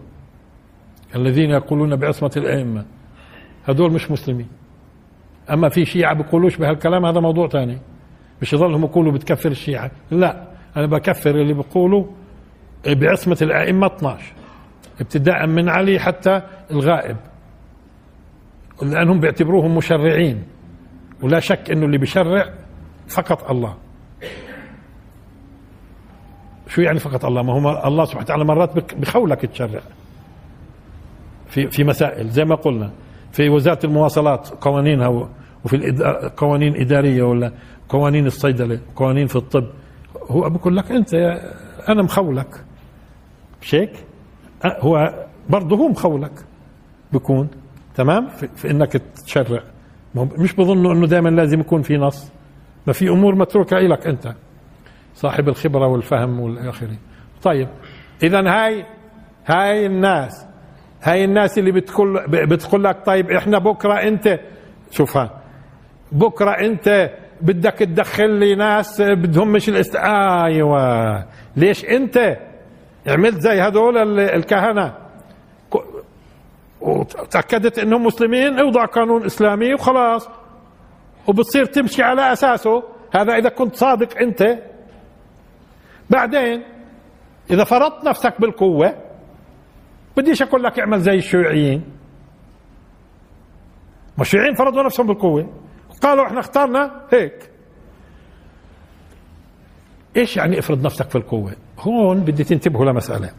الذين 1.14 1.50
يقولون 1.50 1.96
بعصمة 1.96 2.32
الأئمة. 2.36 2.84
هدول 3.68 3.92
مش 3.92 4.10
مسلمين. 4.10 4.48
أما 5.50 5.68
في 5.68 5.84
شيعة 5.84 6.14
بيقولوش 6.14 6.56
بهالكلام 6.56 7.06
هذا 7.06 7.20
موضوع 7.20 7.48
ثاني 7.48 7.78
مش 8.42 8.52
يضلهم 8.52 8.84
يقولوا 8.84 9.12
بتكفر 9.12 9.50
الشيعة. 9.50 9.90
لا 10.10 10.48
أنا 10.76 10.86
بكفر 10.86 11.30
اللي 11.30 11.54
بيقولوا 11.54 12.04
بعصمة 12.86 13.38
الأئمة 13.42 13.86
12 13.86 14.32
ابتداء 15.00 15.46
من 15.46 15.68
علي 15.68 15.98
حتى 15.98 16.42
الغائب. 16.70 17.16
لأنهم 18.82 19.20
بيعتبروهم 19.20 19.76
مشرعين. 19.76 20.42
ولا 21.22 21.40
شك 21.40 21.70
أنه 21.70 21.86
اللي 21.86 21.98
بيشرع 21.98 22.50
فقط 23.08 23.50
الله. 23.50 23.74
شو 26.68 26.80
يعني 26.80 26.98
فقط 26.98 27.24
الله؟ 27.24 27.42
ما 27.42 27.52
هو 27.52 27.86
الله 27.86 28.04
سبحانه 28.04 28.24
وتعالى 28.24 28.44
مرات 28.44 28.94
بخولك 28.94 29.46
تشرع. 29.46 29.80
في 31.48 31.66
في 31.66 31.84
مسائل 31.84 32.28
زي 32.28 32.44
ما 32.44 32.54
قلنا. 32.54 32.90
في 33.38 33.48
وزارة 33.48 33.86
المواصلات 33.86 34.48
قوانينها 34.48 35.28
وفي 35.64 35.76
قوانين 36.36 36.76
إدارية 36.76 37.22
ولا 37.22 37.52
قوانين 37.88 38.26
الصيدلة 38.26 38.80
قوانين 38.96 39.26
في 39.26 39.36
الطب. 39.36 39.66
هو 40.30 40.50
بقول 40.50 40.76
لك 40.76 40.92
أنت 40.92 41.14
أنا 41.88 42.02
مخولك. 42.02 42.64
مش 43.62 43.74
هيك؟ 43.74 43.92
هو 44.64 45.26
برضه 45.50 45.76
هو 45.76 45.88
مخولك. 45.88 46.32
بكون 47.12 47.48
تمام؟ 47.94 48.28
في, 48.28 48.48
في 48.48 48.70
إنك 48.70 48.92
تشرع. 49.26 49.62
مش 50.14 50.54
بظنوا 50.54 50.92
إنه 50.92 51.06
دائما 51.06 51.28
لازم 51.28 51.60
يكون 51.60 51.82
في 51.82 51.96
نص. 51.96 52.32
ما 52.86 52.92
في 52.92 53.08
أمور 53.08 53.34
متروكة 53.34 53.78
لك 53.78 54.06
أنت. 54.06 54.34
صاحب 55.14 55.48
الخبرة 55.48 55.86
والفهم 55.86 56.40
والاخره 56.40 56.96
طيب. 57.42 57.68
اذا 58.22 58.40
هاي 58.50 58.84
هاي 59.46 59.86
الناس 59.86 60.47
هاي 61.02 61.24
الناس 61.24 61.58
اللي 61.58 61.72
بتقول 61.72 62.26
بتقول 62.28 62.84
لك 62.84 62.96
طيب 63.06 63.30
إحنا 63.30 63.58
بكرة 63.58 63.94
انت 63.94 64.40
شوفها. 64.90 65.30
بكرة 66.12 66.50
أنت 66.50 67.10
بدك 67.40 67.74
تدخل 67.74 68.30
لي 68.30 68.54
ناس 68.54 69.02
بدهم 69.02 69.52
مش 69.52 69.68
الاست 69.68 69.96
آيوه. 69.96 71.24
ليش 71.56 71.84
أنت؟ 71.84 72.38
عملت 73.06 73.40
زي 73.40 73.60
هذول 73.60 74.20
الكهنة. 74.20 74.94
وتأكدت 76.80 77.78
إنهم 77.78 78.06
مسلمين 78.06 78.58
اوضع 78.58 78.84
قانون 78.84 79.24
إسلامي 79.24 79.74
وخلاص. 79.74 80.28
وبتصير 81.26 81.64
تمشي 81.64 82.02
على 82.02 82.32
أساسه. 82.32 82.82
هذا 83.14 83.36
إذا 83.36 83.48
كنت 83.48 83.76
صادق 83.76 84.18
أنت. 84.18 84.58
بعدين 86.10 86.62
إذا 87.50 87.64
فرضت 87.64 88.04
نفسك 88.04 88.40
بالقوة 88.40 88.94
بديش 90.18 90.42
أقول 90.42 90.62
لك 90.62 90.78
اعمل 90.78 91.00
زي 91.00 91.14
الشيوعيين. 91.14 91.84
ما 94.16 94.22
الشيوعيين 94.22 94.54
فرضوا 94.54 94.82
نفسهم 94.82 95.06
بالقوة. 95.06 95.52
قالوا 96.02 96.26
إحنا 96.26 96.40
اخترنا 96.40 97.00
هيك. 97.12 97.50
إيش 100.16 100.36
يعني 100.36 100.58
افرض 100.58 100.86
نفسك 100.86 101.10
في 101.10 101.16
القوة؟ 101.16 101.52
هون 101.78 102.20
بدي 102.20 102.44
تنتبهوا 102.44 102.84
لمسألة. 102.84 103.30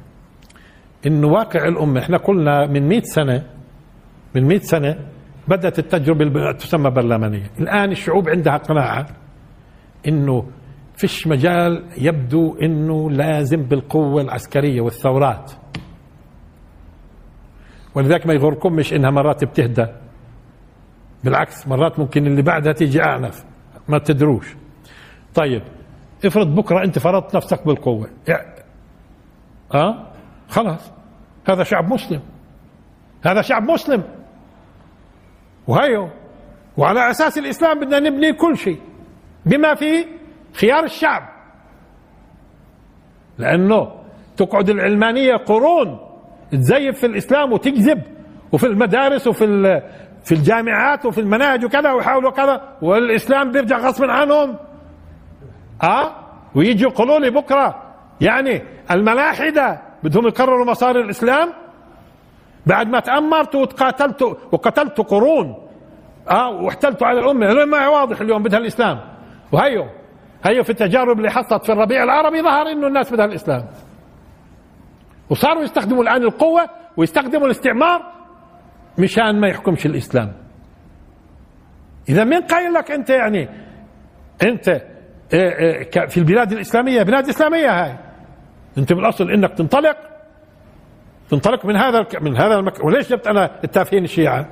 إنه 1.07 1.27
واقع 1.27 1.67
الأمة 1.67 1.99
إحنا 1.99 2.17
قلنا 2.17 2.67
من 2.67 2.89
100 2.89 3.01
سنة 3.01 3.43
من 4.35 4.47
100 4.47 4.59
سنة 4.59 4.99
بدأت 5.47 5.79
التجربة 5.79 6.51
تسمى 6.51 6.89
برلمانية. 6.89 7.51
الآن 7.59 7.91
الشعوب 7.91 8.29
عندها 8.29 8.57
قناعة 8.57 9.07
إنه 10.07 10.45
فيش 10.95 11.27
مجال 11.27 11.83
يبدو 11.97 12.55
إنه 12.61 13.11
لازم 13.11 13.63
بالقوة 13.63 14.21
العسكرية 14.21 14.81
والثورات. 14.81 15.51
ولذلك 17.99 18.27
ما 18.27 18.33
يغركم 18.33 18.73
مش 18.73 18.93
إنها 18.93 19.11
مرات 19.11 19.43
بتهدى. 19.43 19.85
بالعكس 21.23 21.67
مرات 21.67 21.99
ممكن 21.99 22.27
اللي 22.27 22.41
بعدها 22.41 22.73
تيجي 22.73 23.03
أعنف. 23.03 23.45
ما 23.87 23.97
تدروش. 23.97 24.55
طيب 25.35 25.61
افرض 26.25 26.55
بكرة 26.55 26.83
أنت 26.83 26.99
فرضت 26.99 27.35
نفسك 27.35 27.67
بالقوة. 27.67 28.09
آه 29.73 30.07
خلاص. 30.49 30.91
هذا 31.47 31.63
شعب 31.63 31.93
مسلم. 31.93 32.21
هذا 33.25 33.41
شعب 33.41 33.63
مسلم. 33.63 34.03
وهيو. 35.67 36.09
وعلى 36.77 37.09
أساس 37.09 37.37
الإسلام 37.37 37.79
بدنا 37.79 37.99
نبني 37.99 38.33
كل 38.33 38.57
شيء. 38.57 38.81
بما 39.45 39.75
فيه 39.75 40.05
خيار 40.53 40.83
الشعب. 40.83 41.29
لأنه 43.37 43.91
تقعد 44.37 44.69
العلمانية 44.69 45.35
قرون. 45.35 46.08
تزيف 46.51 46.99
في 46.99 47.05
الإسلام 47.05 47.53
وتكذب 47.53 48.01
وفي 48.51 48.67
المدارس 48.67 49.27
وفي 49.27 49.81
في 50.23 50.31
الجامعات 50.31 51.05
وفي 51.05 51.21
المناهج 51.21 51.65
وكذا 51.65 51.91
ويحاولوا 51.91 52.31
كذا 52.31 52.61
والإسلام 52.81 53.51
بيرجع 53.51 53.77
غصب 53.77 54.03
عنهم. 54.03 54.55
آه؟ 55.83 56.15
ويجي 56.55 56.83
يقولوا 56.83 57.19
لي 57.19 57.29
بكرة 57.29 57.83
يعني 58.21 58.61
الملاحدة 58.91 59.81
بدهم 60.03 60.27
يقرروا 60.27 60.65
مسار 60.65 60.99
الإسلام؟ 60.99 61.49
بعد 62.65 62.87
ما 62.87 62.99
تامرتوا 62.99 63.61
وتقاتلتوا 63.61 64.33
وقتلتوا 64.51 65.03
قرون 65.03 65.55
آه؟ 66.29 66.49
واحتلتوا 66.49 67.07
على 67.07 67.19
الأمة. 67.19 67.65
ما 67.65 67.87
واضح 67.87 68.21
اليوم 68.21 68.43
بدها 68.43 68.59
الإسلام. 68.59 68.99
وهيو 69.51 69.85
هيو 70.43 70.63
في 70.63 70.69
التجارب 70.69 71.17
اللي 71.17 71.31
حصلت 71.31 71.65
في 71.65 71.71
الربيع 71.71 72.03
العربي 72.03 72.41
ظهر 72.41 72.71
إنه 72.71 72.87
الناس 72.87 73.13
بدها 73.13 73.25
الإسلام. 73.25 73.65
وصاروا 75.29 75.63
يستخدموا 75.63 76.03
الآن 76.03 76.23
القوة 76.23 76.69
ويستخدموا 76.97 77.45
الاستعمار 77.45 78.13
مشان 78.99 79.39
ما 79.39 79.47
يحكمش 79.47 79.85
الإسلام. 79.85 80.33
إذا 82.09 82.23
مين 82.23 82.41
قايل 82.41 82.73
لك 82.73 82.91
أنت 82.91 83.09
يعني 83.09 83.49
أنت 84.43 84.67
إيه، 85.33 85.59
إيه، 85.59 86.07
في 86.07 86.17
البلاد 86.17 86.51
الإسلامية 86.51 87.03
بلاد 87.03 87.27
إسلامية 87.27 87.83
هاي. 87.83 87.97
أنت 88.77 88.93
بالأصل 88.93 89.31
إنك 89.31 89.53
تنطلق 89.57 89.97
تنطلق 91.29 91.65
من 91.65 91.75
هذا 91.75 92.05
من 92.21 92.37
هذا 92.37 92.55
المكان 92.55 92.85
وليش 92.85 93.09
جبت 93.09 93.27
أنا 93.27 93.63
التافهين 93.63 94.03
الشيعة؟ 94.03 94.49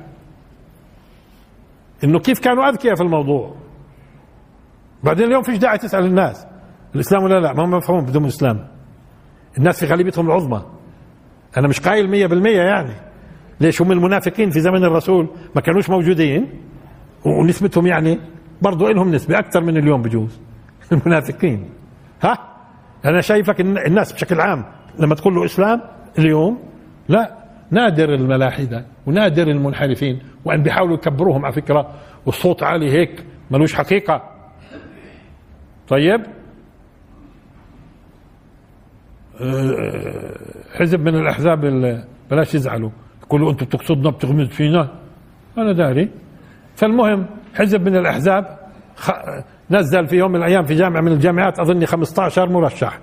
إنه 2.04 2.20
كيف 2.20 2.40
كانوا 2.40 2.70
أذكياء 2.70 2.96
في 2.96 3.02
الموضوع؟ 3.02 3.56
بعدين 5.04 5.26
اليوم 5.26 5.44
فيش 5.44 5.58
داعي 5.58 5.78
تسأل 5.78 6.06
الناس 6.06 6.48
الإسلام 6.96 7.24
ولا 7.24 7.40
لا؟ 7.40 7.54
ما 7.54 7.66
مفهوم 7.66 8.06
بدون 8.06 8.24
الاسلام 8.24 8.68
الناس 9.58 9.80
في 9.80 9.86
غالبيتهم 9.86 10.28
العظمى. 10.28 10.66
أنا 11.58 11.68
مش 11.68 11.80
قايل 11.80 12.10
مية 12.10 12.28
بالمية 12.28 12.62
يعني. 12.62 12.94
ليش 13.62 13.82
هم 13.82 13.92
المنافقين 13.92 14.50
في 14.50 14.60
زمن 14.60 14.84
الرسول؟ 14.84 15.28
ما 15.56 15.62
كانوش 15.62 15.90
موجودين. 15.90 16.48
ونسبتهم 17.26 17.88
يعني 17.88 18.20
برضو 18.62 18.88
لهم 18.88 19.12
نسبة 19.16 19.40
أكثر 19.40 19.62
من 19.62 19.78
اليوم 19.78 20.02
بجوز. 20.02 20.40
المنافقين. 20.92 21.70
ها؟ 22.24 22.38
أنا 23.06 23.22
شايفك 23.22 23.62
الناس 23.62 24.14
بشكل 24.14 24.42
عام 24.42 24.66
لما 25.00 25.16
تقول 25.16 25.36
له 25.36 25.46
إسلام 25.46 25.82
اليوم 26.20 26.60
لا. 27.10 27.38
نادر 27.72 28.14
الملاحدة 28.14 28.86
ونادر 29.06 29.48
المنحرفين 29.48 30.20
وأن 30.46 30.64
بيحاولوا 30.64 30.96
يكبروهم 30.96 31.46
على 31.46 31.54
فكرة. 31.54 31.94
والصوت 32.26 32.64
عالي 32.64 32.92
هيك 32.92 33.26
ملوش 33.52 33.74
حقيقة. 33.74 34.24
طيب 35.88 36.22
أه، 36.22 36.28
حزب 40.80 41.00
من 41.00 41.16
الأحزاب 41.16 41.60
بلاش 42.32 42.56
يزعلوا. 42.56 42.90
يقولوا 43.24 43.52
أنتم 43.52 43.66
بتقصدنا 43.66 44.10
بتغمز 44.10 44.48
فينا. 44.48 44.90
أنا 45.58 45.72
داري. 45.74 46.10
فالمهم 46.76 47.26
حزب 47.56 47.82
من 47.82 47.96
الأحزاب 47.96 48.58
نزل 49.72 50.08
في 50.08 50.16
يوم 50.16 50.32
من 50.32 50.38
الأيام 50.38 50.66
في 50.66 50.76
جامعة 50.76 51.02
من 51.02 51.12
الجامعات 51.12 51.60
أظني 51.60 51.86
15 51.86 52.50
مرشح. 52.50 53.00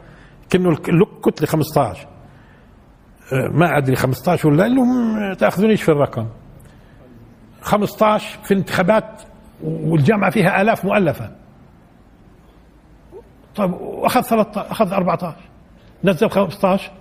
كأنه 0.50 0.68
الكتلة 0.70 1.46
15 1.46 2.06
أه، 3.32 3.48
ما 3.52 3.78
أدري 3.78 3.96
15 3.96 4.48
ولا 4.48 4.68
لهم 4.68 5.32
تأخذونيش 5.32 5.82
في 5.82 5.88
الرقم. 5.88 6.26
15 7.62 8.38
في 8.44 8.54
انتخابات 8.54 9.22
والجامعة 9.64 10.30
فيها 10.30 10.62
آلاف 10.62 10.84
مؤلفة. 10.84 11.30
طيب 13.56 13.72
واخذ 13.72 14.20
13 14.20 14.70
أخذ 14.70 14.92
14 14.92 15.36
نزل 16.04 16.30
15 16.30 16.92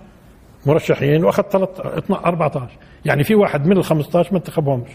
مرشحين 0.66 1.24
وأخذ 1.24 1.42
13 1.42 2.04
14 2.26 2.68
يعني 3.04 3.24
في 3.24 3.34
واحد 3.34 3.66
من 3.66 3.76
ال 3.78 3.84
15 3.84 4.32
ما 4.32 4.38
انتخبهمش. 4.38 4.90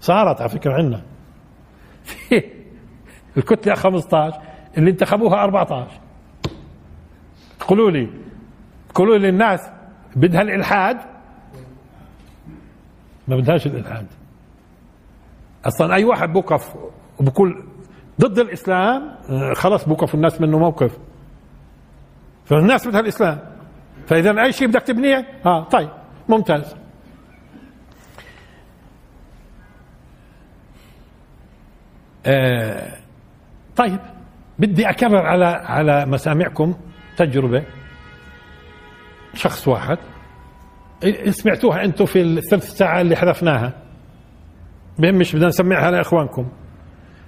صارت 0.00 0.40
على 0.40 0.50
فكرة 0.50 0.72
عندنا. 0.72 1.02
في 3.34 3.36
الكتلة 3.36 3.74
15 3.74 4.40
اللي 4.78 4.90
انتخبوها 4.90 5.42
14 5.44 5.86
قولوا 7.68 7.90
لي 7.90 8.08
قولوا 8.94 9.18
لي 9.18 9.28
الناس 9.28 9.60
بدها 10.16 10.42
الإلحاد؟ 10.42 10.98
ما 13.28 13.36
بدهاش 13.36 13.66
الإلحاد. 13.66 14.06
أصلا 15.64 15.94
أي 15.94 16.04
واحد 16.04 16.32
بوقف 16.32 16.74
وبقول 17.18 17.64
ضد 18.20 18.38
الإسلام 18.38 19.10
آه، 19.30 19.52
خلاص 19.54 19.88
بوقف 19.88 20.14
الناس 20.14 20.40
منه 20.40 20.58
موقف. 20.58 20.98
فالناس 22.46 22.88
بدها 22.88 23.00
الإسلام. 23.00 23.38
فإذا 24.06 24.42
أي 24.42 24.52
شيء 24.52 24.68
بدك 24.68 24.82
تبنيه؟ 24.82 25.26
آه 25.46 25.64
طيب 25.64 25.88
ممتاز. 26.28 26.76
آه 32.26 32.96
طيب 33.76 33.98
بدي 34.58 34.90
أكرر 34.90 35.26
على 35.26 35.44
على 35.44 36.06
مسامعكم 36.06 36.74
تجربة. 37.16 37.64
شخص 39.34 39.68
واحد. 39.68 39.98
سمعتوها 41.28 41.84
أنتم 41.84 42.04
في 42.06 42.22
الثلث 42.22 42.70
ساعة 42.70 43.00
اللي 43.00 43.16
حذفناها. 43.16 43.72
مش 44.98 45.36
بدنا 45.36 45.48
نسمعها 45.48 45.90
لإخوانكم. 45.90 46.48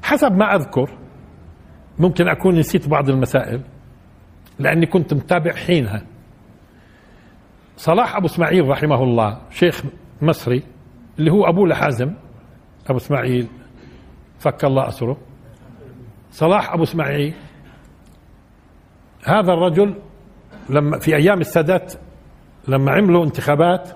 حسب 0.02 0.32
ما 0.32 0.54
أذكر 0.54 0.90
ممكن 1.98 2.28
أكون 2.28 2.58
نسيت 2.58 2.88
بعض 2.88 3.10
المسائل. 3.10 3.60
لأني 4.58 4.86
كنت 4.86 5.14
متابع 5.14 5.52
حينها. 5.52 6.02
صلاح 7.76 8.16
أبو 8.16 8.26
إسماعيل 8.26 8.68
رحمه 8.68 9.02
الله 9.02 9.38
شيخ 9.50 9.82
مصري 10.22 10.62
اللي 11.18 11.32
هو 11.32 11.48
ابوه 11.48 11.68
لحازم 11.68 12.12
أبو 12.86 12.96
إسماعيل 12.96 13.46
فك 14.38 14.64
الله 14.64 14.88
أسره. 14.88 15.16
صلاح 16.30 16.72
أبو 16.72 16.82
إسماعيل 16.82 17.34
هذا 19.24 19.52
الرجل 19.52 19.94
لما 20.70 20.98
في 20.98 21.16
أيام 21.16 21.40
السادات 21.40 21.94
لما 22.68 22.92
عملوا 22.92 23.24
انتخابات 23.24 23.90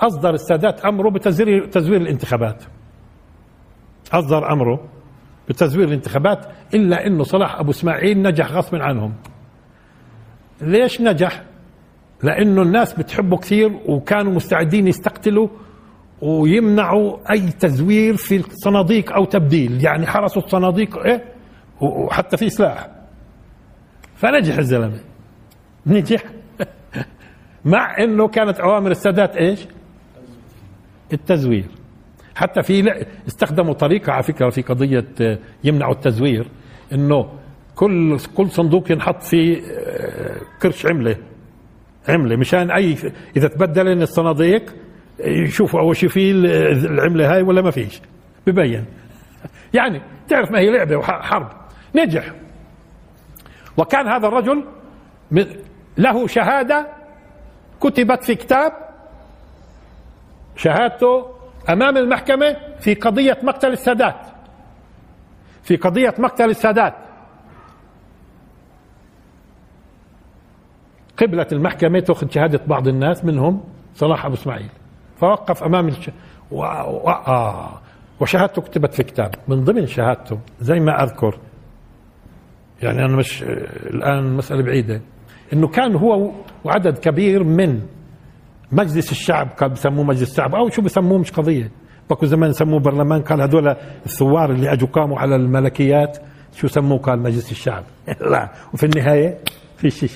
أصدر 0.00 0.30
السادات 0.30 0.80
أمره 0.80 1.10
بتزوير 1.10 1.66
تزوير 1.66 2.00
الانتخابات. 2.00 2.64
أصدر 4.12 4.52
أمره 4.52 4.88
بتزوير 5.48 5.88
الانتخابات 5.88 6.46
إلا 6.74 7.06
إنه 7.06 7.24
صلاح 7.24 7.58
أبو 7.60 7.70
إسماعيل 7.70 8.22
نجح 8.22 8.52
غصب 8.52 8.74
عنهم. 8.74 9.14
ليش 10.62 11.00
نجح؟ 11.00 11.42
لأنه 12.22 12.62
الناس 12.62 12.94
بتحبه 12.94 13.36
كثير 13.36 13.80
وكانوا 13.88 14.32
مستعدين 14.32 14.88
يستقتلوا 14.88 15.48
ويمنعوا 16.22 17.32
أي 17.32 17.50
تزوير 17.50 18.16
في 18.16 18.36
الصناديق 18.36 19.12
أو 19.12 19.24
تبديل 19.24 19.84
يعني 19.84 20.06
حرسوا 20.06 20.42
الصناديق 20.42 20.98
إيه؟ 20.98 21.24
وحتى 21.80 22.36
في 22.36 22.50
سلاح. 22.50 22.88
فنجح 24.14 24.58
الزلمة. 24.58 25.00
نجح. 25.86 26.24
مع 27.64 27.98
إنه 27.98 28.28
كانت 28.28 28.60
أوامر 28.60 28.90
السادات 28.90 29.36
إيش؟ 29.36 29.66
التزوير. 31.12 31.66
حتى 32.34 32.62
في 32.62 33.04
استخدموا 33.28 33.74
طريقة 33.74 34.12
على 34.12 34.22
فكرة 34.22 34.50
في 34.50 34.62
قضية 34.62 35.08
آه، 35.20 35.38
يمنعوا 35.64 35.94
التزوير 35.94 36.48
إنه 36.92 37.41
كل 37.82 38.18
كل 38.36 38.50
صندوق 38.50 38.92
ينحط 38.92 39.22
فيه 39.22 39.62
آه، 39.62 40.40
كرش 40.62 40.86
عملة 40.86 41.16
عملة. 42.08 42.36
مشان 42.36 42.70
أي 42.70 42.96
إذا 43.36 43.48
تبدل 43.48 44.02
الصناديق 44.02 44.74
يشوفوا 45.20 45.80
أول 45.80 45.96
شيء 45.96 46.08
في 46.08 46.30
العملة 46.30 47.34
هاي 47.34 47.42
ولا 47.42 47.62
ما 47.62 47.70
فيش. 47.70 48.00
ببين. 48.46 48.84
يعني 49.74 50.02
تعرف 50.28 50.50
ما 50.50 50.58
هي 50.58 50.70
لعبة 50.70 50.96
وحرب 50.96 51.48
نجح. 51.94 52.32
وكان 53.76 54.08
هذا 54.08 54.28
الرجل 54.28 54.64
له 55.98 56.26
شهادة 56.26 56.86
كتبت 57.80 58.24
في 58.24 58.34
كتاب 58.34 58.72
شهادته 60.56 61.26
أمام 61.68 61.96
المحكمة 61.96 62.56
في 62.80 62.94
قضية 62.94 63.38
مقتل 63.42 63.72
السادات. 63.72 64.26
في 65.62 65.76
قضية 65.76 66.14
مقتل 66.18 66.50
السادات. 66.50 67.11
قبلة 71.22 71.46
المحكمة 71.52 72.00
تأخذ 72.00 72.30
شهادة 72.30 72.60
بعض 72.66 72.88
الناس 72.88 73.24
منهم 73.24 73.60
صلاح 73.94 74.26
أبو 74.26 74.34
إسماعيل. 74.34 74.68
فوقف 75.16 75.62
أمام 75.62 75.88
الش... 75.88 76.10
و... 76.50 76.56
و... 76.56 77.10
آه. 77.10 77.80
وشهادته 78.20 78.62
كتبت 78.62 78.94
في 78.94 79.02
كتاب. 79.02 79.34
من 79.48 79.64
ضمن 79.64 79.86
شهادته 79.86 80.38
زي 80.60 80.80
ما 80.80 81.02
أذكر 81.02 81.38
يعني 82.82 83.04
أنا 83.04 83.16
مش 83.16 83.42
الآن 83.86 84.36
مسألة 84.36 84.62
بعيدة 84.62 85.00
إنه 85.52 85.68
كان 85.68 85.96
هو 85.96 86.30
وعدد 86.64 86.98
كبير 86.98 87.44
من 87.44 87.80
مجلس 88.72 89.12
الشعب 89.12 89.48
كان 89.48 89.72
بسموه 89.72 90.04
مجلس 90.04 90.30
الشعب 90.30 90.54
أو 90.54 90.68
شو 90.70 90.82
بسموه 90.82 91.18
مش 91.18 91.32
قضية. 91.32 91.70
بكو 92.10 92.26
زمان 92.26 92.52
سموه 92.52 92.80
برلمان 92.80 93.22
قال 93.22 93.40
هذول 93.40 93.76
الثوار 94.06 94.50
اللي 94.50 94.72
اجوا 94.72 94.88
قاموا 94.88 95.18
على 95.18 95.36
الملكيات 95.36 96.18
شو 96.54 96.68
سموه؟ 96.68 96.98
قال 96.98 97.18
مجلس 97.18 97.50
الشعب. 97.50 97.84
لا 98.32 98.48
وفي 98.74 98.86
النهاية 98.86 99.38
في 99.76 99.90
شيء. 99.90 100.10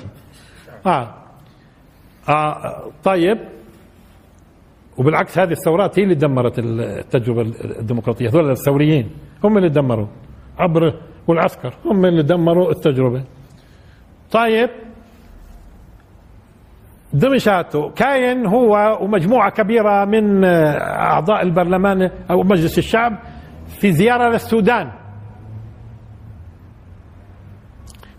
آه. 0.86 1.14
آه 2.28 2.90
طيب. 3.04 3.38
وبالعكس 4.98 5.38
هذه 5.38 5.50
الثورات 5.50 5.98
هي 5.98 6.02
اللي 6.02 6.14
دمرت 6.14 6.58
التجربة 6.58 7.42
الديمقراطية. 7.80 8.28
هذول 8.28 8.50
الثوريين 8.50 9.10
هم 9.44 9.58
اللي 9.58 9.68
دمروا 9.68 10.06
عبر 10.58 11.00
والعسكر 11.26 11.74
هم 11.84 12.04
اللي 12.04 12.22
دمروا 12.22 12.70
التجربة. 12.70 13.24
طيب. 14.30 14.70
دمشاتو 17.12 17.90
كاين 17.90 18.46
هو 18.46 18.98
ومجموعة 19.00 19.50
كبيرة 19.50 20.04
من 20.04 20.44
أعضاء 20.44 21.42
البرلمان 21.42 22.10
أو 22.30 22.42
مجلس 22.42 22.78
الشعب 22.78 23.18
في 23.68 23.92
زيارة 23.92 24.28
للسودان. 24.28 24.92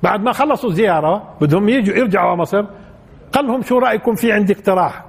بعد 0.03 0.21
ما 0.21 0.31
خلصوا 0.31 0.69
الزيارة 0.69 1.35
بدهم 1.41 1.69
يجوا 1.69 1.95
يرجعوا 1.95 2.29
على 2.29 2.37
مصر 2.37 2.65
قال 3.31 3.47
لهم 3.47 3.61
شو 3.61 3.79
رأيكم 3.79 4.15
في 4.15 4.31
عندي 4.31 4.53
اقتراح؟ 4.53 5.05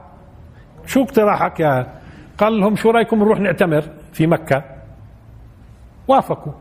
شو 0.86 1.02
اقتراحك 1.02 1.60
يا 1.60 2.00
قال 2.38 2.60
لهم 2.60 2.76
شو 2.76 2.90
رأيكم 2.90 3.18
نروح 3.18 3.40
نعتمر 3.40 3.84
في 4.12 4.26
مكة؟ 4.26 4.64
وافقوا. 6.08 6.52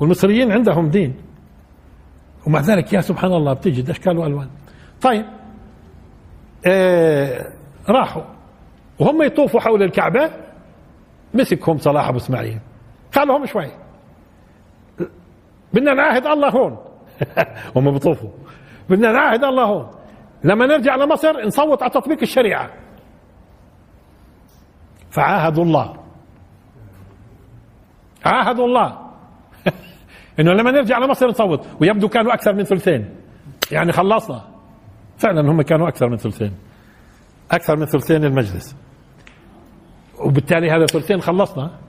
والمصريين 0.00 0.52
عندهم 0.52 0.88
دين. 0.88 1.14
ومع 2.46 2.60
ذلك 2.60 2.92
يا 2.92 3.00
سبحان 3.00 3.32
الله 3.32 3.52
بتجد 3.52 3.90
اشكال 3.90 4.18
والوان 4.18 4.48
طيب. 5.02 5.24
آه 6.66 7.52
راحوا. 7.88 8.22
وهم 8.98 9.22
يطوفوا 9.22 9.60
حول 9.60 9.82
الكعبة 9.82 10.30
مسكهم 11.34 11.78
صلاح 11.78 12.08
أبو 12.08 12.16
إسماعيل. 12.16 12.58
قال 13.14 13.28
لهم 13.28 13.46
شوي. 13.46 13.70
بدنا 15.72 15.94
نعاهد 15.94 16.26
الله 16.26 16.48
هون. 16.48 16.78
هم 17.76 17.90
بيطوفوا. 17.90 18.30
بدنا 18.90 19.12
نعاهد 19.12 19.44
الله 19.44 19.64
هون. 19.64 19.90
لما 20.44 20.66
نرجع 20.66 20.96
لمصر 20.96 21.46
نصوت 21.46 21.82
على 21.82 21.90
تطبيق 21.90 22.18
الشريعة. 22.22 22.70
فعاهدوا 25.10 25.64
الله. 25.64 25.96
عاهدوا 28.24 28.66
الله. 28.66 28.98
إنه 30.40 30.52
لما 30.52 30.70
نرجع 30.70 30.98
لمصر 30.98 31.28
نصوت. 31.28 31.66
ويبدو 31.80 32.08
كانوا 32.08 32.34
أكثر 32.34 32.52
من 32.52 32.64
ثلثين. 32.64 33.14
يعني 33.72 33.92
خلصنا. 33.92 34.44
فعلا 35.18 35.50
هم 35.50 35.62
كانوا 35.62 35.88
أكثر 35.88 36.08
من 36.08 36.16
ثلثين. 36.16 36.52
أكثر 37.50 37.76
من 37.76 37.86
ثلثين 37.86 38.24
المجلس 38.24 38.76
وبالتالي 40.18 40.70
هذا 40.70 40.86
ثلثين 40.86 41.20
خلصنا. 41.20 41.85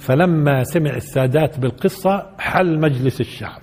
فلما 0.00 0.64
سمع 0.64 0.90
السادات 0.90 1.58
بالقصة 1.58 2.26
حل 2.38 2.80
مجلس 2.80 3.20
الشعب. 3.20 3.62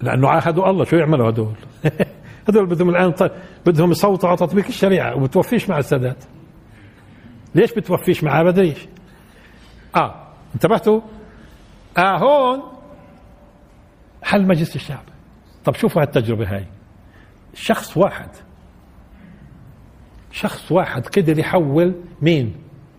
لأنه 0.00 0.28
عاهدوا 0.28 0.70
الله 0.70 0.84
شو 0.84 0.96
يعملوا 0.96 1.30
هدول؟ 1.30 1.54
هذول 2.48 2.66
بدهم 2.66 2.88
الآن 2.88 3.14
بدهم 3.66 3.90
يصوتوا 3.90 4.28
على 4.28 4.38
تطبيق 4.38 4.66
الشريعة 4.66 5.16
وبتوفيش 5.16 5.68
مع 5.68 5.78
السادات. 5.78 6.24
ليش 7.54 7.72
بتوفيش 7.72 8.24
معاه 8.24 8.42
بدريش 8.42 8.88
آه 9.96 10.14
انتبهتوا؟ 10.54 11.00
آه 11.98 12.18
هون 12.18 12.62
حل 14.22 14.46
مجلس 14.46 14.76
الشعب. 14.76 15.04
طب 15.64 15.74
شوفوا 15.74 16.02
هالتجربة 16.02 16.56
هاي. 16.56 16.66
شخص 17.54 17.96
واحد 17.96 18.28
شخص 20.30 20.72
واحد 20.72 21.06
قدر 21.06 21.38
يحول 21.38 21.94
مين؟ 22.22 22.54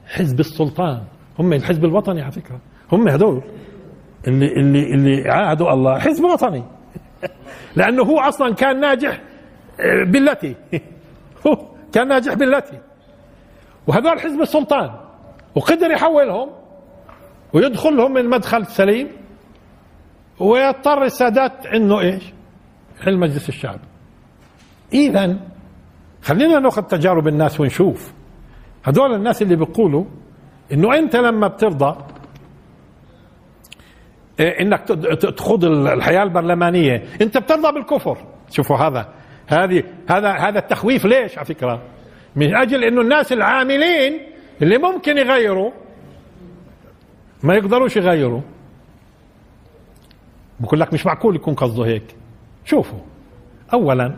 حزب 0.08 0.40
السلطان. 0.40 1.04
هم 1.40 1.54
الحزب 1.54 1.86
الوطني 1.86 2.22
على 2.22 2.32
فكرة. 2.32 2.60
هم 2.92 3.08
هدول 3.08 3.42
اللي 4.28 4.48
اللي 4.48 4.94
اللي 4.94 5.30
عاهدوا 5.30 5.74
الله. 5.74 6.00
حزب 6.00 6.24
وطني. 6.24 6.64
لأنه 7.78 8.04
هو 8.04 8.20
أصلا 8.20 8.54
كان 8.54 8.80
ناجح 8.80 9.22
آه، 9.80 10.04
بالتي. 10.12 10.56
هو 11.48 11.68
كان 11.94 12.08
ناجح 12.08 12.34
بالتي. 12.34 12.80
وهذول 13.88 14.20
حزب 14.20 14.42
السلطان. 14.42 14.92
وقدر 15.56 15.92
يحولهم 15.92 16.50
ويدخلهم 17.54 18.14
من 18.14 18.30
مدخل 18.30 18.66
سليم 18.66 19.08
ويضطر 20.40 21.04
السادات 21.04 21.66
إنه 21.66 22.00
إيش؟ 22.00 22.24
يحل 23.00 23.18
مجلس 23.18 23.50
الشعب 23.50 23.80
اذا 24.94 25.38
خلينا 26.24 26.60
ناخذ 26.60 26.82
تجارب 26.82 27.28
الناس 27.28 27.60
ونشوف. 27.60 28.14
هذول 28.84 29.14
الناس 29.14 29.42
اللي 29.42 29.56
بيقولوا 29.56 30.06
إنه 30.74 30.98
أنت 30.98 31.16
لما 31.16 31.48
بترضى 31.48 31.98
إيه، 34.40 34.62
إنك 34.62 34.82
تخوض 35.38 35.66
الحياة 35.66 36.24
البرلمانية 36.24 37.04
أنت 37.22 37.38
بترضى 37.38 37.72
بالكفر. 37.72 38.18
شوفوا 38.50 38.78
هذا. 38.78 39.14
هذه 39.48 39.84
هذا 40.10 40.32
هذا 40.32 40.60
التخويف 40.60 41.06
ليش 41.06 41.38
على 41.38 41.46
فكرة؟ 41.46 41.82
من 42.36 42.56
أجل 42.56 42.84
إنه 42.84 43.02
الناس 43.02 43.34
العاملين 43.34 44.20
اللي 44.62 44.78
ممكن 44.78 45.18
يغيروا 45.18 45.72
ما 47.44 47.56
يقدروش 47.56 47.98
يغيروا. 47.98 48.42
بقول 50.60 50.80
لك 50.80 50.94
مش 50.94 51.06
معقول 51.06 51.36
يكون 51.36 51.54
قصده 51.54 51.86
هيك. 51.86 52.16
شوفوا. 52.66 53.00
اولا 53.74 54.16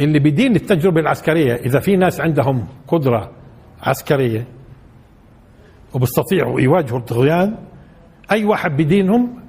اللي 0.00 0.18
بدين 0.18 0.56
التجربة 0.56 1.00
العسكرية 1.00 1.54
إذا 1.54 1.80
في 1.80 1.96
ناس 1.96 2.20
عندهم 2.20 2.66
قدرة 2.88 3.30
عسكرية 3.82 4.46
وبيستطيعوا 5.94 6.60
يواجهوا 6.60 6.98
الطغيان 6.98 7.56
أي 8.32 8.44
واحد 8.44 8.70
بدينهم؟ 8.76 9.40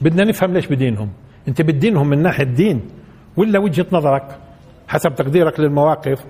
بدنا 0.00 0.24
نفهم 0.24 0.52
ليش 0.52 0.66
بدينهم. 0.66 1.08
أنت 1.48 1.62
بدينهم 1.62 2.08
من 2.08 2.22
ناحية 2.22 2.44
دين 2.44 2.80
ولا 3.36 3.58
وجهة 3.58 3.86
نظرك 3.92 4.38
حسب 4.88 5.14
تقديرك 5.14 5.60
للمواقف 5.60 6.24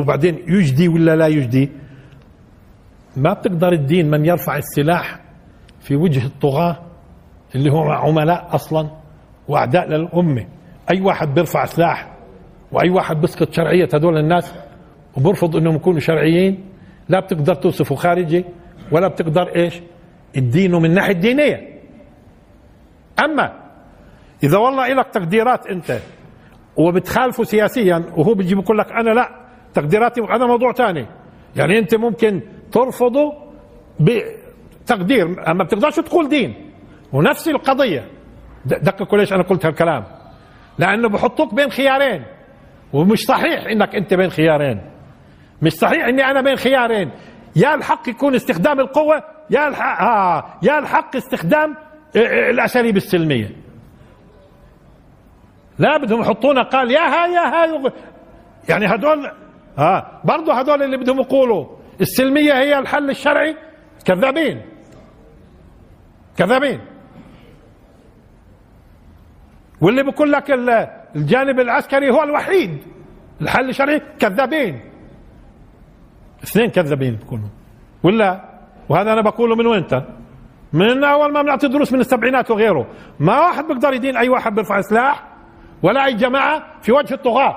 وبعدين 0.00 0.38
يجدي 0.48 0.88
ولا 0.88 1.16
لا 1.16 1.26
يجدي؟ 1.26 1.70
ما 3.16 3.32
بتقدر 3.32 3.72
الدين 3.72 4.10
من 4.10 4.24
يرفع 4.24 4.56
السلاح 4.56 5.20
في 5.80 5.96
وجه 5.96 6.26
الطغاة 6.26 6.78
اللي 7.54 7.70
هم 7.70 7.90
عملاء 7.90 8.54
أصلا 8.54 8.90
وأعداء 9.48 9.88
للأمة. 9.88 10.46
أي 10.90 11.00
واحد 11.00 11.34
بيرفع 11.34 11.64
سلاح 11.64 12.14
وأي 12.72 12.90
واحد 12.90 13.20
بيسقط 13.20 13.52
شرعية 13.52 13.88
هدول 13.94 14.18
الناس 14.18 14.54
وبرفض 15.16 15.56
أنهم 15.56 15.74
يكونوا 15.76 16.00
شرعيين 16.00 16.64
لا 17.08 17.20
بتقدر 17.20 17.54
توصفه 17.54 17.94
خارجي 17.94 18.44
ولا 18.92 19.08
بتقدر 19.08 19.56
إيش؟ 19.56 19.80
الدين 20.36 20.74
من 20.74 20.84
الناحية 20.84 21.12
الدينية 21.12 21.80
أما 23.24 23.52
إذا 24.42 24.58
والله 24.58 24.88
لك 24.88 25.06
تقديرات 25.06 25.66
أنت 25.66 25.98
وبتخالفه 26.76 27.44
سياسيا 27.44 28.04
وهو 28.16 28.34
بيجي 28.34 28.54
بيقول 28.54 28.78
لك 28.78 28.92
أنا 28.92 29.10
لا 29.10 29.28
تقديراتي 29.74 30.20
هذا 30.20 30.46
موضوع 30.46 30.72
ثاني 30.72 31.06
يعني 31.56 31.78
أنت 31.78 31.94
ممكن 31.94 32.40
ترفضه 32.72 33.32
بتقدير 34.00 35.50
أما 35.50 35.64
بتقدرش 35.64 35.96
تقول 35.96 36.28
دين. 36.28 36.54
ونفس 37.12 37.48
القضية. 37.48 38.08
دققوا 38.66 39.18
ليش 39.18 39.32
أنا 39.32 39.42
قلت 39.42 39.66
هالكلام. 39.66 40.04
لأنه 40.78 41.08
بحطوك 41.08 41.54
بين 41.54 41.70
خيارين. 41.70 42.24
ومش 42.92 43.18
صحيح 43.18 43.66
إنك 43.66 43.94
أنت 43.94 44.14
بين 44.14 44.30
خيارين. 44.30 44.80
مش 45.62 45.72
صحيح 45.72 46.06
إني 46.06 46.24
أنا 46.30 46.40
بين 46.40 46.56
خيارين. 46.56 47.10
يا 47.56 47.74
الحق 47.74 48.08
يكون 48.08 48.34
استخدام 48.34 48.80
القوة 48.80 49.22
يا 49.50 49.68
الحق 49.68 50.02
آه 50.02 50.44
يا 50.62 50.78
الحق 50.78 51.16
استخدام 51.16 51.76
الأساليب 52.50 52.96
السلمية. 52.96 53.50
لا 55.78 55.96
بدهم 55.96 56.20
يحطونا 56.20 56.62
قال 56.62 56.90
يا 56.90 57.00
ها 57.00 57.26
يا 57.26 57.40
ها 57.40 57.92
يعني 58.68 58.86
هدول 58.86 59.26
ها 59.26 59.96
آه 59.96 60.20
برضه 60.24 60.54
هدول 60.54 60.82
اللي 60.82 60.96
بدهم 60.96 61.20
يقولوا 61.20 61.66
السلمية 62.00 62.52
هي 62.52 62.78
الحل 62.78 63.10
الشرعي. 63.10 63.56
كذابين. 64.04 64.62
كذابين. 66.38 66.80
واللي 69.84 70.02
بقول 70.02 70.32
لك 70.32 70.50
الجانب 71.16 71.60
العسكري 71.60 72.10
هو 72.10 72.22
الوحيد. 72.22 72.78
الحل 73.40 73.68
الشرعي 73.68 74.00
كذابين. 74.18 74.80
اثنين 76.44 76.70
كذابين 76.70 77.14
بكونوا 77.14 77.48
ولا؟ 78.02 78.40
وهذا 78.88 79.12
أنا 79.12 79.20
بقوله 79.20 79.56
من 79.56 79.66
وين 79.66 79.84
من 80.72 81.04
أول 81.04 81.32
ما 81.32 81.42
بنعطي 81.42 81.68
دروس 81.68 81.92
من 81.92 82.00
السبعينات 82.00 82.50
وغيره. 82.50 82.86
ما 83.20 83.40
واحد 83.40 83.64
بيقدر 83.64 83.92
يدين 83.92 84.16
أي 84.16 84.28
واحد 84.28 84.54
بيرفع 84.54 84.80
سلاح 84.80 85.26
ولا 85.82 86.04
أي 86.04 86.14
جماعة 86.14 86.80
في 86.82 86.92
وجه 86.92 87.14
الطغاة. 87.14 87.56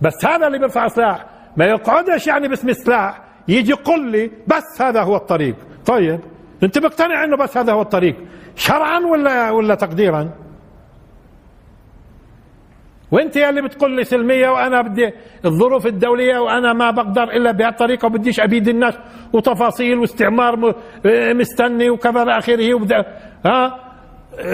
بس 0.00 0.26
هذا 0.26 0.46
اللي 0.46 0.58
بيرفع 0.58 0.88
سلاح. 0.88 1.26
ما 1.56 1.64
يقعدش 1.64 2.26
يعني 2.26 2.48
باسم 2.48 2.68
السلاح. 2.68 3.20
يجي 3.48 3.70
يقول 3.70 4.12
لي 4.12 4.30
بس 4.46 4.82
هذا 4.82 5.02
هو 5.02 5.16
الطريق. 5.16 5.56
طيب 5.86 6.20
أنت 6.62 6.78
مقتنع 6.78 7.24
إنه 7.24 7.36
بس 7.36 7.56
هذا 7.56 7.72
هو 7.72 7.82
الطريق؟ 7.82 8.16
شرعا 8.56 8.98
ولا 8.98 9.50
ولا 9.50 9.74
تقديرا؟ 9.74 10.41
وانت 13.12 13.36
يا 13.36 13.50
اللي 13.50 13.62
بتقول 13.62 13.96
لي 13.96 14.04
سلمية 14.04 14.48
وأنا 14.48 14.82
بدي 14.82 15.10
الظروف 15.44 15.86
الدولية 15.86 16.38
وأنا 16.38 16.72
ما 16.72 16.90
بقدر 16.90 17.22
إلا 17.22 17.52
بهالطريقة 17.52 18.06
وبديش 18.06 18.40
أبيد 18.40 18.68
الناس 18.68 18.98
وتفاصيل 19.32 19.98
واستعمار 19.98 20.74
مستني 21.34 21.90
وكذا 21.90 22.22
إلى 22.22 22.38
آخره 22.38 22.74
وبدي 22.74 22.94
ها؟ 23.46 23.78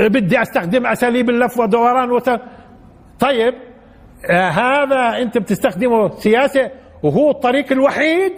بدي 0.08 0.42
أستخدم 0.42 0.86
أساليب 0.86 1.30
اللف 1.30 1.58
ودوران 1.58 2.10
وت... 2.10 2.30
طيب 3.20 3.54
آه 4.30 4.48
هذا 4.48 5.22
أنت 5.22 5.38
بتستخدمه 5.38 6.08
سياسة 6.08 6.70
وهو 7.02 7.30
الطريق 7.30 7.72
الوحيد؟ 7.72 8.32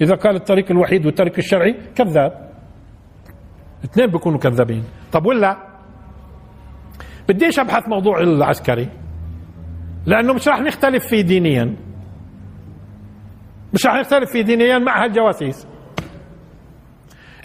إذا 0.00 0.14
قال 0.14 0.36
الطريق 0.36 0.70
الوحيد 0.70 1.06
والطريق 1.06 1.32
الشرعي 1.38 1.74
كذاب. 1.96 2.50
اثنين 3.84 4.06
بيكونوا 4.06 4.38
كذابين. 4.38 4.84
طب 5.12 5.26
ولا؟ 5.26 5.69
بديش 7.30 7.58
أبحث 7.58 7.88
موضوع 7.88 8.20
العسكري؟ 8.20 8.88
لأنه 10.06 10.32
مش 10.32 10.48
راح 10.48 10.60
نختلف 10.60 11.06
فيه 11.06 11.20
دينيا. 11.20 11.76
مش 13.74 13.86
راح 13.86 13.94
نختلف 13.94 14.32
فيه 14.32 14.42
دينيا 14.42 14.78
مع 14.78 15.04
هالجواسيس. 15.04 15.66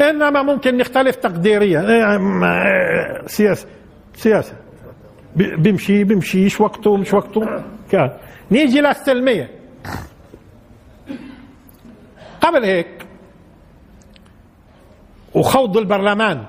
إنما 0.02 0.42
ممكن 0.44 0.78
نختلف 0.78 1.16
تقديريا. 1.16 1.82
سياسه 3.26 3.68
سياسه 4.14 4.56
بيمشي 5.36 6.04
بيمشيش 6.04 6.62
وقته 6.62 6.98
مش 6.98 7.14
وقته؟ 7.14 7.42
كان. 7.92 8.10
نيجي 8.52 8.82
للسلميه 8.82 9.50
قبل 12.42 12.64
هيك 12.64 13.06
وخوض 15.34 15.78
البرلمان. 15.78 16.46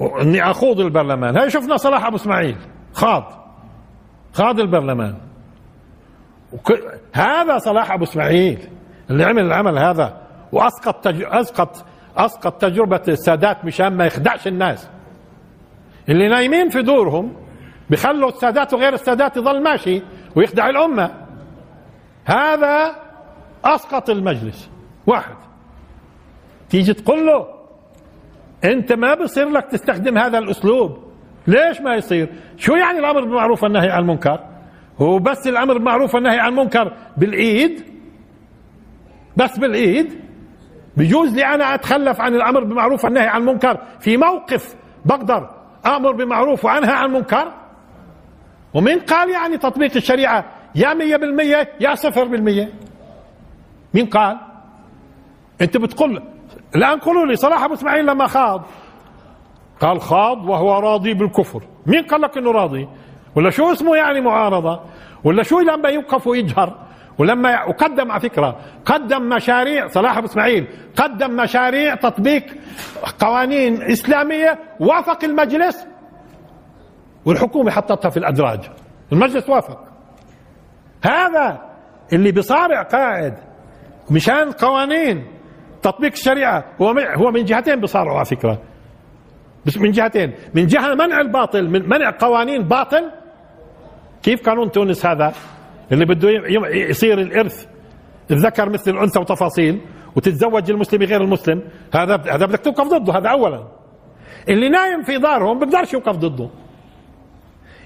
اني 0.00 0.50
اخوض 0.50 0.80
البرلمان. 0.80 1.36
هاي 1.38 1.50
شفنا 1.50 1.76
صلاح 1.76 2.04
أبو 2.06 2.16
إسماعيل. 2.16 2.56
خاض. 2.92 3.24
خاض 4.32 4.60
البرلمان. 4.60 5.16
وك... 6.52 6.72
هذا 7.12 7.58
صلاح 7.58 7.92
أبو 7.92 8.04
إسماعيل 8.04 8.68
اللي 9.10 9.24
عمل 9.24 9.44
العمل 9.44 9.78
هذا 9.78 10.22
وأسقط 10.52 11.04
تج... 11.04 11.22
أسقط 11.22 11.84
أسقط 12.16 12.60
تجربة 12.60 13.02
السادات 13.08 13.64
مشان 13.64 13.96
ما 13.96 14.06
يخدعش 14.06 14.46
الناس. 14.46 14.88
اللي 16.08 16.28
نايمين 16.28 16.68
في 16.68 16.82
دورهم 16.82 17.32
بخلوا 17.90 18.28
السادات 18.28 18.74
وغير 18.74 18.94
السادات 18.94 19.36
يظل 19.36 19.62
ماشي 19.62 20.02
ويخدع 20.36 20.68
الأمة. 20.68 21.14
هذا 22.24 22.94
أسقط 23.64 24.10
المجلس. 24.10 24.70
واحد. 25.06 25.36
تيجي 26.70 26.94
تقول 26.94 27.26
له 27.26 27.55
انت 28.64 28.92
ما 28.92 29.14
بصير 29.14 29.48
لك 29.48 29.64
تستخدم 29.64 30.18
هذا 30.18 30.38
الأسلوب. 30.38 30.98
ليش 31.46 31.80
ما 31.80 31.94
يصير؟ 31.94 32.28
شو 32.56 32.72
يعني 32.74 32.98
الأمر 32.98 33.20
بالمعروف 33.20 33.62
والنهي 33.62 33.90
عن 33.90 34.02
المنكر؟ 34.02 34.40
هو 34.98 35.18
بس 35.18 35.46
الأمر 35.48 35.74
بالمعروف 35.74 36.14
والنهي 36.14 36.38
عن 36.38 36.48
المنكر 36.48 36.92
بالايد 37.16 37.84
بس 39.36 39.58
بالايد 39.58 40.20
بجوز 40.96 41.34
لي 41.34 41.44
أنا 41.46 41.74
أتخلف 41.74 42.20
عن 42.20 42.34
الأمر 42.34 42.64
بالمعروف 42.64 43.04
والنهي 43.04 43.26
عن 43.26 43.40
المنكر 43.40 43.80
في 44.00 44.16
موقف 44.16 44.76
بقدر 45.04 45.50
أمر 45.86 46.12
بمعروف 46.12 46.64
وأنهى 46.64 46.92
عن 46.92 47.12
منكر 47.12 47.52
ومين 48.74 48.98
قال 48.98 49.30
يعني 49.30 49.58
تطبيق 49.58 49.96
الشريعة 49.96 50.44
يا 50.74 50.94
مية 50.94 51.16
بالمية 51.16 51.68
يا 51.80 51.94
صفر 51.94 52.24
بالمية؟ 52.24 52.72
مين 53.94 54.06
قال؟ 54.06 54.38
أنت 55.60 55.76
بتقول 55.76 56.22
الآن 56.74 56.98
قولوا 56.98 57.26
لي 57.26 57.36
صلاح 57.36 57.64
أبو 57.64 57.74
إسماعيل 57.74 58.06
لما 58.06 58.26
خاض 58.26 58.62
قال 59.80 60.00
خاض 60.00 60.48
وهو 60.48 60.78
راضي 60.78 61.14
بالكفر. 61.14 61.62
مين 61.86 62.02
قال 62.02 62.20
لك 62.20 62.38
إنه 62.38 62.52
راضي؟ 62.52 62.88
ولا 63.36 63.50
شو 63.50 63.72
اسمه 63.72 63.96
يعني 63.96 64.20
معارضة؟ 64.20 64.80
ولا 65.24 65.42
شو 65.42 65.60
لما 65.60 65.88
يوقف 65.88 66.26
ويجهر؟ 66.26 66.86
ولما 67.18 67.64
وقدم 67.64 68.12
على 68.12 68.20
فكرة 68.20 68.56
قدم 68.84 69.28
مشاريع 69.28 69.88
صلاح 69.88 70.16
أبو 70.16 70.26
إسماعيل 70.26 70.68
قدم 70.96 71.36
مشاريع 71.36 71.94
تطبيق 71.94 72.44
قوانين 73.18 73.82
إسلامية 73.82 74.58
وافق 74.80 75.24
المجلس 75.24 75.86
والحكومة 77.24 77.70
حطتها 77.70 78.08
في 78.08 78.16
الأدراج. 78.16 78.60
المجلس 79.12 79.48
وافق. 79.48 79.84
هذا 81.02 81.62
اللي 82.12 82.32
بصارع 82.32 82.82
قائد 82.82 83.34
مشان 84.10 84.52
قوانين 84.52 85.26
تطبيق 85.86 86.12
الشريعة. 86.12 86.64
هو 86.82 86.88
هو 86.98 87.30
من 87.30 87.44
جهتين 87.44 87.80
بصارعوا 87.80 88.16
على 88.16 88.24
فكرة. 88.24 88.58
بس 89.66 89.78
من 89.78 89.90
جهتين. 89.90 90.32
من 90.54 90.66
جهة 90.66 90.94
منع 90.94 91.20
الباطل 91.20 91.70
من 91.70 91.88
منع 91.88 92.10
قوانين 92.18 92.62
باطل. 92.62 93.10
كيف 94.22 94.48
قانون 94.48 94.70
تونس 94.70 95.06
هذا؟ 95.06 95.32
اللي 95.92 96.04
بده 96.04 96.28
يصير 96.70 97.20
الإرث. 97.20 97.66
الذكر 98.30 98.68
مثل 98.68 98.90
الأنثى 98.90 99.18
وتفاصيل 99.18 99.80
وتتزوج 100.16 100.70
المسلم 100.70 101.02
غير 101.02 101.20
المسلم. 101.22 101.62
هذا 101.94 102.14
هذا 102.14 102.46
بدك 102.46 102.60
توقف 102.60 102.88
ضده 102.88 103.18
هذا 103.18 103.28
اولا. 103.28 103.62
اللي 104.48 104.68
نايم 104.68 105.02
في 105.02 105.18
دارهم 105.18 105.58
بيقدرش 105.58 105.92
يوقف 105.92 106.16
ضده. 106.16 106.48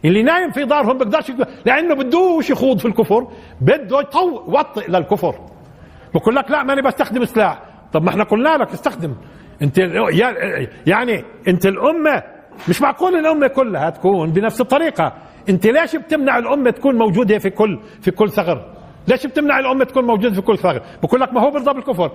اللي 0.04 0.22
نايم 0.22 0.50
في 0.50 0.64
دارهم 0.64 0.98
بيقدرش 0.98 1.32
لأنه 1.64 1.94
بدوش 1.94 2.50
يخوض 2.50 2.78
في 2.78 2.88
الكفر 2.88 3.28
بده 3.60 4.08
يوطئ 4.48 4.90
للكفر. 4.90 5.34
بقول 6.14 6.36
لك 6.36 6.50
لا 6.50 6.62
ماني 6.62 6.82
بستخدم 6.82 7.24
سلاح. 7.24 7.69
طب 7.92 8.02
ما 8.02 8.10
إحنا 8.10 8.24
قلنا 8.24 8.56
لك 8.56 8.72
استخدم. 8.72 9.14
انت 9.62 9.78
يعني 10.86 11.24
انت 11.48 11.66
الأمة 11.66 12.22
مش 12.68 12.82
معقول 12.82 13.14
الأمة 13.16 13.46
كلها 13.46 13.90
تكون 13.90 14.30
بنفس 14.30 14.60
الطريقة. 14.60 15.12
انت 15.48 15.66
ليش 15.66 15.96
بتمنع 15.96 16.38
الأمة 16.38 16.70
تكون 16.70 16.98
موجودة 16.98 17.38
في 17.38 17.50
كل 17.50 17.80
في 18.00 18.10
كل 18.10 18.30
ثغر؟ 18.30 18.64
ليش 19.08 19.26
بتمنع 19.26 19.58
الأمة 19.58 19.84
تكون 19.84 20.04
موجودة 20.04 20.34
في 20.34 20.40
كل 20.40 20.58
ثغر؟ 20.58 20.82
بقول 21.02 21.20
لك 21.20 21.32
ما 21.32 21.40
هو 21.40 21.50
بالضبط 21.50 21.76
الكفر. 21.76 22.10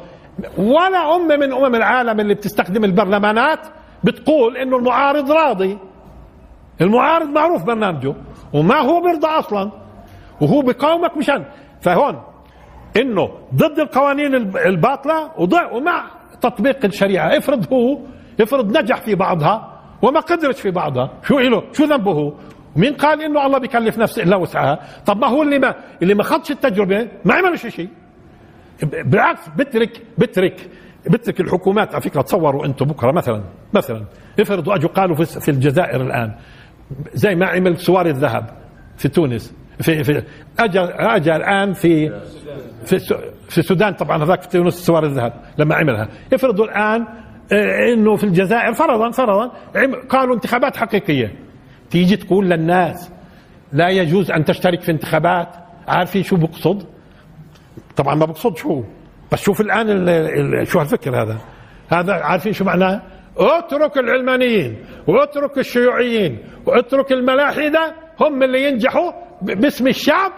ولا 0.58 1.16
أمة 1.16 1.36
من 1.36 1.54
أمم 1.54 1.76
العالم 1.76 2.20
اللي 2.20 2.34
بتستخدم 2.34 2.84
البرلمانات 2.84 3.60
بتقول 4.04 4.58
إنه 4.58 4.78
المعارض 4.78 5.32
راضي. 5.32 5.78
المعارض 6.82 7.30
معروف 7.30 7.64
برنامجه. 7.64 8.14
وما 8.54 8.76
هو 8.76 9.02
بيرضى 9.02 9.28
أصلا. 9.28 9.72
وهو 10.42 10.62
بقاومك 10.62 11.18
مشان. 11.18 11.46
فهون 11.82 12.22
إنه 12.98 13.30
ضد 13.56 13.80
القوانين 13.80 14.36
الباطلة 14.58 15.32
ومع 15.74 16.12
تطبيق 16.42 16.86
الشريعة. 16.86 17.38
افرض 17.38 17.74
هو 17.74 18.00
افرض 18.42 18.78
نجح 18.78 19.02
في 19.02 19.16
بعضها 19.16 19.82
وما 20.02 20.20
قدرش 20.20 20.62
في 20.62 20.72
بعضها. 20.72 21.12
شو 21.24 21.40
له 21.40 21.64
شو 21.72 21.84
ذنبه؟ 21.84 22.34
مين 22.76 22.94
قال 22.94 23.22
إنه 23.22 23.46
الله 23.46 23.58
بيكلف 23.58 23.98
نفسه 23.98 24.24
إلا 24.24 24.36
وسعها؟ 24.36 24.80
طب 25.06 25.18
ما 25.18 25.28
هو 25.28 25.42
اللي 25.42 25.60
ما 25.60 25.76
اللي 26.02 26.14
ما 26.14 26.24
خدش 26.24 26.52
التجربة 26.52 27.08
ما 27.26 27.34
عملش 27.34 27.68
شيء. 27.68 27.90
بالعكس 28.84 29.50
بترك 29.58 30.02
بترك 30.18 30.70
بترك 31.10 31.40
الحكومات. 31.42 31.94
على 31.94 32.02
فكرة 32.02 32.22
تصوروا 32.22 32.66
أنتم 32.66 32.86
بكرة 32.86 33.12
مثلا 33.12 33.44
مثلا 33.74 34.06
افرضوا 34.40 34.76
أجوا 34.76 34.90
قالوا 34.90 35.16
في 35.16 35.52
الجزائر 35.52 36.02
الآن 36.02 36.36
زي 37.14 37.36
ما 37.36 37.46
عمل 37.46 37.78
سوار 37.78 38.06
الذهب 38.06 38.50
في 38.98 39.08
تونس. 39.08 39.56
في 39.82 40.04
في 40.04 40.24
اجى 40.60 40.80
اجى 40.80 41.36
الآن 41.36 41.74
في 41.74 42.20
في 42.86 43.00
في 43.50 43.58
السودان 43.58 43.94
طبعا 43.94 44.24
هذاك 44.24 44.42
في 44.42 44.50
تونس 44.50 44.74
سوار 44.74 45.06
الذهب 45.06 45.34
لما 45.58 45.76
عملها. 45.76 46.10
افرضوا 46.34 46.66
الآن 46.66 47.06
آه، 47.52 47.94
إنه 47.94 48.16
في 48.16 48.24
الجزائر 48.24 48.74
فرضا 48.74 49.12
فرضا 49.12 49.52
قالوا 50.10 50.36
انتخابات 50.36 50.78
حقيقية. 50.78 51.36
تيجي 51.90 52.18
تقول 52.18 52.50
للناس 52.50 53.12
لا 53.74 53.90
يجوز 53.90 54.32
أن 54.32 54.46
تشترك 54.46 54.82
في 54.82 54.92
انتخابات. 54.92 55.48
عارفين 55.88 56.24
شو 56.24 56.36
بقصد؟ 56.36 56.84
طبعا 57.96 58.16
ما 58.16 58.26
بقصد 58.26 58.58
شو. 58.58 58.84
بس 59.32 59.42
شوف 59.42 59.62
الآن 59.62 59.90
ال 59.90 60.10
ال 60.10 60.68
شو 60.68 60.80
هالفكر 60.80 61.22
هذا. 61.22 61.38
هذا 61.90 62.14
عارفين 62.14 62.54
شو 62.54 62.64
معناه؟ 62.64 63.02
اترك 63.38 63.98
العلمانيين 63.98 64.78
واترك 65.08 65.58
الشيوعيين 65.58 66.38
واترك 66.66 67.12
الملاحدة 67.12 67.94
هم 68.22 68.44
اللي 68.44 68.68
ينجحوا 68.68 69.12
باسم 69.46 69.88
الشعب 69.88 70.32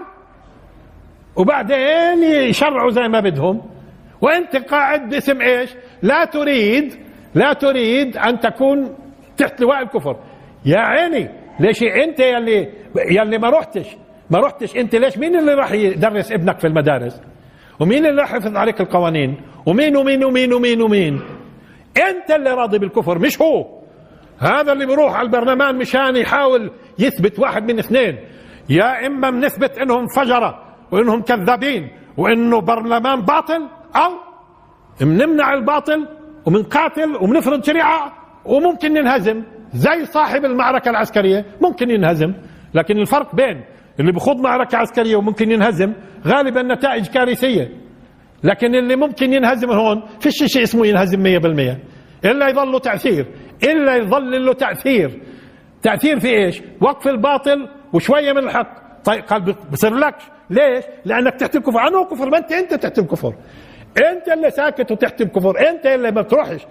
وبعدين 1.36 2.24
يشرعوا 2.24 2.91
زي 2.91 3.08
ما 3.08 3.20
بدهم. 3.20 3.62
وأنت 4.22 4.55
قاعد 4.55 5.10
باسم 5.10 5.41
إيش؟ 5.41 5.70
لا 6.01 6.26
تريد 6.26 6.93
لا 7.36 7.53
تريد 7.53 8.18
أن 8.18 8.39
تكون 8.39 8.95
تحت 9.38 9.62
لواء 9.62 9.82
الكفر. 9.84 10.18
يا 10.66 10.80
عيني 10.80 11.30
ليش 11.60 11.84
أنت 11.84 12.20
يلي 12.20 12.70
يلي 13.12 13.38
ما 13.38 13.49
رحتش 13.49 13.88
ما 14.30 14.39
رحتش 14.39 14.78
أنت 14.78 14.95
ليش 14.95 15.18
مين 15.18 15.36
اللي 15.36 15.53
راح 15.53 15.72
يدرس 15.72 16.32
ابنك 16.32 16.60
في 16.60 16.68
المدارس؟ 16.68 17.22
ومين 17.80 18.05
اللي 18.05 18.22
راح 18.22 18.34
يحفظ 18.34 18.55
عليك 18.55 18.82
القوانين؟ 18.82 19.38
ومين 19.66 19.97
ومين 19.97 20.24
ومين 20.24 20.53
ومين 20.53 20.82
ومين؟ 20.82 21.22
أنت 22.10 22.32
اللي 22.32 22.49
راضي 22.49 22.80
بالكفر 22.80 23.20
مش 23.20 23.41
هو. 23.41 23.78
هذا 24.39 24.72
اللي 24.72 24.86
بيروح 24.86 25.16
على 25.16 25.26
البرلمان 25.26 25.76
مشان 25.76 26.16
يحاول 26.16 26.72
يثبت 26.99 27.39
واحد 27.39 27.72
من 27.72 27.80
اثنين. 27.80 28.18
يا 28.70 29.07
إما 29.07 29.30
بنثبت 29.30 29.78
إنهم 29.78 30.07
فجرة 30.07 30.63
وإنهم 30.91 31.22
كذابين 31.22 31.89
وإنه 32.18 32.61
برلمان 32.61 33.22
باطل 33.22 33.68
أو 33.95 34.11
بنمنع 35.01 35.53
الباطل 35.53 36.07
وبنقاتل 36.45 37.15
وبنفرض 37.22 37.63
شريعة 37.63 38.13
وممكن 38.45 38.93
ننهزم 38.93 39.43
زي 39.74 40.05
صاحب 40.05 40.45
المعركة 40.45 40.89
العسكرية 40.89 41.45
ممكن 41.61 41.89
ينهزم. 41.89 42.34
لكن 42.74 42.97
الفرق 42.97 43.36
بين 43.36 43.63
اللي 43.99 44.11
بخوض 44.11 44.39
معركة 44.39 44.78
عسكرية 44.78 45.15
وممكن 45.15 45.51
ينهزم 45.51 45.93
غالبا 46.28 46.61
نتائج 46.61 47.07
كارثية. 47.07 47.70
لكن 48.43 48.76
اللي 48.76 48.95
ممكن 48.95 49.34
ينهزم 49.34 49.70
هون 49.70 50.03
فيش 50.20 50.43
شيء 50.43 50.63
اسمه 50.63 50.88
ينهزم 50.88 51.24
100% 51.24 51.78
إلا 52.26 52.49
يظل 52.49 52.72
له 52.72 52.80
تأثير 52.80 53.26
إلا 53.63 53.95
يظل 53.95 54.45
له 54.45 54.53
تأثير. 54.53 55.22
تأثير 55.82 56.20
في 56.20 56.28
إيش؟ 56.28 56.61
وقف 56.82 57.07
الباطل 57.07 57.68
وشوية 57.93 58.33
من 58.33 58.38
الحق. 58.38 59.03
طيب 59.03 59.23
قال 59.23 59.55
بصير 59.71 59.93
لك. 59.93 60.15
ليش؟ 60.49 60.83
لأنك 61.05 61.35
تحت 61.35 61.55
الكفر 61.55 61.79
عنه 61.79 62.05
كفر 62.05 62.29
ما 62.29 62.38
أنت 62.38 62.51
أنت 62.51 62.73
تحت 62.73 62.99
الكفر 62.99 63.33
أنت 64.11 64.27
اللي 64.29 64.51
ساكت 64.51 64.91
وتحت 64.91 65.21
الكفر 65.21 65.69
أنت 65.69 65.85
اللي 65.85 66.11
ما 66.11 66.21
بتروحش 66.21 66.65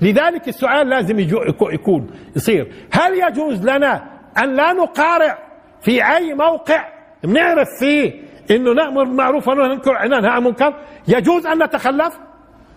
لذلك 0.00 0.48
السؤال 0.48 0.88
لازم 0.88 1.18
يكون 1.18 2.10
يصير. 2.36 2.72
هل 2.92 3.14
يجوز 3.14 3.62
لنا 3.62 4.04
أن 4.38 4.56
لا 4.56 4.72
نقارع 4.72 5.38
في 5.80 6.04
أي 6.16 6.34
موقع 6.34 6.88
بنعرف 7.24 7.68
فيه 7.80 8.22
إنه 8.50 8.72
نأمر 8.72 9.04
بالمعروف 9.04 9.48
وننكر 9.48 9.92
عن 9.94 10.12
المنكر؟ 10.14 10.74
يجوز 11.08 11.46
أن 11.46 11.62
نتخلف 11.62 12.18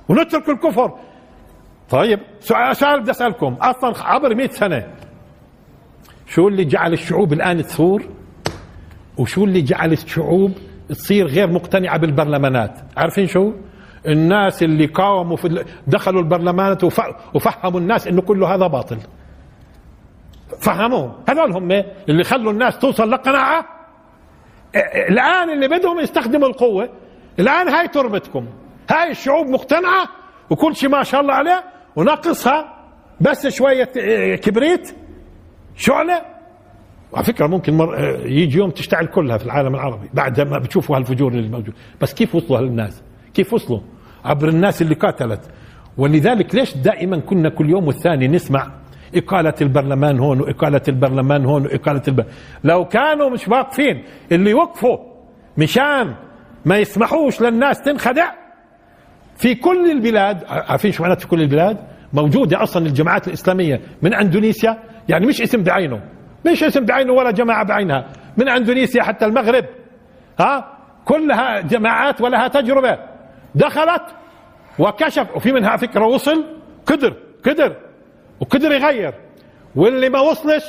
ونترك 0.09 0.49
الكفر. 0.49 0.97
طيب 1.89 2.19
سؤال 2.39 3.01
بدي 3.01 3.11
أسألكم. 3.11 3.57
أصلا 3.61 3.93
عبر 4.03 4.35
100 4.35 4.47
سنة 4.49 4.87
شو 6.31 6.47
اللي 6.47 6.65
جعل 6.65 6.93
الشعوب 6.93 7.33
الآن 7.33 7.63
تثور؟ 7.63 8.03
وشو 9.17 9.43
اللي 9.43 9.61
جعل 9.61 9.91
الشعوب 9.91 10.51
تصير 10.89 11.27
غير 11.27 11.51
مقتنعة 11.51 11.97
بالبرلمانات؟ 11.97 12.71
عارفين 12.97 13.27
شو؟ 13.27 13.51
الناس 14.07 14.63
اللي 14.63 14.85
قاوموا 14.85 15.37
في 15.37 15.65
دخلوا 15.87 16.21
البرلمانات 16.21 16.83
وفهموا 17.33 17.79
الناس 17.79 18.07
إنه 18.07 18.21
كله 18.21 18.55
هذا 18.55 18.67
باطل. 18.67 18.97
فهموهم. 20.59 21.13
هذول 21.29 21.51
هم 21.51 21.83
اللي 22.09 22.23
خلوا 22.23 22.51
الناس 22.51 22.79
توصل 22.79 23.11
لقناعه 23.11 23.65
الآن 25.09 25.49
اللي 25.49 25.67
بدهم 25.67 25.99
يستخدموا 25.99 26.47
القوة 26.47 26.89
الآن 27.39 27.67
هاي 27.69 27.87
تربتكم. 27.87 28.45
هاي 28.89 29.11
الشعوب 29.11 29.47
مقتنعة 29.47 30.09
وكل 30.49 30.75
شيء 30.75 30.89
ما 30.89 31.03
شاء 31.03 31.21
الله 31.21 31.33
عليه 31.33 31.63
وناقصها 31.95 32.77
بس 33.21 33.47
شوية 33.47 33.83
كبريت 34.35 34.95
شعله 35.81 36.21
وعلى 37.11 37.25
فكرة 37.25 37.47
ممكن 37.47 37.73
مر... 37.73 38.19
يجي 38.25 38.57
يوم 38.57 38.69
تشتعل 38.69 39.05
كلها 39.05 39.37
في 39.37 39.45
العالم 39.45 39.75
العربي 39.75 40.09
بعد 40.13 40.41
ما 40.41 40.57
بتشوفوا 40.59 40.97
هالفجور 40.97 41.31
اللي 41.31 41.49
موجود. 41.49 41.73
بس 42.01 42.13
كيف 42.13 42.35
وصلوا 42.35 42.59
هالناس؟ 42.59 43.03
كيف 43.33 43.53
وصلوا؟ 43.53 43.79
عبر 44.25 44.49
الناس 44.49 44.81
اللي 44.81 44.95
قاتلت. 44.95 45.41
ولذلك 45.97 46.55
ليش 46.55 46.77
دائما 46.77 47.17
كنا 47.19 47.49
كل 47.49 47.69
يوم 47.69 47.87
والثاني 47.87 48.27
نسمع 48.27 48.71
إقالة 49.15 49.53
البرلمان 49.61 50.19
هون 50.19 50.41
وإقالة 50.41 50.81
البرلمان 50.87 51.45
هون 51.45 51.61
وإقالة 51.65 52.01
البرلمان 52.07 52.33
لو 52.63 52.85
كانوا 52.85 53.29
مش 53.29 53.47
واقفين 53.47 54.03
اللي 54.31 54.53
وقفوا 54.53 54.97
مشان 55.57 56.15
ما 56.65 56.77
يسمحوش 56.77 57.41
للناس 57.41 57.81
تنخدع. 57.81 58.31
في 59.35 59.55
كل 59.55 59.91
البلاد 59.91 60.43
عارفين 60.47 60.91
شو 60.91 61.03
معناته 61.03 61.21
في 61.21 61.27
كل 61.27 61.41
البلاد؟ 61.41 61.77
موجودة 62.13 62.63
أصلا 62.63 62.85
الجماعات 62.85 63.27
الإسلامية 63.27 63.81
من 64.01 64.13
أندونيسيا 64.13 64.77
يعني 65.09 65.25
مش 65.25 65.41
اسم 65.41 65.63
بعينه. 65.63 66.01
مش 66.47 66.63
اسم 66.63 66.85
بعينه 66.85 67.13
ولا 67.13 67.31
جماعة 67.31 67.63
بعينها. 67.65 68.05
من 68.37 68.49
أندونيسيا 68.49 69.03
حتى 69.03 69.25
المغرب. 69.25 69.65
ها؟ 70.39 70.77
كلها 71.05 71.61
جماعات 71.61 72.21
ولها 72.21 72.47
تجربة. 72.47 72.97
دخلت 73.55 74.03
وكشف. 74.79 75.35
وفي 75.35 75.51
منها 75.51 75.77
فكرة 75.77 76.05
وصل. 76.05 76.45
قدر. 76.85 77.13
قدر. 77.45 77.75
وقدر 78.39 78.71
يغير. 78.71 79.13
واللي 79.75 80.09
ما 80.09 80.19
وصلش 80.19 80.65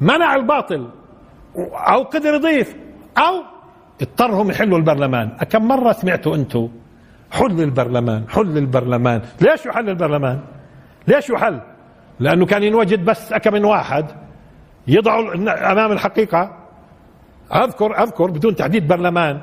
منع 0.00 0.34
الباطل. 0.34 0.88
أو 1.72 2.02
قدر 2.02 2.34
يضيف. 2.34 2.76
أو 3.18 3.42
اضطرهم 4.02 4.50
يحلوا 4.50 4.78
البرلمان. 4.78 5.28
كم 5.28 5.68
مرة 5.68 5.92
سمعتوا 5.92 6.36
أنتم 6.36 6.68
حل 7.30 7.60
البرلمان. 7.60 8.24
حل 8.28 8.58
البرلمان. 8.58 9.22
ليش 9.40 9.66
يحل 9.66 9.88
البرلمان؟ 9.88 10.40
ليش 11.08 11.30
يحل؟ 11.30 11.60
لأنه 12.22 12.46
كان 12.46 12.62
ينوجد 12.62 13.04
بس 13.04 13.34
كم 13.34 13.52
من 13.52 13.64
واحد 13.64 14.06
يضعوا 14.88 15.34
أمام 15.72 15.92
الحقيقة. 15.92 16.50
أذكر 17.54 18.02
أذكر 18.02 18.30
بدون 18.30 18.56
تحديد 18.56 18.88
برلمان. 18.88 19.40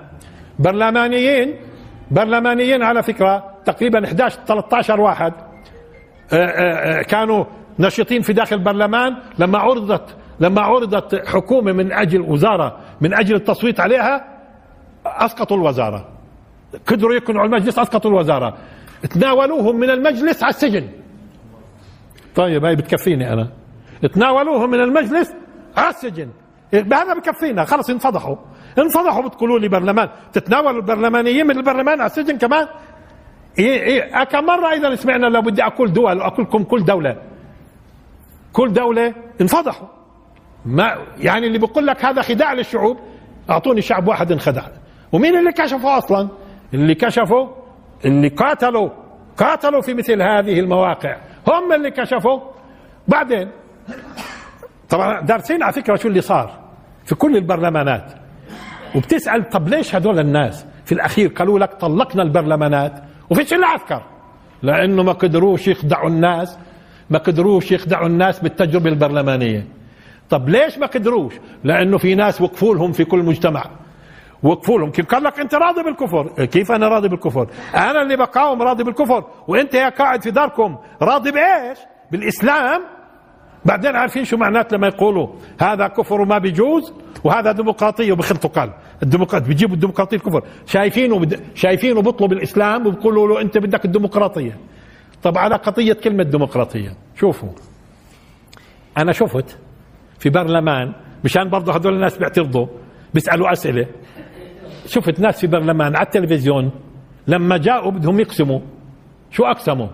برلمانيين 0.59 1.55
برلمانيين 2.11 2.83
على 2.83 3.03
فكرة 3.03 3.43
تقريبا 3.65 4.05
11 4.05 4.39
13 4.47 5.01
واحد 5.01 5.33
آه، 6.33 6.35
آه، 6.35 6.99
آه، 6.99 7.01
كانوا 7.01 7.45
نشيطين 7.79 8.21
في 8.21 8.33
داخل 8.33 8.55
البرلمان 8.55 9.15
لما 9.39 9.57
عرضت 9.57 10.15
لما 10.39 10.61
عرضت 10.61 11.27
حكومة 11.27 11.71
من 11.71 11.91
أجل 11.91 12.21
وزارة 12.21 12.77
من 13.01 13.13
أجل 13.13 13.35
التصويت 13.35 13.79
عليها 13.79 14.25
أسقطوا 15.05 15.57
الوزارة. 15.57 16.07
قدروا 16.87 17.19
على 17.29 17.45
المجلس 17.45 17.79
أسقطوا 17.79 18.11
الوزارة. 18.11 18.57
تناولوهم 19.09 19.75
من 19.75 19.89
المجلس 19.89 20.43
على 20.43 20.49
السجن. 20.49 20.87
طيب 22.39 22.65
هاي 22.65 22.75
بتكفيني 22.75 23.33
أنا. 23.33 23.47
تناولوهم 24.13 24.69
من 24.69 24.79
المجلس. 24.79 25.33
على 25.77 25.89
السجن 25.89 26.29
بهذا 26.73 27.13
بكفينا. 27.13 27.65
خلص 27.65 27.89
انفضحوا. 27.89 28.35
انفضحوا 28.77 29.27
بتقولوا 29.27 29.59
لي 29.59 29.67
برلمان. 29.67 30.09
تتناولوا 30.33 30.81
البرلمانيين 30.81 31.47
من 31.47 31.57
البرلمان 31.57 32.01
على 32.01 32.09
السجن 32.09 32.37
كمان؟ 32.37 32.67
إيه 33.59 33.81
إيه. 33.81 34.23
كم 34.23 34.45
مرة 34.45 34.71
أيضا 34.71 34.95
سمعنا 34.95 35.25
لو 35.25 35.41
بدي 35.41 35.63
أكل 35.63 35.93
دول 35.93 36.21
أكلكم 36.21 36.63
كل 36.63 36.85
دولة. 36.85 37.15
كل 38.53 38.73
دولة. 38.73 39.13
انفضحوا. 39.41 39.87
ما 40.65 40.97
يعني 41.17 41.47
اللي 41.47 41.57
بيقول 41.57 41.87
لك 41.87 42.05
هذا 42.05 42.21
خداع 42.21 42.53
للشعوب. 42.53 42.97
أعطوني 43.49 43.81
شعب 43.81 44.07
واحد 44.07 44.31
انخدع. 44.31 44.63
ومين 45.11 45.37
اللي 45.37 45.51
كشفه 45.51 45.97
أصلا؟ 45.97 46.27
اللي 46.73 46.95
كشفوا 46.95 47.47
اللي 48.05 48.27
قاتلوا 48.27 48.89
قاتلوا 49.37 49.81
في 49.81 49.93
مثل 49.93 50.21
هذه 50.21 50.59
المواقع. 50.59 51.17
هم 51.47 51.73
اللي 51.73 51.91
كشفوا. 51.91 52.39
بعدين 53.07 53.49
طبعا 54.89 55.21
دارسين 55.21 55.63
على 55.63 55.73
فكرة 55.73 55.95
شو 55.95 56.07
اللي 56.07 56.21
صار 56.21 56.59
في 57.05 57.15
كل 57.15 57.37
البرلمانات. 57.37 58.13
وبتسأل 58.95 59.49
طب 59.49 59.67
ليش 59.67 59.95
هدول 59.95 60.19
الناس 60.19 60.65
في 60.85 60.91
الأخير 60.91 61.29
قالوا 61.29 61.59
لك 61.59 61.73
طلقنا 61.73 62.23
البرلمانات؟ 62.23 63.03
وفيش 63.29 63.53
إلا 63.53 63.67
عسكر 63.67 64.03
لأنه 64.63 65.03
ما 65.03 65.11
قدروش 65.11 65.67
يخدعوا 65.67 66.09
الناس 66.09 66.57
ما 67.09 67.17
قدروش 67.19 67.71
يخدعوا 67.71 68.07
الناس 68.07 68.39
بالتجربة 68.39 68.89
البرلمانية. 68.89 69.67
طب 70.29 70.49
ليش 70.49 70.77
ما 70.77 70.87
قدروش؟ 70.87 71.33
لأنه 71.63 71.97
في 71.97 72.15
ناس 72.15 72.41
وقفوا 72.41 72.75
لهم 72.75 72.91
في 72.91 73.05
كل 73.05 73.19
مجتمع. 73.19 73.65
وقفوا 74.43 74.79
لهم. 74.79 74.91
كيف 74.91 75.05
قال 75.05 75.23
لك 75.23 75.39
أنت 75.39 75.55
راضي 75.55 75.83
بالكفر؟ 75.83 76.45
كيف 76.45 76.71
أنا 76.71 76.87
راضي 76.87 77.07
بالكفر؟ 77.07 77.47
أنا 77.75 78.01
اللي 78.01 78.17
بقاوم 78.17 78.61
راضي 78.61 78.83
بالكفر. 78.83 79.23
وأنت 79.47 79.73
يا 79.73 79.89
قاعد 79.89 80.23
في 80.23 80.31
داركم. 80.31 80.77
راضي 81.01 81.31
بإيش؟ 81.31 81.77
بالإسلام. 82.11 82.81
بعدين 83.65 83.95
عارفين 83.95 84.25
شو 84.25 84.37
معنات 84.37 84.73
لما 84.73 84.87
يقولوا 84.87 85.27
هذا 85.61 85.87
كفر 85.87 86.21
وما 86.21 86.37
بيجوز 86.37 86.93
وهذا 87.23 87.51
ديمقراطية 87.51 88.11
وبخلطوا 88.11 88.49
قال 88.49 88.73
الديمقراط 89.03 89.43
بيجيبوا 89.43 89.75
الديمقراطية 89.75 90.17
الكفر. 90.17 90.43
شايفينه 90.65 91.19
بد... 91.19 91.39
شايفينه 91.55 92.01
بيطلب 92.01 92.33
الإسلام 92.33 92.87
وبيقولوا 92.87 93.27
له 93.27 93.41
أنت 93.41 93.57
بدك 93.57 93.85
الديمقراطية. 93.85 94.57
طب 95.23 95.37
على 95.37 95.55
قضية 95.55 95.93
كلمة 95.93 96.23
ديمقراطية. 96.23 96.93
شوفوا. 97.15 97.49
أنا 98.97 99.11
شفت 99.11 99.57
في 100.19 100.29
برلمان 100.29 100.93
مشان 101.23 101.49
برضه 101.49 101.75
هذول 101.75 101.93
الناس 101.93 102.17
بيعترضوا 102.17 102.67
بيسألوا 103.13 103.51
أسئلة. 103.51 103.87
شفت 104.89 105.19
ناس 105.19 105.39
في 105.39 105.47
برلمان 105.47 105.95
على 105.95 106.05
التلفزيون 106.05 106.71
لما 107.27 107.57
جاءوا 107.57 107.91
بدهم 107.91 108.19
يقسموا. 108.19 108.59
شو 109.31 109.43
أقسموا؟ 109.43 109.87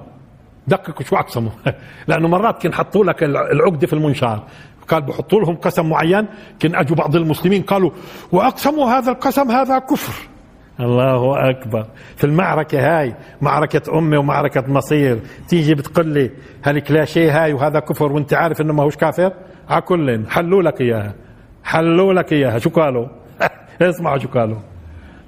دققوا 0.67 1.05
شو 1.05 1.15
أقسموا. 1.15 1.51
لأنه 2.07 2.27
مرات 2.27 2.61
كان 2.61 2.73
حطوا 2.73 3.05
لك 3.05 3.23
العقده 3.23 3.87
في 3.87 3.93
المنشار. 3.93 4.43
قال 4.87 5.01
بحطوا 5.01 5.39
لهم 5.39 5.55
قسم 5.55 5.89
معين. 5.89 6.27
كان 6.59 6.75
أجوا 6.75 6.95
بعض 6.95 7.15
المسلمين 7.15 7.61
قالوا 7.61 7.91
وأقسموا 8.31 8.85
هذا 8.85 9.11
القسم 9.11 9.51
هذا 9.51 9.79
كفر. 9.79 10.27
الله 10.79 11.49
أكبر. 11.49 11.85
في 12.15 12.23
المعركة 12.23 12.99
هاي 12.99 13.15
معركة 13.41 13.97
امه 13.97 14.19
ومعركة 14.19 14.63
مصير. 14.67 15.19
تيجي 15.47 15.75
بتقول 15.75 16.07
لي 16.07 16.31
هالكلاشيه 16.63 17.43
هاي 17.43 17.53
وهذا 17.53 17.79
كفر 17.79 18.11
وأنت 18.11 18.33
عارف 18.33 18.61
إنه 18.61 18.73
ما 18.73 18.83
هوش 18.83 18.95
كافر؟ 18.95 19.33
على 19.69 19.81
كل 19.81 20.25
حلوا 20.29 20.63
لك 20.63 20.81
إياها. 20.81 21.13
حلوا 21.63 22.13
لك 22.13 22.33
إياها. 22.33 22.59
شو 22.59 22.69
قالوا؟ 22.69 23.07
اسمعوا 23.81 24.17
شو 24.17 24.27
قالوا. 24.27 24.74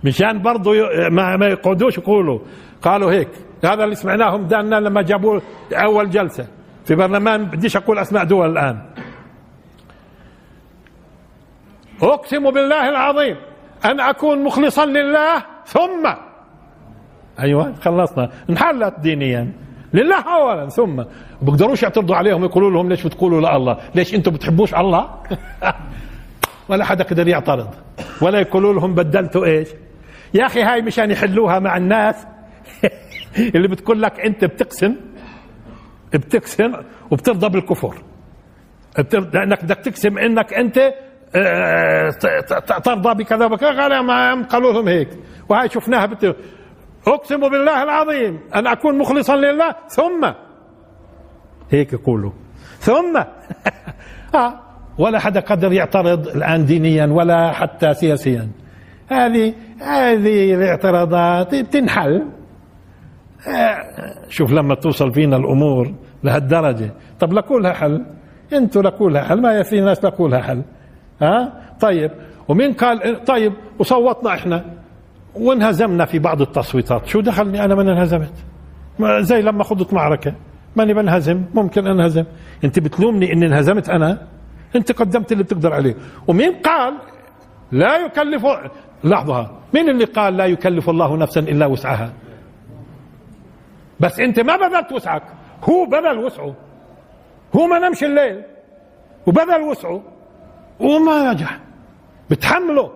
مشان 0.08 0.42
برضه 0.42 0.72
ما, 1.10 1.38
ما 1.38 1.48
يقعدوش 1.48 1.98
يقولوا. 1.98 2.40
قالوا 2.82 3.12
هيك. 3.12 3.30
هذا 3.64 3.84
اللي 3.84 3.96
سمعناهم 3.96 4.48
دانا 4.48 4.76
لما 4.76 5.02
جابوا 5.02 5.40
أول 5.74 6.10
جلسة 6.10 6.48
في 6.86 6.96
برلمان 6.96 7.46
بديش 7.46 7.78
أقول 7.78 8.00
أسماء 8.00 8.24
دول 8.24 8.52
الآن. 8.52 8.80
أقسم 12.02 12.52
بالله 12.52 12.90
العظيم 12.90 13.36
أن 13.86 14.00
أكون 14.00 14.44
مخلصا 14.44 14.86
لله 14.86 15.44
ثم. 15.66 16.14
أيوه 17.40 17.74
خلصنا. 17.82 18.30
انحلت 18.50 19.00
دينيا. 19.00 19.52
لله 19.94 20.22
اولا 20.36 20.70
ثم. 20.70 21.04
بقدروش 21.42 21.84
يعترضوا 21.84 22.16
عليهم 22.16 22.44
يقولوا 22.44 22.72
لهم 22.72 22.90
ليش 22.90 23.04
بتقولوا 23.04 23.42
لا 23.42 23.56
الله؟ 23.56 23.78
ليش 23.96 24.16
أنتم 24.16 24.32
بتحبوش 24.32 24.76
الله؟ 24.76 25.10
ولا 26.70 26.86
حدا 26.86 27.04
قدر 27.04 27.28
يعترض. 27.28 27.70
ولا 28.22 28.40
يقولوا 28.40 28.74
لهم 28.74 28.96
بدلتوا 28.96 29.46
إيش؟ 29.46 29.68
يا 30.34 30.46
أخي 30.46 30.62
هاي 30.62 30.82
مشان 30.82 31.12
يحلوها 31.12 31.60
مع 31.60 31.78
الناس. 31.78 32.28
اللي 33.56 33.68
بتقول 33.68 34.02
لك 34.02 34.20
أنت 34.20 34.46
بتقسم 34.46 34.96
بتقسم 36.14 36.74
وبترضى 37.12 37.50
بالكفر. 37.50 38.04
لأنك 39.34 39.64
بدك 39.64 39.78
تقسم 39.78 40.18
إنك 40.18 40.54
أنت 40.54 40.94
آه، 41.36 42.10
ترضى 42.84 43.24
بكذا 43.24 43.46
وكذا 43.46 44.02
قالوا 44.42 44.74
لهم 44.74 44.88
هيك. 44.88 45.10
وهي 45.50 45.70
شفناها 45.70 46.06
بت... 46.06 46.36
أقسم 47.08 47.50
بالله 47.50 47.84
العظيم 47.84 48.40
أن 48.56 48.68
أكون 48.68 48.98
مخلصا 48.98 49.36
لله. 49.36 49.76
ثم 49.88 50.32
هيك 51.72 51.94
يقولوا. 51.94 52.32
ثم 52.80 53.18
آه 54.36 54.60
ولا 54.98 55.20
حدا 55.20 55.40
قدر 55.40 55.74
يعترض 55.74 56.28
الآن 56.28 56.66
دينيا 56.66 57.06
ولا 57.06 57.52
حتى 57.52 57.94
سياسيا. 57.94 58.50
هذه 59.08 59.54
هذه 59.82 60.54
الاعتراضات 60.54 61.56
تنحل. 61.56 62.26
آه، 63.48 63.78
شوف 64.30 64.52
لما 64.52 64.76
توصل 64.76 65.14
فينا 65.14 65.38
الأمور 65.38 65.94
لهالدرجة 66.24 66.94
طب 67.20 67.34
لكولها 67.34 67.74
حل. 67.74 68.06
أنتوا 68.54 68.82
لكولها 68.82 69.24
حل 69.24 69.42
ما 69.42 69.64
في 69.64 69.82
ناس 69.82 70.06
لكولها 70.06 70.42
حل. 70.42 70.62
ها؟ 71.22 71.54
طيب 71.80 72.12
ومين 72.48 72.74
قال 72.74 73.24
طيب 73.26 73.54
وصوتنا 73.80 74.34
إحنا. 74.34 74.66
وانهزمنا 75.36 76.06
في 76.06 76.20
بعض 76.20 76.42
التصويتات. 76.42 77.06
شو 77.06 77.22
دخلني 77.22 77.66
أنا 77.66 77.76
من 77.76 77.90
انهزمت؟ 77.90 78.34
زي 79.20 79.42
لما 79.42 79.64
خضت 79.64 79.94
معركة. 79.94 80.34
ماني 80.76 80.94
بنهزم 80.94 81.44
ممكن 81.54 81.88
انهزم. 81.88 82.24
انت 82.64 82.80
بتلومني 82.80 83.34
إني 83.34 83.46
انهزمت 83.46 83.90
أنا؟ 83.90 84.28
انت 84.76 84.92
قدمت 84.92 85.32
اللي 85.32 85.44
بتقدر 85.44 85.74
عليه. 85.74 85.96
ومين 86.28 86.54
قال 86.54 86.94
لا 87.72 87.98
يكلف 87.98 88.46
لحظة. 89.04 89.52
مين 89.74 89.90
اللي 89.90 90.06
قال 90.06 90.38
لا 90.38 90.46
يكلف 90.46 90.90
الله 90.90 91.18
نفسا 91.18 91.40
إلا 91.40 91.66
وسعها؟ 91.66 92.14
بس 94.00 94.20
أنت 94.20 94.40
ما 94.40 94.58
بذلت 94.58 94.92
وسعك. 94.92 95.24
هو 95.64 95.86
بذل 95.86 96.18
وسعه. 96.18 96.56
هو 97.56 97.68
ما 97.68 97.80
نمشي 97.80 98.06
الليل 98.06 98.44
وبذل 99.28 99.62
وسعه. 99.62 100.02
وما 100.80 101.34
نجح. 101.34 101.60
بتحمله. 102.30 102.92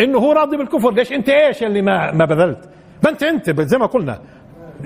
إنه 0.00 0.18
هو 0.18 0.32
راضي 0.32 0.56
بالكفر. 0.56 0.90
ليش 0.90 1.12
أنت 1.12 1.28
إيش 1.28 1.62
اللي 1.62 1.82
ما 1.82 2.12
ما 2.12 2.24
بذلت؟ 2.24 2.70
ما 3.04 3.10
أنت 3.10 3.22
أنت 3.22 3.60
زي 3.60 3.78
ما 3.78 3.86
قلنا 3.86 4.20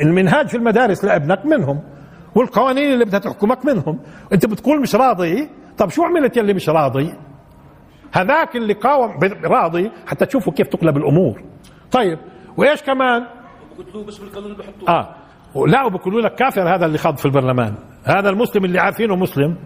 المنهاج 0.01 0.49
في 0.49 0.57
المدارس 0.57 1.05
لأبنك 1.05 1.47
منهم 1.47 1.81
والقوانين 2.35 2.93
اللي 2.93 3.05
بدها 3.05 3.21
تحكمك 3.21 3.65
منهم. 3.65 3.99
أنت 4.33 4.47
بتقول 4.47 4.81
مش 4.81 4.95
راضي. 4.95 5.49
طب 5.79 5.91
شو 5.91 6.03
عملت 6.05 6.37
يلي 6.37 6.55
مش 6.55 6.69
راضي؟ 6.69 7.15
هذاك 8.17 8.57
اللي 8.57 8.73
قاوم 8.73 9.19
راضي 9.45 9.91
حتى 10.07 10.27
تشوفوا 10.27 10.53
كيف 10.53 10.69
تقلب 10.69 10.97
الأمور. 10.97 11.43
طيب 11.91 12.19
وإيش 12.57 12.83
كمان؟ 12.83 13.27
بس 14.07 14.19
بالقانون 14.19 14.53
بحطوه. 14.55 14.89
آه 14.89 15.15
لا 15.67 15.85
وبقولوا 15.85 16.21
لك 16.21 16.35
كافر 16.35 16.75
هذا 16.75 16.87
اللي 16.87 16.99
خاض 16.99 17.17
في 17.17 17.27
البرلمان. 17.27 17.75
هذا 18.05 18.31
المسلم 18.31 18.65
اللي 18.65 18.79
عارفينه 18.79 19.17
مسلم 19.17 19.57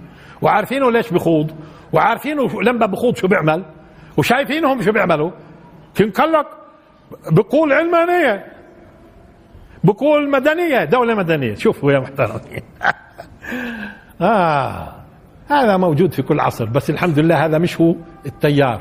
وعارفينه 0.43 0.91
ليش 0.91 1.11
بخوض 1.13 1.51
وعارفينه 1.93 2.63
لما 2.63 2.87
بخوض 2.87 3.17
شو 3.17 3.29
بيعمل 3.29 3.65
وشايفينهم 4.17 4.83
شو 4.83 4.93
بيعملوا. 4.93 5.31
قال 6.17 6.33
لك 6.33 6.47
بقول 7.33 7.73
علمانية 7.73 8.47
بقول 9.85 10.31
مدنية 10.31 10.85
دولة 10.85 11.15
مدنية. 11.15 11.55
شوفوا 11.55 11.93
يا 11.93 11.99
محترمين. 11.99 12.63
آه. 14.21 15.00
هذا 15.51 15.77
موجود 15.77 16.13
في 16.13 16.23
كل 16.23 16.41
عصر 16.41 16.65
بس 16.65 16.91
الحمد 16.91 17.19
لله 17.19 17.45
هذا 17.45 17.59
مش 17.59 17.81
هو 17.81 17.95
التيار. 18.27 18.81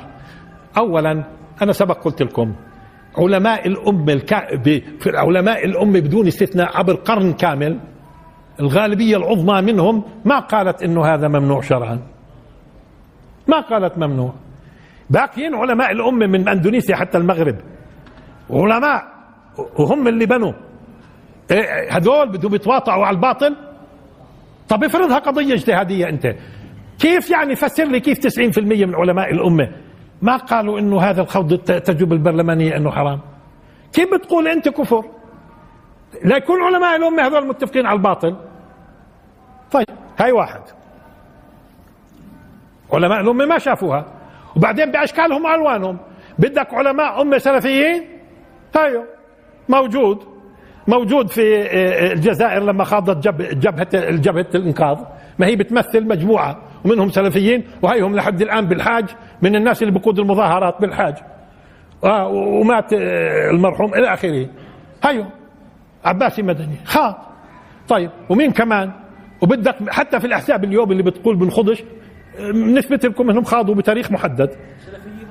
اولا 0.77 1.23
أنا 1.61 1.71
سبق 1.71 2.03
قلت 2.03 2.21
لكم 2.21 2.55
علماء 3.17 3.67
الأمة 3.67 4.13
الكا... 4.13 4.61
في 4.99 5.17
علماء 5.17 5.65
الأمة 5.65 5.99
بدون 5.99 6.27
استثناء 6.27 6.77
عبر 6.77 6.93
قرن 6.93 7.33
كامل 7.33 7.79
الغالبية 8.59 9.17
العظمى 9.17 9.61
منهم 9.61 10.03
ما 10.25 10.39
قالت 10.39 10.83
إنه 10.83 11.05
هذا 11.05 11.27
ممنوع 11.27 11.61
شرعا. 11.61 11.99
ما 13.47 13.59
قالت 13.59 13.97
ممنوع. 13.97 14.33
باقيين 15.09 15.55
علماء 15.55 15.91
الأمة 15.91 16.27
من 16.27 16.47
أندونيسيا 16.49 16.95
حتى 16.95 17.17
المغرب. 17.17 17.55
علماء 18.49 19.03
وهم 19.79 20.07
اللي 20.07 20.25
بنوا. 20.25 20.53
إيه، 21.51 21.97
هذول 21.97 22.29
بدهم 22.29 22.55
يتواطعوا 22.55 23.05
على 23.05 23.15
الباطل؟ 23.15 23.55
طب 24.69 24.83
افرضها 24.83 25.19
قضية 25.19 25.53
اجتهادية 25.53 26.09
أنت. 26.09 26.35
كيف 26.99 27.29
يعني 27.29 27.55
فسر 27.55 27.83
لي 27.83 27.99
كيف 27.99 28.19
90% 28.19 28.59
من 28.59 28.95
علماء 28.95 29.31
الأمة 29.31 29.69
ما 30.21 30.37
قالوا 30.37 30.79
إنه 30.79 31.01
هذا 31.01 31.21
الخوض 31.21 31.53
التجربه 31.53 32.13
البرلمانية 32.15 32.77
إنه 32.77 32.91
حرام؟ 32.91 33.19
كيف 33.93 34.13
بتقول 34.13 34.47
أنت 34.47 34.69
كفر؟ 34.69 35.05
لا 36.23 36.37
يكون 36.37 36.63
علماء 36.63 36.95
الأمة 36.95 37.27
هذول 37.27 37.47
متفقين 37.47 37.85
على 37.85 37.97
الباطل. 37.97 38.35
طيب 39.71 39.85
هاي 40.19 40.31
واحد. 40.31 40.61
علماء 42.93 43.21
الأمة 43.21 43.45
ما 43.45 43.57
شافوها. 43.57 44.05
وبعدين 44.55 44.91
بأشكالهم 44.91 45.45
وألوانهم. 45.45 45.97
بدك 46.39 46.73
علماء 46.73 47.21
أمة 47.21 47.37
سلفيين؟ 47.37 48.03
هايو. 48.75 49.03
موجود. 49.69 50.23
موجود 50.87 51.29
في 51.29 51.61
آه، 51.61 52.13
الجزائر 52.13 52.63
لما 52.63 52.83
خاضت 52.83 53.27
جبهة 53.27 53.87
جبهة 54.15 54.47
الإنقاذ. 54.55 54.97
ما 55.39 55.47
هي 55.47 55.55
بتمثل 55.55 56.07
مجموعة. 56.07 56.68
ومنهم 56.85 57.09
سلفيين 57.09 57.63
وهيهم 57.81 58.15
لحد 58.15 58.41
الآن 58.41 58.65
بالحاج 58.65 59.05
من 59.41 59.55
الناس 59.55 59.81
اللي 59.83 59.99
بقود 59.99 60.19
المظاهرات 60.19 60.81
بالحاج. 60.81 61.15
آه 62.03 62.27
ومات 62.27 62.93
آه، 62.93 63.49
المرحوم 63.49 63.93
إلى 63.93 64.13
آخره. 64.13 64.47
هيو 65.03 65.25
عباسي 66.05 66.41
مدني 66.41 66.75
خاض. 66.85 67.15
طيب 67.87 68.11
ومين 68.29 68.51
كمان؟ 68.51 68.91
وبدك 69.41 69.75
حتى 69.89 70.19
في 70.19 70.27
الأحزاب 70.27 70.63
اليوم 70.63 70.91
اللي 70.91 71.03
بتقول 71.03 71.35
بنخضش 71.35 71.83
نثبت 72.53 73.05
لكم 73.05 73.29
إنهم 73.29 73.43
خاضوا 73.43 73.75
بتاريخ 73.75 74.11
محدد. 74.11 74.55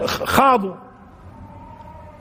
خاضوا. 0.07 0.74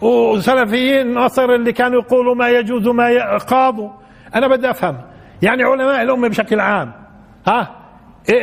وسلفيين 0.01 1.13
نصر 1.13 1.55
اللي 1.55 1.73
كانوا 1.73 2.01
يقولوا 2.01 2.35
ما 2.35 2.49
يجوز 2.49 2.87
ما 2.87 3.37
خاضوا. 3.37 3.89
أنا 4.35 4.47
بدي 4.47 4.69
أفهم. 4.69 4.97
يعني 5.41 5.63
علماء 5.63 6.03
الأمة 6.03 6.27
بشكل 6.27 6.59
عام 6.59 6.91
ها؟ 7.47 7.86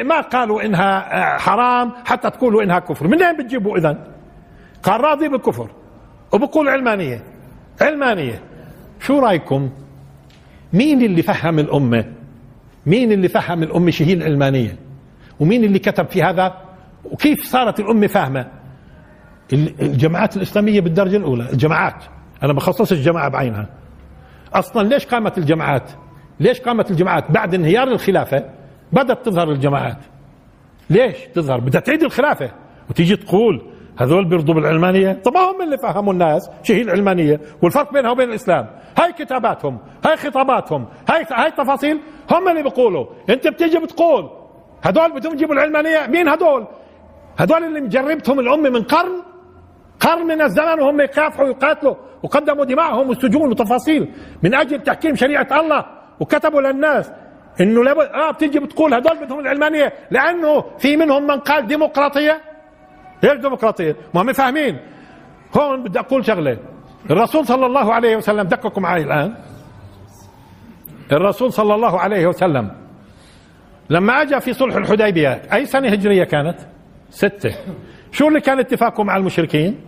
ما 0.03 0.21
قالوا 0.21 0.65
إنها 0.65 1.23
آه، 1.35 1.39
حرام 1.39 1.93
حتى 2.05 2.31
تقولوا 2.31 2.63
إنها 2.63 2.79
كفر. 2.79 3.09
من 3.09 3.23
أين 3.23 3.37
بتجيبوا 3.37 3.79
اذا 3.79 3.99
قال 4.83 5.01
راضي 5.01 5.29
بالكفر. 5.29 5.71
وبقول 6.33 6.69
علمانية 6.69 7.23
علمانية 7.81 8.43
شو 9.01 9.19
رأيكم؟ 9.19 9.71
مين 10.73 11.03
اللي 11.03 11.23
فهم 11.23 11.59
الأمة؟ 11.59 12.05
مين 12.87 13.13
اللي 13.13 13.29
فهم 13.29 13.63
الأمة 13.63 13.91
شو 13.91 14.05
هي 14.05 14.13
العلمانيه 14.13 14.77
ومين 15.41 15.65
اللي 15.65 15.79
كتب 15.79 16.09
في 16.09 16.23
هذا؟ 16.23 16.55
وكيف 17.05 17.45
صارت 17.45 17.81
الأمة 17.81 18.07
فاهمة؟ 18.07 18.47
الجماعات 19.53 20.37
الإسلامية 20.37 20.81
بالدرجة 20.81 21.17
الأولى 21.17 21.51
الجماعات. 21.53 22.05
أنا 22.43 22.53
بخصص 22.53 22.93
الجماعة 22.93 23.29
بعينها. 23.29 23.69
أصلا 24.55 24.89
ليش 24.89 25.07
قامت 25.07 25.39
الجماعات؟ 25.39 25.91
ليش 26.41 26.61
قامت 26.61 26.91
الجماعات؟ 26.91 27.31
بعد 27.31 27.55
انهيار 27.55 27.89
الخلافة 27.89 28.45
بدأت 28.93 29.27
تظهر 29.27 29.51
الجماعات 29.51 29.99
ليش 30.91 31.17
تظهر؟ 31.35 31.61
بدها 31.61 31.81
تعيد 31.81 32.03
الخلافة. 32.03 32.51
وتيجي 32.91 33.17
تقول 33.17 33.63
هذول 33.99 34.25
بيرضوا 34.25 34.55
بالعلمانية؟ 34.55 35.13
طب 35.13 35.37
هم 35.37 35.63
اللي 35.63 35.79
فهموا 35.79 36.13
الناس 36.13 36.51
شو 36.63 36.73
هي 36.73 36.83
العلمانية 36.83 37.41
والفرق 37.63 37.93
بينها 37.93 38.11
وبين 38.11 38.29
الإسلام. 38.29 38.67
هاي 38.99 39.13
كتاباتهم 39.13 39.79
هاي 40.07 40.17
خطاباتهم 40.17 40.87
هاي 41.11 41.27
هاي 41.33 41.51
تفاصيل 41.51 42.01
هم 42.31 42.49
اللي 42.49 42.63
بيقولوا. 42.63 43.07
انت 43.31 43.49
بتيجي 43.49 43.79
بتقول 43.79 44.31
هذول 44.83 45.13
بدهم 45.13 45.33
يجيبوا 45.33 45.55
العلمانية. 45.55 46.07
مين 46.07 46.29
هذول؟ 46.29 46.67
هذول 47.37 47.65
اللي 47.65 47.81
مجربتهم 47.81 48.41
الأمة 48.41 48.71
من 48.71 48.83
قرن. 48.83 49.23
قرن 50.01 50.27
من 50.27 50.43
الزمن 50.43 50.81
وهم 50.81 51.01
يكافحوا 51.01 51.45
ويقاتلوا 51.45 51.95
وقدموا 52.23 52.65
دماءهم 52.65 53.09
والسجون 53.09 53.51
وتفاصيل 53.51 54.13
من 54.43 54.55
أجل 54.55 54.83
تحكيم 54.83 55.17
شريعة 55.17 55.49
الله 55.61 55.85
وكتبوا 56.21 56.61
للناس 56.61 57.13
إنه 57.61 57.85
لابد 57.85 58.07
آه 58.07 58.31
بتيجي 58.31 58.59
بتقول 58.59 58.95
هذول 58.95 59.25
بدهم 59.25 59.41
العلمانية 59.41 59.93
لأنه 60.11 60.65
في 60.79 60.97
منهم 60.97 61.23
من 61.27 61.39
قال 61.39 61.67
ديمقراطية 61.67 62.41
إيش 63.25 63.33
ديمقراطية؟ 63.33 63.97
ما 64.15 64.23
هم 64.23 64.33
فاهمين 64.33 64.79
هون 65.57 65.83
بدي 65.83 65.99
أقول 65.99 66.25
شغلة 66.27 66.59
الرسول 67.11 67.47
صلى 67.47 67.67
الله 67.67 67.95
عليه 67.95 68.17
وسلم 68.17 68.43
دققوا 68.43 68.83
معي 68.83 69.03
الآن 69.03 69.35
الرسول 71.13 71.53
صلى 71.53 71.75
الله 71.75 72.01
عليه 72.01 72.27
وسلم 72.27 72.71
لما 73.91 74.23
اجى 74.23 74.41
في 74.41 74.53
صلح 74.53 74.75
الحديبية 74.77 75.43
أي 75.53 75.67
سنة 75.67 75.89
هجرية 75.89 76.25
كانت؟ 76.25 76.57
ستة 77.11 77.55
شو 78.13 78.29
اللي 78.29 78.41
كان 78.41 78.59
اتفاقه 78.59 79.05
مع 79.05 79.17
المشركين؟ 79.17 79.81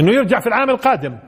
إنه 0.00 0.12
يرجع 0.12 0.40
في 0.40 0.46
العام 0.46 0.70
القادم 0.70 1.18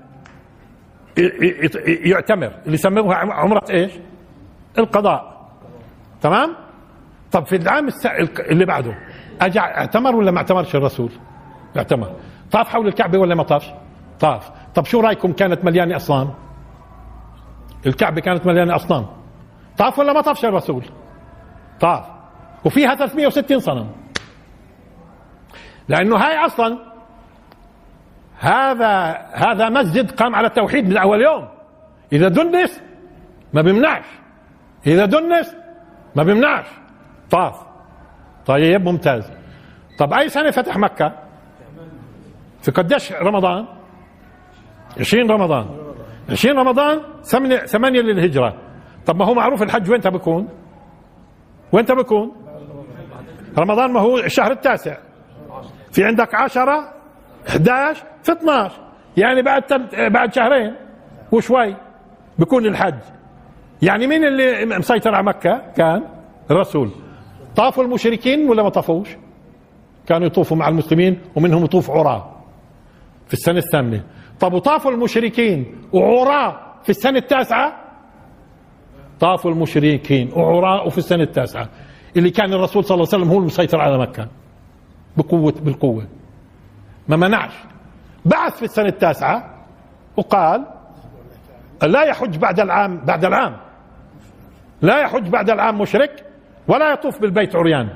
يعتمر 1.86 2.52
اللي 2.66 2.74
يسموها 2.74 3.16
عمرة 3.16 3.62
إيش؟ 3.70 3.92
القضاء 4.78 5.48
تمام؟ 6.20 6.56
طب 7.32 7.46
في 7.46 7.56
العام 7.56 7.88
اللي 8.38 8.64
بعده 8.64 8.94
اجى 9.40 9.60
اعتمر 9.60 10.16
ولا 10.16 10.30
ما 10.30 10.38
اعتمرش 10.38 10.76
الرسول؟ 10.76 11.12
اعتمر 11.76 12.12
طاف 12.50 12.68
حول 12.68 12.88
الكعبة 12.88 13.18
ولا 13.18 13.34
ما 13.34 13.42
طافش؟ 13.42 13.70
طاف 14.20 14.50
طب 14.74 14.84
شو 14.84 15.00
رأيكم 15.00 15.32
كانت 15.32 15.64
مليانة 15.64 15.96
أصنام؟ 15.96 16.34
الكعبة 17.86 18.20
كانت 18.20 18.46
مليانة 18.46 18.76
أصنام 18.76 19.06
طاف 19.78 19.98
ولا 19.98 20.12
ما 20.12 20.20
طافش 20.20 20.44
الرسول؟ 20.44 20.84
طاف 21.80 22.04
وفيها 22.64 22.94
360 22.94 23.60
صنم 23.60 23.88
لأنه 25.88 26.16
هاي 26.16 26.46
أصلا 26.46 26.78
هذا 28.38 29.10
هذا 29.32 29.68
مسجد 29.68 30.10
قام 30.10 30.34
على 30.34 30.46
التوحيد 30.46 30.88
من 30.88 30.96
أول 30.96 31.22
يوم 31.22 31.48
إذا 32.12 32.28
دنس 32.28 32.82
ما 33.52 33.62
بيمنعش 33.62 34.04
إذا 34.86 35.04
دنس 35.04 35.56
ما 36.16 36.22
بيمنعش. 36.22 36.66
طاف. 37.30 37.62
طيب 38.46 38.84
ممتاز. 38.84 39.30
طب 39.98 40.12
أي 40.12 40.28
سنة 40.28 40.50
فتح 40.50 40.76
مكة؟ 40.76 41.12
في 42.62 42.70
قديش 42.70 43.12
رمضان؟ 43.12 43.66
20 45.00 45.30
رمضان. 45.30 45.66
20 46.30 46.58
رمضان 46.58 47.00
ثمانية 47.22 47.56
ثمانية 47.56 48.00
للهجرة. 48.00 48.56
طب 49.06 49.16
ما 49.16 49.24
هو 49.24 49.34
معروف 49.34 49.62
الحج 49.62 49.90
وين 49.90 50.00
بكون؟ 50.00 50.48
وين 51.72 51.84
بكون؟ 51.84 52.32
رمضان 53.58 53.92
ما 53.92 54.00
هو 54.00 54.18
الشهر 54.18 54.52
التاسع. 54.52 54.96
في 55.92 56.04
عندك 56.04 56.34
عشرة 56.34 56.92
11 57.48 58.04
في 58.22 58.32
12 58.32 58.80
يعني 59.16 59.42
بعد 59.42 59.62
بعد 60.12 60.34
شهرين 60.34 60.74
وشوي 61.32 61.76
بكون 62.38 62.66
الحج. 62.66 62.98
يعني 63.82 64.06
مين 64.06 64.24
اللي 64.24 64.78
مسيطر 64.78 65.14
على 65.14 65.26
مكة؟ 65.26 65.62
كان 65.76 66.02
الرسول 66.50 66.90
طافوا 67.56 67.84
المشركين 67.84 68.48
ولا 68.48 68.62
ما 68.62 68.68
طافوش؟ 68.68 69.08
كانوا 70.06 70.26
يطوفوا 70.26 70.56
مع 70.56 70.68
المسلمين 70.68 71.20
ومنهم 71.36 71.64
يطوف 71.64 71.90
عراة 71.90 72.32
في 73.26 73.32
السنة 73.32 73.58
الثامنة. 73.58 74.04
طب 74.40 74.52
وطافوا 74.52 74.90
المشركين 74.90 75.76
وعراة 75.92 76.60
في 76.82 76.90
السنة 76.90 77.18
التاسعة؟ 77.18 77.72
طافوا 79.20 79.50
المشركين 79.50 80.32
وعراة 80.32 80.86
وفي 80.86 80.98
السنة 80.98 81.22
التاسعة. 81.22 81.68
اللي 82.16 82.30
كان 82.30 82.52
الرسول 82.52 82.84
صلى 82.84 82.94
الله 82.94 83.08
عليه 83.12 83.22
وسلم 83.22 83.34
هو 83.34 83.38
المسيطر 83.38 83.80
على 83.80 83.98
مكة. 83.98 84.28
بقوة 85.16 85.52
بالقوة. 85.52 86.06
ما 87.08 87.16
منعش. 87.16 87.52
بعث 88.24 88.56
في 88.56 88.62
السنة 88.64 88.88
التاسعة 88.88 89.64
وقال 90.16 90.64
لا 91.82 92.02
يحج 92.02 92.36
بعد 92.36 92.60
العام 92.60 93.00
بعد 93.04 93.24
العام. 93.24 93.56
لا 94.82 95.00
يحج 95.00 95.28
بعد 95.28 95.50
العام 95.50 95.80
مشرك 95.80 96.24
ولا 96.68 96.92
يطوف 96.92 97.20
بالبيت 97.20 97.56
عريان. 97.56 97.88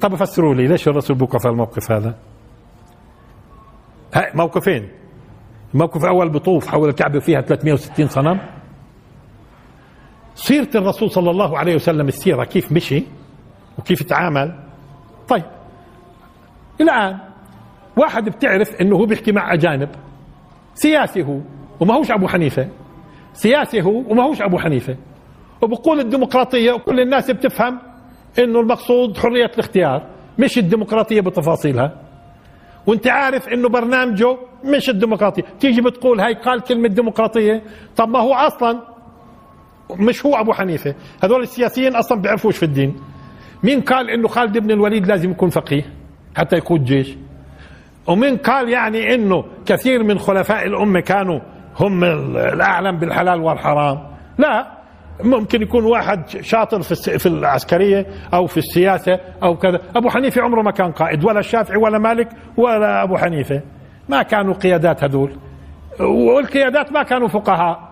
طب 0.00 0.14
فسروا 0.14 0.54
لي 0.54 0.66
ليش 0.66 0.88
الرسول 0.88 1.16
بوقف 1.16 1.46
الموقف 1.46 1.92
هذا؟ 1.92 2.14
موقفين. 4.34 4.88
الموقف 5.74 6.04
الأول 6.04 6.28
بطوف 6.28 6.66
حول 6.66 6.88
الكعبة 6.88 7.18
فيها 7.20 7.40
360 7.40 8.08
صنم. 8.08 8.40
سيرة 10.34 10.68
الرسول 10.74 11.10
صلى 11.10 11.30
الله 11.30 11.58
عليه 11.58 11.74
وسلم 11.74 12.08
السيرة 12.08 12.44
كيف 12.44 12.72
مشي 12.72 13.04
وكيف 13.78 14.02
تعامل 14.02 14.54
طيب 15.28 15.44
الآن 16.80 17.18
واحد 17.96 18.24
بتعرف 18.24 18.74
إنه 18.80 18.96
هو 18.96 19.06
بيحكي 19.06 19.32
مع 19.32 19.52
أجانب. 19.54 19.88
سياسي 20.74 21.22
هو 21.22 21.40
وما 21.80 21.94
هوش 21.94 22.10
أبو 22.10 22.28
حنيفة. 22.28 22.68
سياسي 23.32 23.82
هو 23.82 24.04
وما 24.08 24.22
هوش 24.22 24.42
أبو 24.42 24.58
حنيفة. 24.58 24.96
وبقول 25.62 26.00
الديمقراطية 26.00 26.72
وكل 26.72 27.00
الناس 27.00 27.30
بتفهم 27.30 27.78
إنه 28.38 28.60
المقصود 28.60 29.18
حرية 29.18 29.50
الاختيار 29.54 30.02
مش 30.38 30.58
الديمقراطية 30.58 31.20
بتفاصيلها. 31.20 31.92
وأنت 32.86 33.06
عارف 33.06 33.48
إنه 33.48 33.68
برنامجه 33.68 34.36
مش 34.64 34.90
الديمقراطية. 34.90 35.42
تيجي 35.60 35.80
بتقول 35.80 36.20
هاي 36.20 36.34
قال 36.34 36.60
كلمة 36.60 36.88
ديمقراطية؟ 36.88 37.62
طب 37.96 38.08
ما 38.08 38.18
هو 38.18 38.34
أصلا 38.34 38.80
مش 39.90 40.26
هو 40.26 40.34
أبو 40.34 40.52
حنيفة. 40.52 40.94
هذول 41.24 41.42
السياسيين 41.42 41.96
أصلا 41.96 42.20
بيعرفوش 42.20 42.56
في 42.56 42.62
الدين. 42.62 42.96
مين 43.62 43.80
قال 43.80 44.10
إنه 44.10 44.28
خالد 44.28 44.58
بن 44.58 44.70
الوليد 44.70 45.06
لازم 45.06 45.30
يكون 45.30 45.48
فقيه 45.50 45.82
حتى 46.36 46.56
يقود 46.56 46.84
جيش؟ 46.84 47.16
ومن 48.06 48.36
قال 48.36 48.68
يعني 48.68 49.14
إنه 49.14 49.44
كثير 49.66 50.02
من 50.02 50.18
خلفاء 50.18 50.66
الأمة 50.66 51.00
كانوا 51.00 51.40
هم 51.80 52.04
الأعلم 52.36 52.96
بالحلال 52.98 53.40
والحرام؟ 53.40 53.98
لا. 54.38 54.79
ممكن 55.24 55.62
يكون 55.62 55.84
واحد 55.84 56.28
شاطر 56.28 56.82
في 56.82 57.18
في 57.18 57.26
العسكرية 57.26 58.06
أو 58.34 58.46
في 58.46 58.56
السياسة 58.56 59.20
أو 59.42 59.56
كذا. 59.56 59.80
أبو 59.96 60.10
حنيفة 60.10 60.42
عمره 60.42 60.62
ما 60.62 60.70
كان 60.70 60.92
قائد 60.92 61.24
ولا 61.24 61.40
الشافعي 61.40 61.76
ولا 61.76 61.98
مالك 61.98 62.28
ولا 62.56 63.02
أبو 63.02 63.16
حنيفة. 63.16 63.60
ما 64.08 64.22
كانوا 64.22 64.54
قيادات 64.54 65.04
هذول. 65.04 65.36
والقيادات 66.00 66.92
ما 66.92 67.02
كانوا 67.02 67.28
فقهاء. 67.28 67.90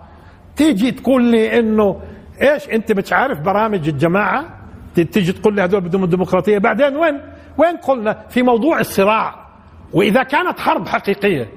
تيجي 0.56 0.90
تقول 0.90 1.22
لي 1.22 1.58
إنه 1.58 2.00
إيش 2.42 2.68
أنت 2.68 2.92
مش 2.92 3.12
عارف 3.12 3.40
برامج 3.40 3.88
الجماعة؟ 3.88 4.44
تيجي 4.94 5.32
تقول 5.32 5.54
لي 5.54 5.62
هذول 5.62 5.80
بدهم 5.80 6.04
الديمقراطية. 6.04 6.58
بعدين 6.58 6.96
وين؟ 6.96 7.20
وين 7.58 7.76
قلنا 7.76 8.24
في 8.28 8.42
موضوع 8.42 8.80
الصراع؟ 8.80 9.34
وإذا 9.92 10.22
كانت 10.22 10.60
حرب 10.60 10.88
حقيقية. 10.88 11.48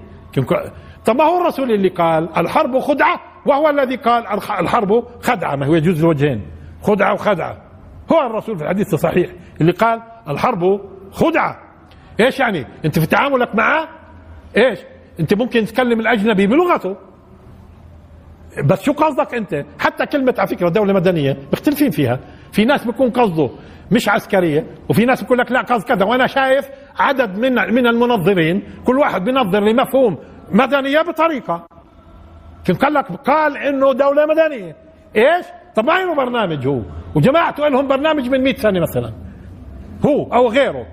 طب 1.06 1.16
ما 1.16 1.24
هو 1.24 1.42
الرسول 1.42 1.72
اللي 1.72 1.90
قال 1.90 2.30
الحرب 2.38 2.80
خدعة. 2.80 3.31
وهو 3.46 3.70
الذي 3.70 3.96
قال 3.96 4.28
الحرب 4.60 5.04
خدعة 5.22 5.56
ما 5.56 5.66
هو 5.66 5.76
يجوز 5.76 6.00
الوجهين 6.00 6.42
خدعة 6.82 7.14
وخدعة. 7.14 7.58
هو 8.12 8.26
الرسول 8.28 8.58
في 8.58 8.64
الحديث 8.64 8.94
الصحيح 8.94 9.30
اللي 9.62 9.72
قال 9.72 10.02
الحرب 10.28 10.82
خدعة. 11.12 11.58
إيش 12.20 12.40
يعني؟ 12.40 12.66
أنت 12.86 13.00
في 13.00 13.06
تعاملك 13.06 13.56
معه؟ 13.56 13.88
إيش؟ 14.58 14.80
أنت 15.20 15.34
ممكن 15.34 15.66
تكلم 15.66 16.00
الأجنبي 16.00 16.48
بلغته. 16.48 16.96
بس 18.66 18.82
شو 18.82 18.92
قصدك 18.94 19.34
أنت؟ 19.36 19.66
حتى 19.80 20.06
كلمة 20.06 20.36
على 20.38 20.48
فكرة 20.48 20.70
دولة 20.70 20.94
مدنية 20.94 21.38
مختلفين 21.54 21.92
فيها. 21.92 22.20
في 22.52 22.66
ناس 22.66 22.86
بيكون 22.86 23.10
قصده 23.10 23.50
مش 23.92 24.10
عسكرية 24.10 24.66
وفي 24.90 25.06
ناس 25.06 25.24
بيقول 25.24 25.38
لك 25.38 25.52
لا 25.52 25.62
قصد 25.62 25.88
كذا. 25.88 26.06
وأنا 26.06 26.28
شايف 26.28 26.70
عدد 27.00 27.38
من 27.38 27.54
من 27.54 27.88
المنظرين 27.88 28.64
كل 28.86 28.98
واحد 28.98 29.24
بينظر 29.24 29.60
لمفهوم 29.60 30.18
مدنية 30.52 31.02
بطريقة. 31.02 31.58
كم 31.58 31.81
قال 32.70 32.94
لك؟ 32.94 33.06
قال 33.06 33.58
إنه 33.58 33.94
دولة 33.94 34.26
مدنية. 34.26 34.76
إيش؟ 35.16 35.46
طب 35.76 35.86
ما 35.86 35.92
له 35.92 36.16
برنامج 36.16 36.68
هو؟ 36.68 36.82
وجماعته 37.16 37.68
لهم 37.68 37.88
برنامج 37.88 38.30
من 38.30 38.44
100 38.44 38.56
سنة 38.56 38.80
مثلا. 38.80 39.14
هو 40.06 40.34
أو 40.34 40.48
غيره. 40.48 40.86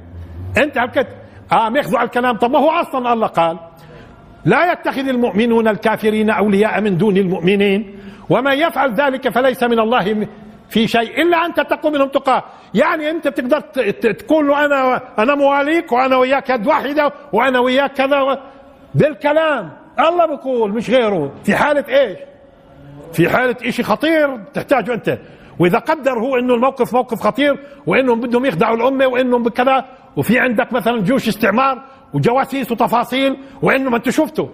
أنت 0.59 0.79
هلكت 0.79 1.07
آه 1.53 1.71
ياخذوا 1.77 1.99
على 1.99 2.07
الكلام. 2.07 2.37
طب 2.37 2.51
ما 2.51 2.59
هو 2.59 2.71
أصلا 2.71 3.13
الله 3.13 3.27
قال 3.27 3.59
لا 4.45 4.73
يتخذ 4.73 5.09
المؤمنون 5.09 5.69
الكافرين 5.69 6.31
أولياء 6.31 6.81
من 6.81 6.97
دون 6.97 7.17
المؤمنين 7.17 7.99
ومن 8.31 8.53
يفعل 8.53 8.95
ذلك 8.95 9.29
فليس 9.29 9.63
من 9.63 9.79
الله 9.79 10.27
في 10.69 10.87
شيء 10.89 11.23
إلا 11.23 11.47
أن 11.47 11.55
تتقوا 11.55 11.91
منهم 11.91 12.09
تقاه 12.09 12.43
يعني 12.75 13.11
أنت 13.11 13.29
بتقدر 13.29 13.61
تقول 14.13 14.49
له 14.49 14.65
أنا 14.65 15.01
أنا 15.19 15.35
مواليك 15.35 15.93
وأنا 15.93 16.17
وياك 16.17 16.51
يد 16.51 16.67
واحدة 16.67 17.13
وأنا 17.33 17.59
وياك 17.59 17.93
كذا 17.93 18.43
بالكلام. 18.95 19.71
الله 20.01 20.27
بقول 20.27 20.73
مش 20.73 20.91
غيره. 20.91 21.33
في 21.45 21.57
حالة 21.57 21.85
إيش؟ 21.89 22.19
في 23.13 23.29
حالة 23.29 23.57
إشي 23.65 23.83
خطير 23.83 24.37
تحتاجه 24.55 24.95
أنت. 24.95 25.19
وإذا 25.59 25.79
قدر 25.79 26.19
هو 26.19 26.37
إنه 26.37 26.55
الموقف 26.55 26.93
موقف 26.95 27.21
خطير 27.21 27.59
وإنهم 27.87 28.21
بدهم 28.21 28.47
يخدعوا 28.47 28.77
الأمة 28.77 29.07
وإنهم 29.07 29.43
بكذا. 29.43 29.85
وفي 30.17 30.39
عندك 30.39 30.73
مثلا 30.73 31.01
جيوش 31.01 31.29
استعمار 31.29 31.83
وجواسيس 32.15 32.73
وتفاصيل 32.73 33.37
وانه 33.63 33.91
ما 33.91 33.97
أنتم 33.97 34.11
شفتوا. 34.11 34.49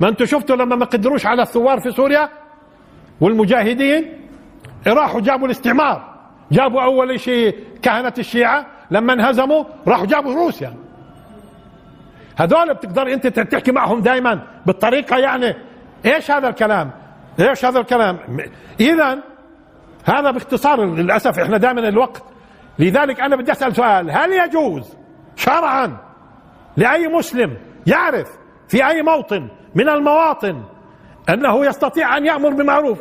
ما 0.00 0.08
أنتم 0.08 0.24
شفتوا 0.24 0.56
لما 0.56 0.76
ما 0.76 0.84
قدروش 0.84 1.26
على 1.26 1.42
الثوار 1.42 1.80
في 1.80 1.90
سوريا؟ 1.90 2.28
والمجاهدين 3.20 4.12
راحوا 4.86 5.20
جابوا 5.20 5.46
الاستعمار. 5.46 6.14
جابوا 6.52 6.82
أول 6.82 7.20
شيء 7.20 7.54
كهنة 7.82 8.12
الشيعة 8.18 8.66
لما 8.90 9.12
انهزموا 9.12 9.64
راحوا 9.86 10.06
جابوا 10.06 10.34
روسيا. 10.34 10.74
هذول 12.40 12.74
بتقدر 12.74 13.12
انت 13.12 13.26
تحكي 13.26 13.72
معهم 13.72 14.00
دائما 14.00 14.40
بالطريقة 14.66 15.16
يعني. 15.16 15.54
إيش 16.06 16.30
هذا 16.30 16.48
الكلام؟ 16.48 16.90
إيش 17.40 17.64
هذا 17.64 17.80
الكلام؟ 17.80 18.18
اذا 18.80 19.18
هذا 20.04 20.30
باختصار 20.30 20.84
للأسف 20.84 21.38
إحنا 21.38 21.56
دائما 21.56 21.88
الوقت. 21.88 22.22
لذلك 22.78 23.20
أنا 23.20 23.36
بدي 23.36 23.52
أسأل 23.52 23.76
سؤال. 23.76 24.10
هل 24.10 24.32
يجوز 24.32 24.96
شرعا 25.36 25.96
لأي 26.76 27.08
مسلم 27.08 27.56
يعرف 27.86 28.28
في 28.68 28.86
أي 28.86 29.02
موطن 29.02 29.48
من 29.74 29.88
المواطن 29.88 30.62
أنه 31.28 31.66
يستطيع 31.66 32.16
أن 32.16 32.26
يأمر 32.26 32.50
بمعروف 32.50 32.98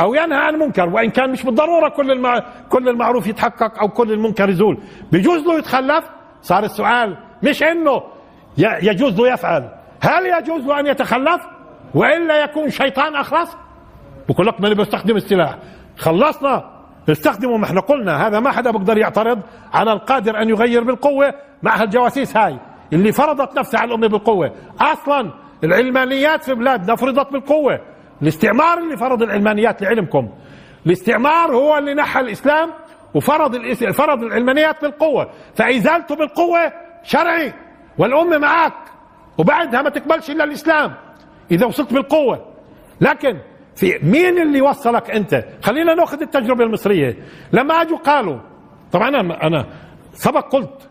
أو 0.00 0.14
ينهى 0.14 0.38
عن 0.38 0.54
منكر 0.54 0.88
وإن 0.88 1.10
كان 1.10 1.30
مش 1.30 1.42
بالضرورة 1.42 1.88
كل 1.88 2.10
المع... 2.10 2.44
كل 2.68 2.88
المعروف 2.88 3.26
يتحقق 3.26 3.78
أو 3.80 3.88
كل 3.88 4.12
المنكر 4.12 4.48
يزول. 4.48 4.78
بيجوز 5.12 5.46
له 5.46 5.58
يتخلف؟ 5.58 6.04
صار 6.42 6.64
السؤال 6.64 7.16
مش 7.42 7.62
إنه 7.62 8.02
يجوز 8.58 9.20
له 9.20 9.32
يفعل. 9.32 9.68
هل 10.00 10.26
يجوز 10.26 10.66
له 10.66 10.80
ان 10.80 10.86
يتخلف 10.86 11.42
والا 11.94 12.44
يكون 12.44 12.70
شيطان 12.70 13.16
اخرس 13.16 13.56
بقول 14.28 14.46
لك 14.46 14.60
ماني 14.60 14.74
بستخدم 14.74 15.16
السلاح؟ 15.16 15.58
خلصنا. 15.98 16.70
استخدموا 17.08 17.58
ما 17.58 17.64
إحنا 17.64 17.80
قلنا. 17.80 18.26
هذا 18.26 18.40
ما 18.40 18.50
حدا 18.50 18.70
بيقدر 18.70 18.98
يعترض 18.98 19.40
على 19.72 19.92
القادر 19.92 20.42
أن 20.42 20.48
يغير 20.48 20.84
بالقوة 20.84 21.34
مع 21.62 21.82
هالجواسيس 21.82 22.36
هاي. 22.36 22.58
اللي 22.92 23.12
فرضت 23.12 23.58
نفسها 23.58 23.80
على 23.80 23.88
الأمة 23.88 24.06
بالقوة. 24.06 24.52
أصلا 24.80 25.30
العلمانيات 25.64 26.44
في 26.44 26.54
بلادنا 26.54 26.96
فرضت 26.96 27.32
بالقوة. 27.32 27.80
الاستعمار 28.22 28.78
اللي 28.78 28.96
فرض 28.96 29.22
العلمانيات 29.22 29.82
لعلمكم. 29.82 30.28
الاستعمار 30.86 31.52
هو 31.52 31.78
اللي 31.78 31.94
نحى 31.94 32.20
الإسلام 32.20 32.70
وفرض 33.14 33.72
فرض 33.72 34.22
العلمانيات 34.22 34.82
بالقوة. 34.82 35.30
فإزالته 35.54 36.16
بالقوة 36.16 36.72
شرعي. 37.02 37.52
والأمة 38.00 38.38
معك 38.38 38.72
وبعدها 39.38 39.82
ما 39.82 39.90
تقبلش 39.90 40.30
إلا 40.30 40.44
الإسلام 40.44 40.94
إذا 41.50 41.66
وصلت 41.66 41.92
بالقوة. 41.94 42.46
لكن 43.00 43.38
في 43.76 43.98
مين 44.02 44.38
اللي 44.42 44.60
وصلك 44.60 45.10
أنت؟ 45.10 45.44
خلينا 45.62 45.94
نأخذ 45.94 46.22
التجربة 46.22 46.64
المصرية. 46.64 47.16
لما 47.52 47.82
أجوا 47.82 47.98
قالوا 47.98 48.38
طبعا 48.92 49.08
أنا 49.08 49.46
أنا 49.46 49.66
سبق 50.12 50.52
قلت 50.52 50.88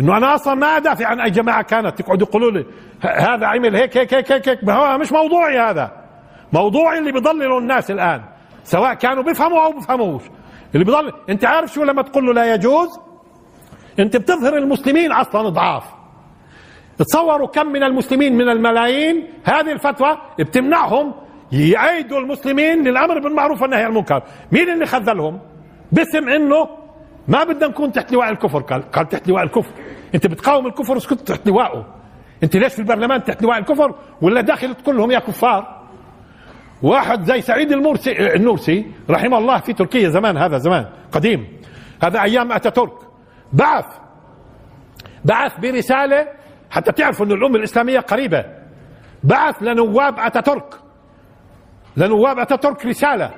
إنه 0.00 0.16
أنا 0.16 0.34
أصلا 0.34 0.54
ما 0.54 0.66
أدافع 0.66 1.06
عن 1.06 1.20
أي 1.20 1.30
جماعة 1.30 1.62
كانت 1.62 2.02
تقعدوا 2.02 2.26
يقولوا 2.26 2.50
لي 2.50 2.66
هذا 3.02 3.46
عمل 3.46 3.76
هيك 3.76 3.96
هيك 3.96 4.14
هيك 4.14 4.32
هيك, 4.32 4.48
هيك. 4.48 4.64
هو 4.70 4.98
مش 4.98 5.12
موضوعي 5.12 5.58
هذا. 5.58 5.92
موضوعي 6.52 6.98
اللي 6.98 7.12
بيضللوا 7.12 7.60
الناس 7.60 7.90
الآن 7.90 8.22
سواء 8.64 8.94
كانوا 8.94 9.22
بيفهموا 9.22 9.64
أو 9.64 9.72
بيفهموش. 9.72 10.22
اللي 10.74 10.84
بيضل 10.84 11.12
أنت 11.28 11.44
عارف 11.44 11.72
شو 11.72 11.84
لما 11.84 12.02
تقول 12.02 12.26
له 12.26 12.32
لا 12.32 12.54
يجوز؟ 12.54 12.88
أنت 13.98 14.16
بتظهر 14.16 14.56
المسلمين 14.56 15.12
أصلا 15.12 15.48
ضعاف. 15.48 15.84
تصوروا 16.98 17.46
كم 17.46 17.66
من 17.66 17.82
المسلمين 17.82 18.36
من 18.36 18.48
الملايين 18.48 19.28
هذه 19.44 19.72
الفتوى 19.72 20.18
بتمنعهم 20.38 21.14
يعيدوا 21.52 22.18
المسلمين 22.18 22.88
للأمر 22.88 23.18
بالمعروف 23.18 23.62
والنهي 23.62 23.82
عن 23.82 23.90
المنكر. 23.90 24.22
مين 24.52 24.70
اللي 24.70 24.86
خذلهم؟ 24.86 25.40
باسم 25.92 26.28
إنه 26.28 26.68
ما 27.28 27.44
بدنا 27.44 27.66
نكون 27.66 27.92
تحت 27.92 28.12
لواء 28.12 28.30
الكفر. 28.30 28.60
قال 28.60 28.90
قال 28.90 29.08
تحت 29.08 29.28
لواء 29.28 29.42
الكفر. 29.42 29.70
أنت 30.14 30.26
بتقاوم 30.26 30.66
الكفر 30.66 30.96
اسكت 30.96 31.20
تحت 31.20 31.46
لواءه. 31.46 31.86
أنت 32.42 32.56
ليش 32.56 32.72
في 32.72 32.78
البرلمان 32.78 33.24
تحت 33.24 33.42
لواء 33.42 33.58
الكفر 33.58 33.94
ولا 34.22 34.40
داخل 34.40 34.74
تقول 34.74 34.96
لهم 34.96 35.10
يا 35.10 35.18
كفار؟ 35.18 35.82
واحد 36.82 37.24
زي 37.24 37.40
سعيد 37.40 37.72
المرسي 37.72 38.34
النورسي 38.34 38.86
رحمه 39.10 39.38
الله 39.38 39.58
في 39.58 39.72
تركيا 39.72 40.08
زمان 40.08 40.36
هذا 40.36 40.58
زمان 40.58 40.86
قديم. 41.12 41.46
هذا 42.02 42.22
أيام 42.22 42.52
أتاتورك. 42.52 42.92
بعث 43.52 43.86
بعث 45.24 45.60
برسالة 45.60 46.28
حتى 46.70 46.92
تعرفوا 46.92 47.26
أن 47.26 47.32
الأمة 47.32 47.56
الإسلامية 47.56 48.00
قريبة. 48.00 48.44
بعث 49.24 49.62
لنواب 49.62 50.18
أتاتورك. 50.18 50.74
لنواب 51.96 52.38
أتاتورك 52.38 52.86
رسالة. 52.86 53.30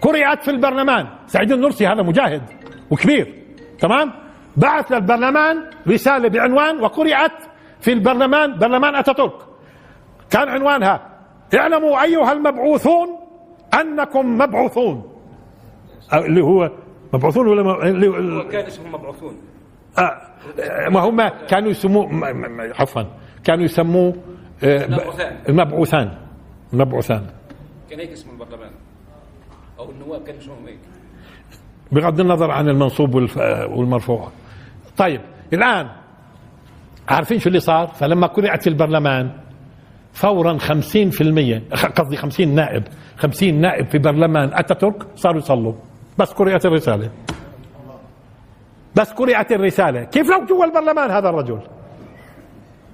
قرأت 0.00 0.44
في 0.44 0.50
البرلمان. 0.50 1.06
سعيد 1.26 1.52
النورسي 1.52 1.86
هذا 1.86 2.02
مجاهد 2.02 2.42
وكبير. 2.90 3.34
تمام؟ 3.78 4.12
بعث 4.56 4.92
للبرلمان 4.92 5.70
رسالة 5.88 6.28
بعنوان 6.28 6.80
وقرأت 6.80 7.32
في 7.80 7.92
البرلمان 7.92 8.58
برلمان 8.58 8.94
أتاتورك. 8.94 9.38
كان 10.30 10.48
عنوانها 10.48 11.08
اعلموا 11.54 12.02
أيها 12.02 12.32
المبعوثون 12.32 13.08
أنكم 13.80 14.38
مبعوثون. 14.38 15.12
اللي 16.14 16.40
هو 16.40 16.70
مبعوثون 17.12 17.46
ولا 17.46 17.88
اللي 17.88 18.08
هو 18.08 18.48
كان 18.48 18.66
اسمهم 18.66 18.92
مبعوثون. 18.92 19.36
آه. 19.98 20.31
ما 20.88 21.00
هم 21.00 21.28
كانوا 21.28 21.70
يسموه 21.70 22.08
عفوا. 22.80 23.02
كانوا 23.44 23.64
يسموه 23.64 24.14
آه، 24.64 24.84
المبعوثان 24.84 25.36
المبعوثان 25.48 26.10
المبعوثان 26.72 27.26
كان 27.90 27.98
هيك 28.00 28.10
اسم 28.10 28.30
البرلمان. 28.30 28.70
أو 29.78 29.90
النواب 29.90 30.22
كانوا 30.22 30.40
اسمهم 30.40 30.66
هيك. 30.66 30.78
بغض 31.92 32.20
النظر 32.20 32.50
عن 32.50 32.68
المنصوب 32.68 33.14
والمرفوع. 33.14 34.28
طيب 34.96 35.20
الآن 35.52 35.88
عارفين 37.08 37.38
شو 37.38 37.48
اللي 37.48 37.60
صار؟ 37.60 37.86
فلما 37.86 38.26
قرعت 38.26 38.66
البرلمان 38.66 39.30
فورا 40.12 40.58
50% 40.58 41.62
قصدي 41.96 42.16
50 42.16 42.54
نائب 42.54 42.82
50 43.16 43.60
نائب 43.60 43.86
في 43.86 43.98
برلمان 43.98 44.50
أتاتورك 44.54 45.06
صاروا 45.16 45.38
يصلوا. 45.38 45.74
بس 46.18 46.32
قرأت 46.32 46.66
الرسالة. 46.66 47.10
بس 48.96 49.12
قرأت 49.12 49.52
الرسالة. 49.52 50.04
كيف 50.04 50.30
لو 50.30 50.44
جوا 50.44 50.64
البرلمان 50.64 51.10
هذا 51.10 51.28
الرجل؟ 51.28 51.60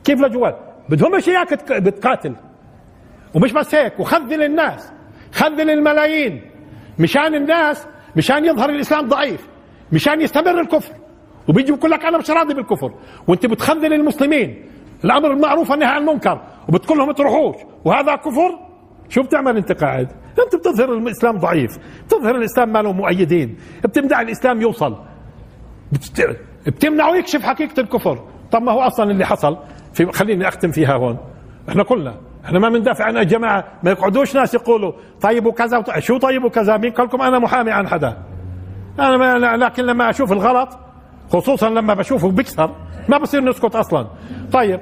كيف 0.05 0.21
لجوال 0.21 0.55
بدهمش 0.89 1.29
اياك 1.29 1.73
بتقاتل. 1.73 2.35
ومش 3.35 3.53
بس 3.53 3.75
هيك 3.75 4.01
وخذل 4.01 4.43
الناس. 4.43 4.93
خذل 5.33 5.71
الملايين. 5.71 6.43
مشان 6.99 7.35
الناس 7.35 7.87
مشان 8.17 8.45
يظهر 8.45 8.71
الإسلام 8.71 9.09
ضعيف. 9.09 9.47
مشان 9.93 10.21
يستمر 10.21 10.61
الكفر. 10.61 10.95
وبيجي 11.49 11.73
بيقول 11.73 11.91
لك 11.91 12.05
أنا 12.05 12.19
مش 12.19 12.31
راضي 12.31 12.55
بالكفر. 12.55 12.95
وأنت 13.29 13.47
بتخذل 13.47 13.93
المسلمين. 13.93 14.65
الأمر 15.05 15.33
المعروف 15.33 15.71
والنهي 15.71 15.89
عن 15.89 16.01
المنكر. 16.01 16.41
وبتقول 16.69 16.99
لهم 16.99 17.13
تروحوش 17.13 17.57
وهذا 17.85 18.17
كفر؟ 18.17 18.59
شو 19.09 19.23
بتعمل 19.23 19.57
أنت 19.57 19.73
قاعد؟ 19.73 20.09
أنت 20.45 20.57
بتظهر 20.57 20.93
الإسلام 20.93 21.39
ضعيف. 21.39 21.79
بتظهر 22.07 22.37
الإسلام 22.37 22.73
ما 22.73 22.83
له 22.83 22.93
مؤيدين. 22.93 23.59
بتمنع 23.85 24.21
الإسلام 24.21 24.63
يوصل. 24.63 24.97
بتمنعه 26.67 27.17
يكشف 27.17 27.43
حقيقة 27.43 27.81
الكفر. 27.81 28.25
طب 28.51 28.63
ما 28.63 28.73
هو 28.73 28.81
أصلا 28.81 29.11
اللي 29.11 29.27
حصل؟ 29.27 29.59
في 29.93 30.13
خليني 30.13 30.49
أختم 30.49 30.71
فيها 30.71 30.95
هون. 30.95 31.19
إحنا 31.69 31.83
قلنا 31.83 32.15
إحنا 32.45 32.59
ما 32.59 32.69
بندافع 32.69 33.05
عن 33.05 33.17
الجماعة. 33.17 33.65
ما 33.83 33.91
يقعدوش 33.91 34.37
ناس 34.37 34.55
يقولوا 34.55 34.93
طيب 35.21 35.47
وكذا 35.47 35.79
وط... 35.79 35.99
شو 35.99 36.19
طيب 36.19 36.45
وكذا؟ 36.45 36.77
مين 36.77 36.93
قال 36.93 37.07
لكم 37.07 37.23
أنا 37.23 37.39
محامي 37.39 37.71
عن 37.71 37.89
حدا؟ 37.89 38.17
أنا 38.99 39.17
ما 39.17 39.57
لكن 39.57 39.85
لما 39.85 40.11
أشوف 40.11 40.33
الغلط 40.33 40.69
خصوصا 41.33 41.71
لما 41.71 41.95
بشوفه 41.95 42.31
بيكسر 42.31 42.71
ما 43.09 43.19
بصير 43.19 43.45
نسكت 43.45 43.77
أصلا. 43.77 44.07
طيب 44.53 44.81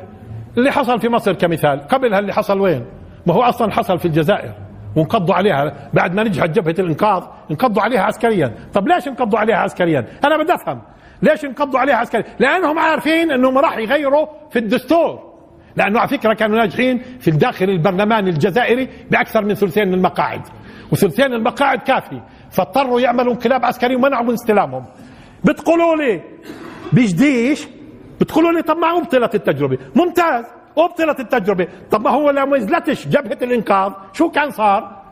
اللي 0.58 0.72
حصل 0.72 1.00
في 1.00 1.08
مصر 1.08 1.32
كمثال. 1.32 1.80
قبلها 1.80 2.18
اللي 2.18 2.32
حصل 2.32 2.60
وين؟ 2.60 2.84
ما 3.26 3.34
هو 3.34 3.42
أصلا 3.42 3.72
حصل 3.72 3.98
في 3.98 4.04
الجزائر. 4.04 4.52
وانقضوا 4.96 5.34
عليها. 5.34 5.90
بعد 5.94 6.14
ما 6.14 6.22
نجحت 6.22 6.50
جبهة 6.50 6.74
الإنقاذ 6.78 7.22
انقضوا 7.50 7.82
عليها 7.82 8.00
عسكريا. 8.00 8.54
طب 8.74 8.88
ليش 8.88 9.08
انقضوا 9.08 9.38
عليها 9.38 9.56
عسكريا؟ 9.56 10.06
أنا 10.24 10.42
بدي 10.42 10.54
أفهم. 10.54 10.82
ليش 11.22 11.44
انقضوا 11.44 11.80
عليها 11.80 11.96
عسكريا 11.96 12.24
لأنهم 12.38 12.78
عارفين 12.78 13.30
إنهم 13.30 13.58
راح 13.58 13.78
يغيروا 13.78 14.26
في 14.50 14.58
الدستور. 14.58 15.36
لأنه 15.76 16.00
على 16.00 16.08
فكرة 16.08 16.34
كانوا 16.34 16.58
ناجحين 16.58 17.02
في 17.20 17.28
الداخل 17.28 17.70
البرلمان 17.70 18.28
الجزائري 18.28 18.88
بأكثر 19.10 19.44
من 19.44 19.54
ثلثين 19.54 19.94
المقاعد. 19.94 20.40
وثلثين 20.92 21.32
المقاعد 21.32 21.78
كافي. 21.78 22.20
فاضطروا 22.50 23.00
يعملوا 23.00 23.32
انقلاب 23.32 23.64
عسكري 23.64 23.96
ومنعوا 23.96 24.24
من 24.24 24.32
استلامهم. 24.32 24.84
بتقولوا 25.44 25.96
لي 25.96 26.20
بجديش؟ 26.92 27.68
بتقولوا 28.20 28.52
لي 28.52 28.62
طب 28.62 28.76
ما 28.76 28.98
ابطلت 28.98 29.34
التجربة؟ 29.34 29.78
ممتاز. 29.94 30.44
ابطلت 30.78 31.20
التجربة. 31.20 31.68
طب 31.90 32.00
ما 32.00 32.10
هو 32.10 32.30
لو 32.30 32.46
ما 32.46 32.58
نزلتش 32.58 33.08
جبهة 33.08 33.38
الإنقاذ. 33.42 33.92
شو 34.12 34.30
كان 34.30 34.50
صار؟ 34.50 35.02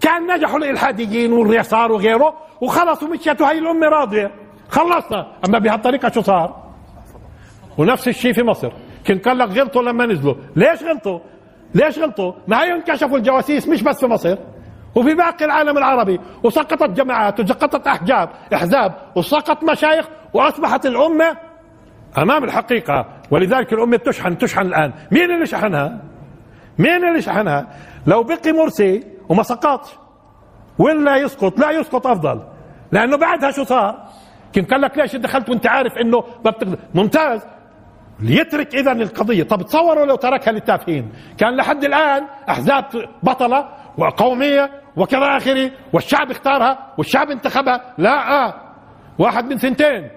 كان 0.00 0.34
نجحوا 0.34 0.58
الإلحاديين 0.58 1.32
واليسار 1.32 1.92
وغيره 1.92 2.34
وخلص 2.60 3.02
ومشيت 3.02 3.40
وهي 3.40 3.58
الأمة 3.58 3.88
راضية. 3.88 4.30
خلصنا 4.72 5.26
أما 5.48 5.58
بهالطريقه 5.58 6.08
شو 6.08 6.20
صار؟ 6.20 6.62
ونفس 7.78 8.08
الشيء 8.08 8.32
في 8.32 8.42
مصر. 8.42 8.72
كنت 9.06 9.28
قال 9.28 9.38
لك 9.38 9.48
غلطوا 9.48 9.82
لما 9.82 10.06
نزلوا. 10.06 10.34
ليش 10.56 10.82
غلطوا؟ 10.82 11.18
ليش 11.74 11.98
غلطوا؟ 11.98 12.32
ما 12.48 12.62
هي 12.62 12.72
انكشفوا 12.72 13.18
الجواسيس 13.18 13.68
مش 13.68 13.82
بس 13.82 14.00
في 14.00 14.06
مصر. 14.06 14.36
وفي 14.94 15.14
باقي 15.14 15.44
العالم 15.44 15.78
العربي. 15.78 16.20
وسقطت 16.42 16.90
جماعات 16.90 17.40
وسقطت 17.40 17.86
احجاب 17.86 18.28
أحزاب 18.54 18.94
وسقط 19.16 19.64
مشايخ 19.64 20.08
وأصبحت 20.34 20.86
الأمة 20.86 21.36
أمام 22.18 22.44
الحقيقة. 22.44 23.06
ولذلك 23.30 23.72
الأمة 23.72 23.96
تشحن 23.96 24.38
تشحن 24.38 24.66
الآن. 24.66 24.92
مين 25.10 25.30
اللي 25.30 25.46
شحنها؟ 25.46 25.98
مين 26.78 27.04
اللي 27.08 27.22
شحنها؟ 27.22 27.66
لو 28.06 28.22
بقي 28.22 28.52
مرسي 28.52 29.04
وما 29.28 29.42
سقطش 29.42 29.88
ولا 30.78 31.16
يسقط؟ 31.16 31.58
لا 31.58 31.70
يسقط 31.70 32.06
أفضل. 32.06 32.42
لأنه 32.92 33.16
بعدها 33.16 33.50
شو 33.50 33.64
صار؟ 33.64 34.11
كنت 34.54 34.70
قال 34.70 34.80
لك 34.80 34.98
ليش 34.98 35.16
دخلت 35.16 35.48
وانت 35.48 35.66
عارف 35.66 35.92
انه 35.98 36.24
ممتاز. 36.94 37.40
ليترك 38.20 38.74
اذا 38.74 38.92
القضية. 38.92 39.42
طب 39.42 39.62
تصوروا 39.62 40.06
لو 40.06 40.16
تركها 40.16 40.52
للتافهين. 40.52 41.12
كان 41.38 41.56
لحد 41.56 41.84
الآن 41.84 42.26
أحزاب 42.48 42.84
بطلة 43.22 43.68
وقومية 43.98 44.70
وكذا 44.96 45.36
اخره 45.36 45.70
والشعب 45.92 46.30
اختارها 46.30 46.94
والشعب 46.98 47.30
انتخبها. 47.30 47.94
لا 47.98 48.44
آه. 48.46 48.54
واحد 49.18 49.44
من 49.52 49.58
ثنتين. 49.58 50.08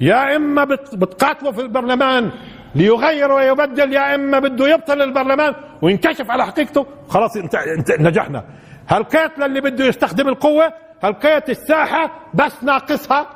يا 0.00 0.36
إما 0.36 0.64
بتقاتلوا 0.92 1.52
في 1.52 1.60
البرلمان 1.60 2.30
ليغير 2.74 3.32
ويبدل 3.32 3.92
يا 3.92 4.14
إما 4.14 4.38
بده 4.38 4.68
يبطل 4.68 5.02
البرلمان 5.02 5.54
وينكشف 5.82 6.30
على 6.30 6.46
حقيقته. 6.46 6.86
خلاص 7.08 7.36
انت, 7.36 7.54
انت 7.54 7.92
نجحنا. 8.00 8.44
هالقيت 8.88 9.38
اللي 9.38 9.60
بده 9.60 9.84
يستخدم 9.84 10.28
القوة؟ 10.28 10.72
هالقيت 11.02 11.50
الساحة 11.50 12.10
بس 12.34 12.64
ناقصها 12.64 13.26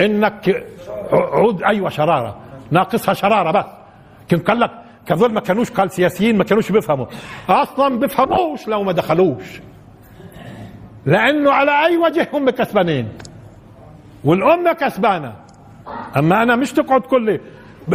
إنك 0.00 0.66
عود 1.12 1.62
أيوه 1.62 1.88
شرارة. 1.88 2.36
ناقصها 2.70 3.14
شرارة 3.14 3.50
بس. 3.50 3.66
كان 4.28 4.40
قال 4.40 4.60
لك 4.60 4.70
كذول 5.06 5.32
ما 5.32 5.40
كانوش 5.40 5.70
قال 5.70 5.90
سياسيين 5.90 6.38
ما 6.38 6.44
كانوش 6.44 6.72
بيفهموا. 6.72 7.06
أصلا 7.48 7.98
بيفهموش 7.98 8.68
لو 8.68 8.82
ما 8.82 8.92
دخلوش. 8.92 9.60
لأنه 11.06 11.52
على 11.52 11.86
أي 11.86 11.96
وجه 11.96 12.28
هم 12.32 12.50
كسبانين. 12.50 13.08
والأمة 14.24 14.72
كسبانة. 14.72 15.34
أما 16.16 16.42
أنا 16.42 16.56
مش 16.56 16.72
تقعد 16.72 17.00
كل 17.00 17.40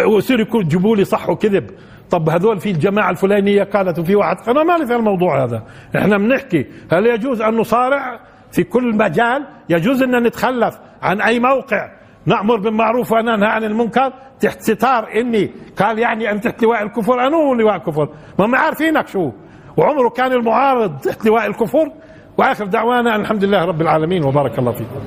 ويصير 0.06 0.40
يكون 0.40 0.68
جيبوا 0.68 0.96
لي 0.96 1.06
صح 1.06 1.30
وكذب. 1.30 1.72
طب 2.12 2.30
هذول 2.30 2.60
في 2.60 2.72
الجماعة 2.72 3.10
الفلانية 3.10 3.64
قالت 3.64 4.00
وفي 4.00 4.16
واحد. 4.16 4.38
أنا 4.50 4.64
مالي 4.64 4.86
في 4.86 4.96
الموضوع 4.96 5.44
هذا. 5.44 5.64
إحنا 5.96 6.18
بنحكي 6.18 6.66
هل 6.92 7.06
يجوز 7.06 7.42
أن 7.42 7.58
نصارع؟ 7.58 8.20
في 8.54 8.64
كل 8.64 8.98
مجال 8.98 9.48
يجوز 9.70 10.04
أن 10.04 10.24
نتخلف 10.24 10.80
عن 11.02 11.22
أي 11.22 11.40
موقع. 11.40 11.92
نأمر 12.26 12.56
بالمعروف 12.56 13.12
وننهى 13.12 13.50
عن 13.50 13.64
المنكر. 13.64 14.14
تحت 14.40 14.62
ستار 14.62 15.08
إني 15.16 15.52
قال 15.80 16.00
يعني 16.00 16.32
ان 16.32 16.42
تحت 16.42 16.64
لواء 16.64 16.84
الكفر 16.84 17.28
أنا 17.28 17.38
هو 17.38 17.54
لواء 17.54 17.76
الكفر. 17.76 18.10
ما 18.40 18.46
هم 18.46 18.56
عارفينك 18.56 19.08
شو؟ 19.08 19.32
وعمره 19.78 20.10
كان 20.10 20.32
المعارض 20.32 20.98
تحت 20.98 21.26
لواء 21.26 21.48
الكفر. 21.48 21.92
وآخر 22.38 22.66
دعوانا 22.66 23.16
الحمد 23.16 23.44
لله 23.44 23.66
رب 23.66 23.82
العالمين. 23.82 24.24
وبارك 24.24 24.60
الله 24.60 24.72
فيكم. 24.72 25.00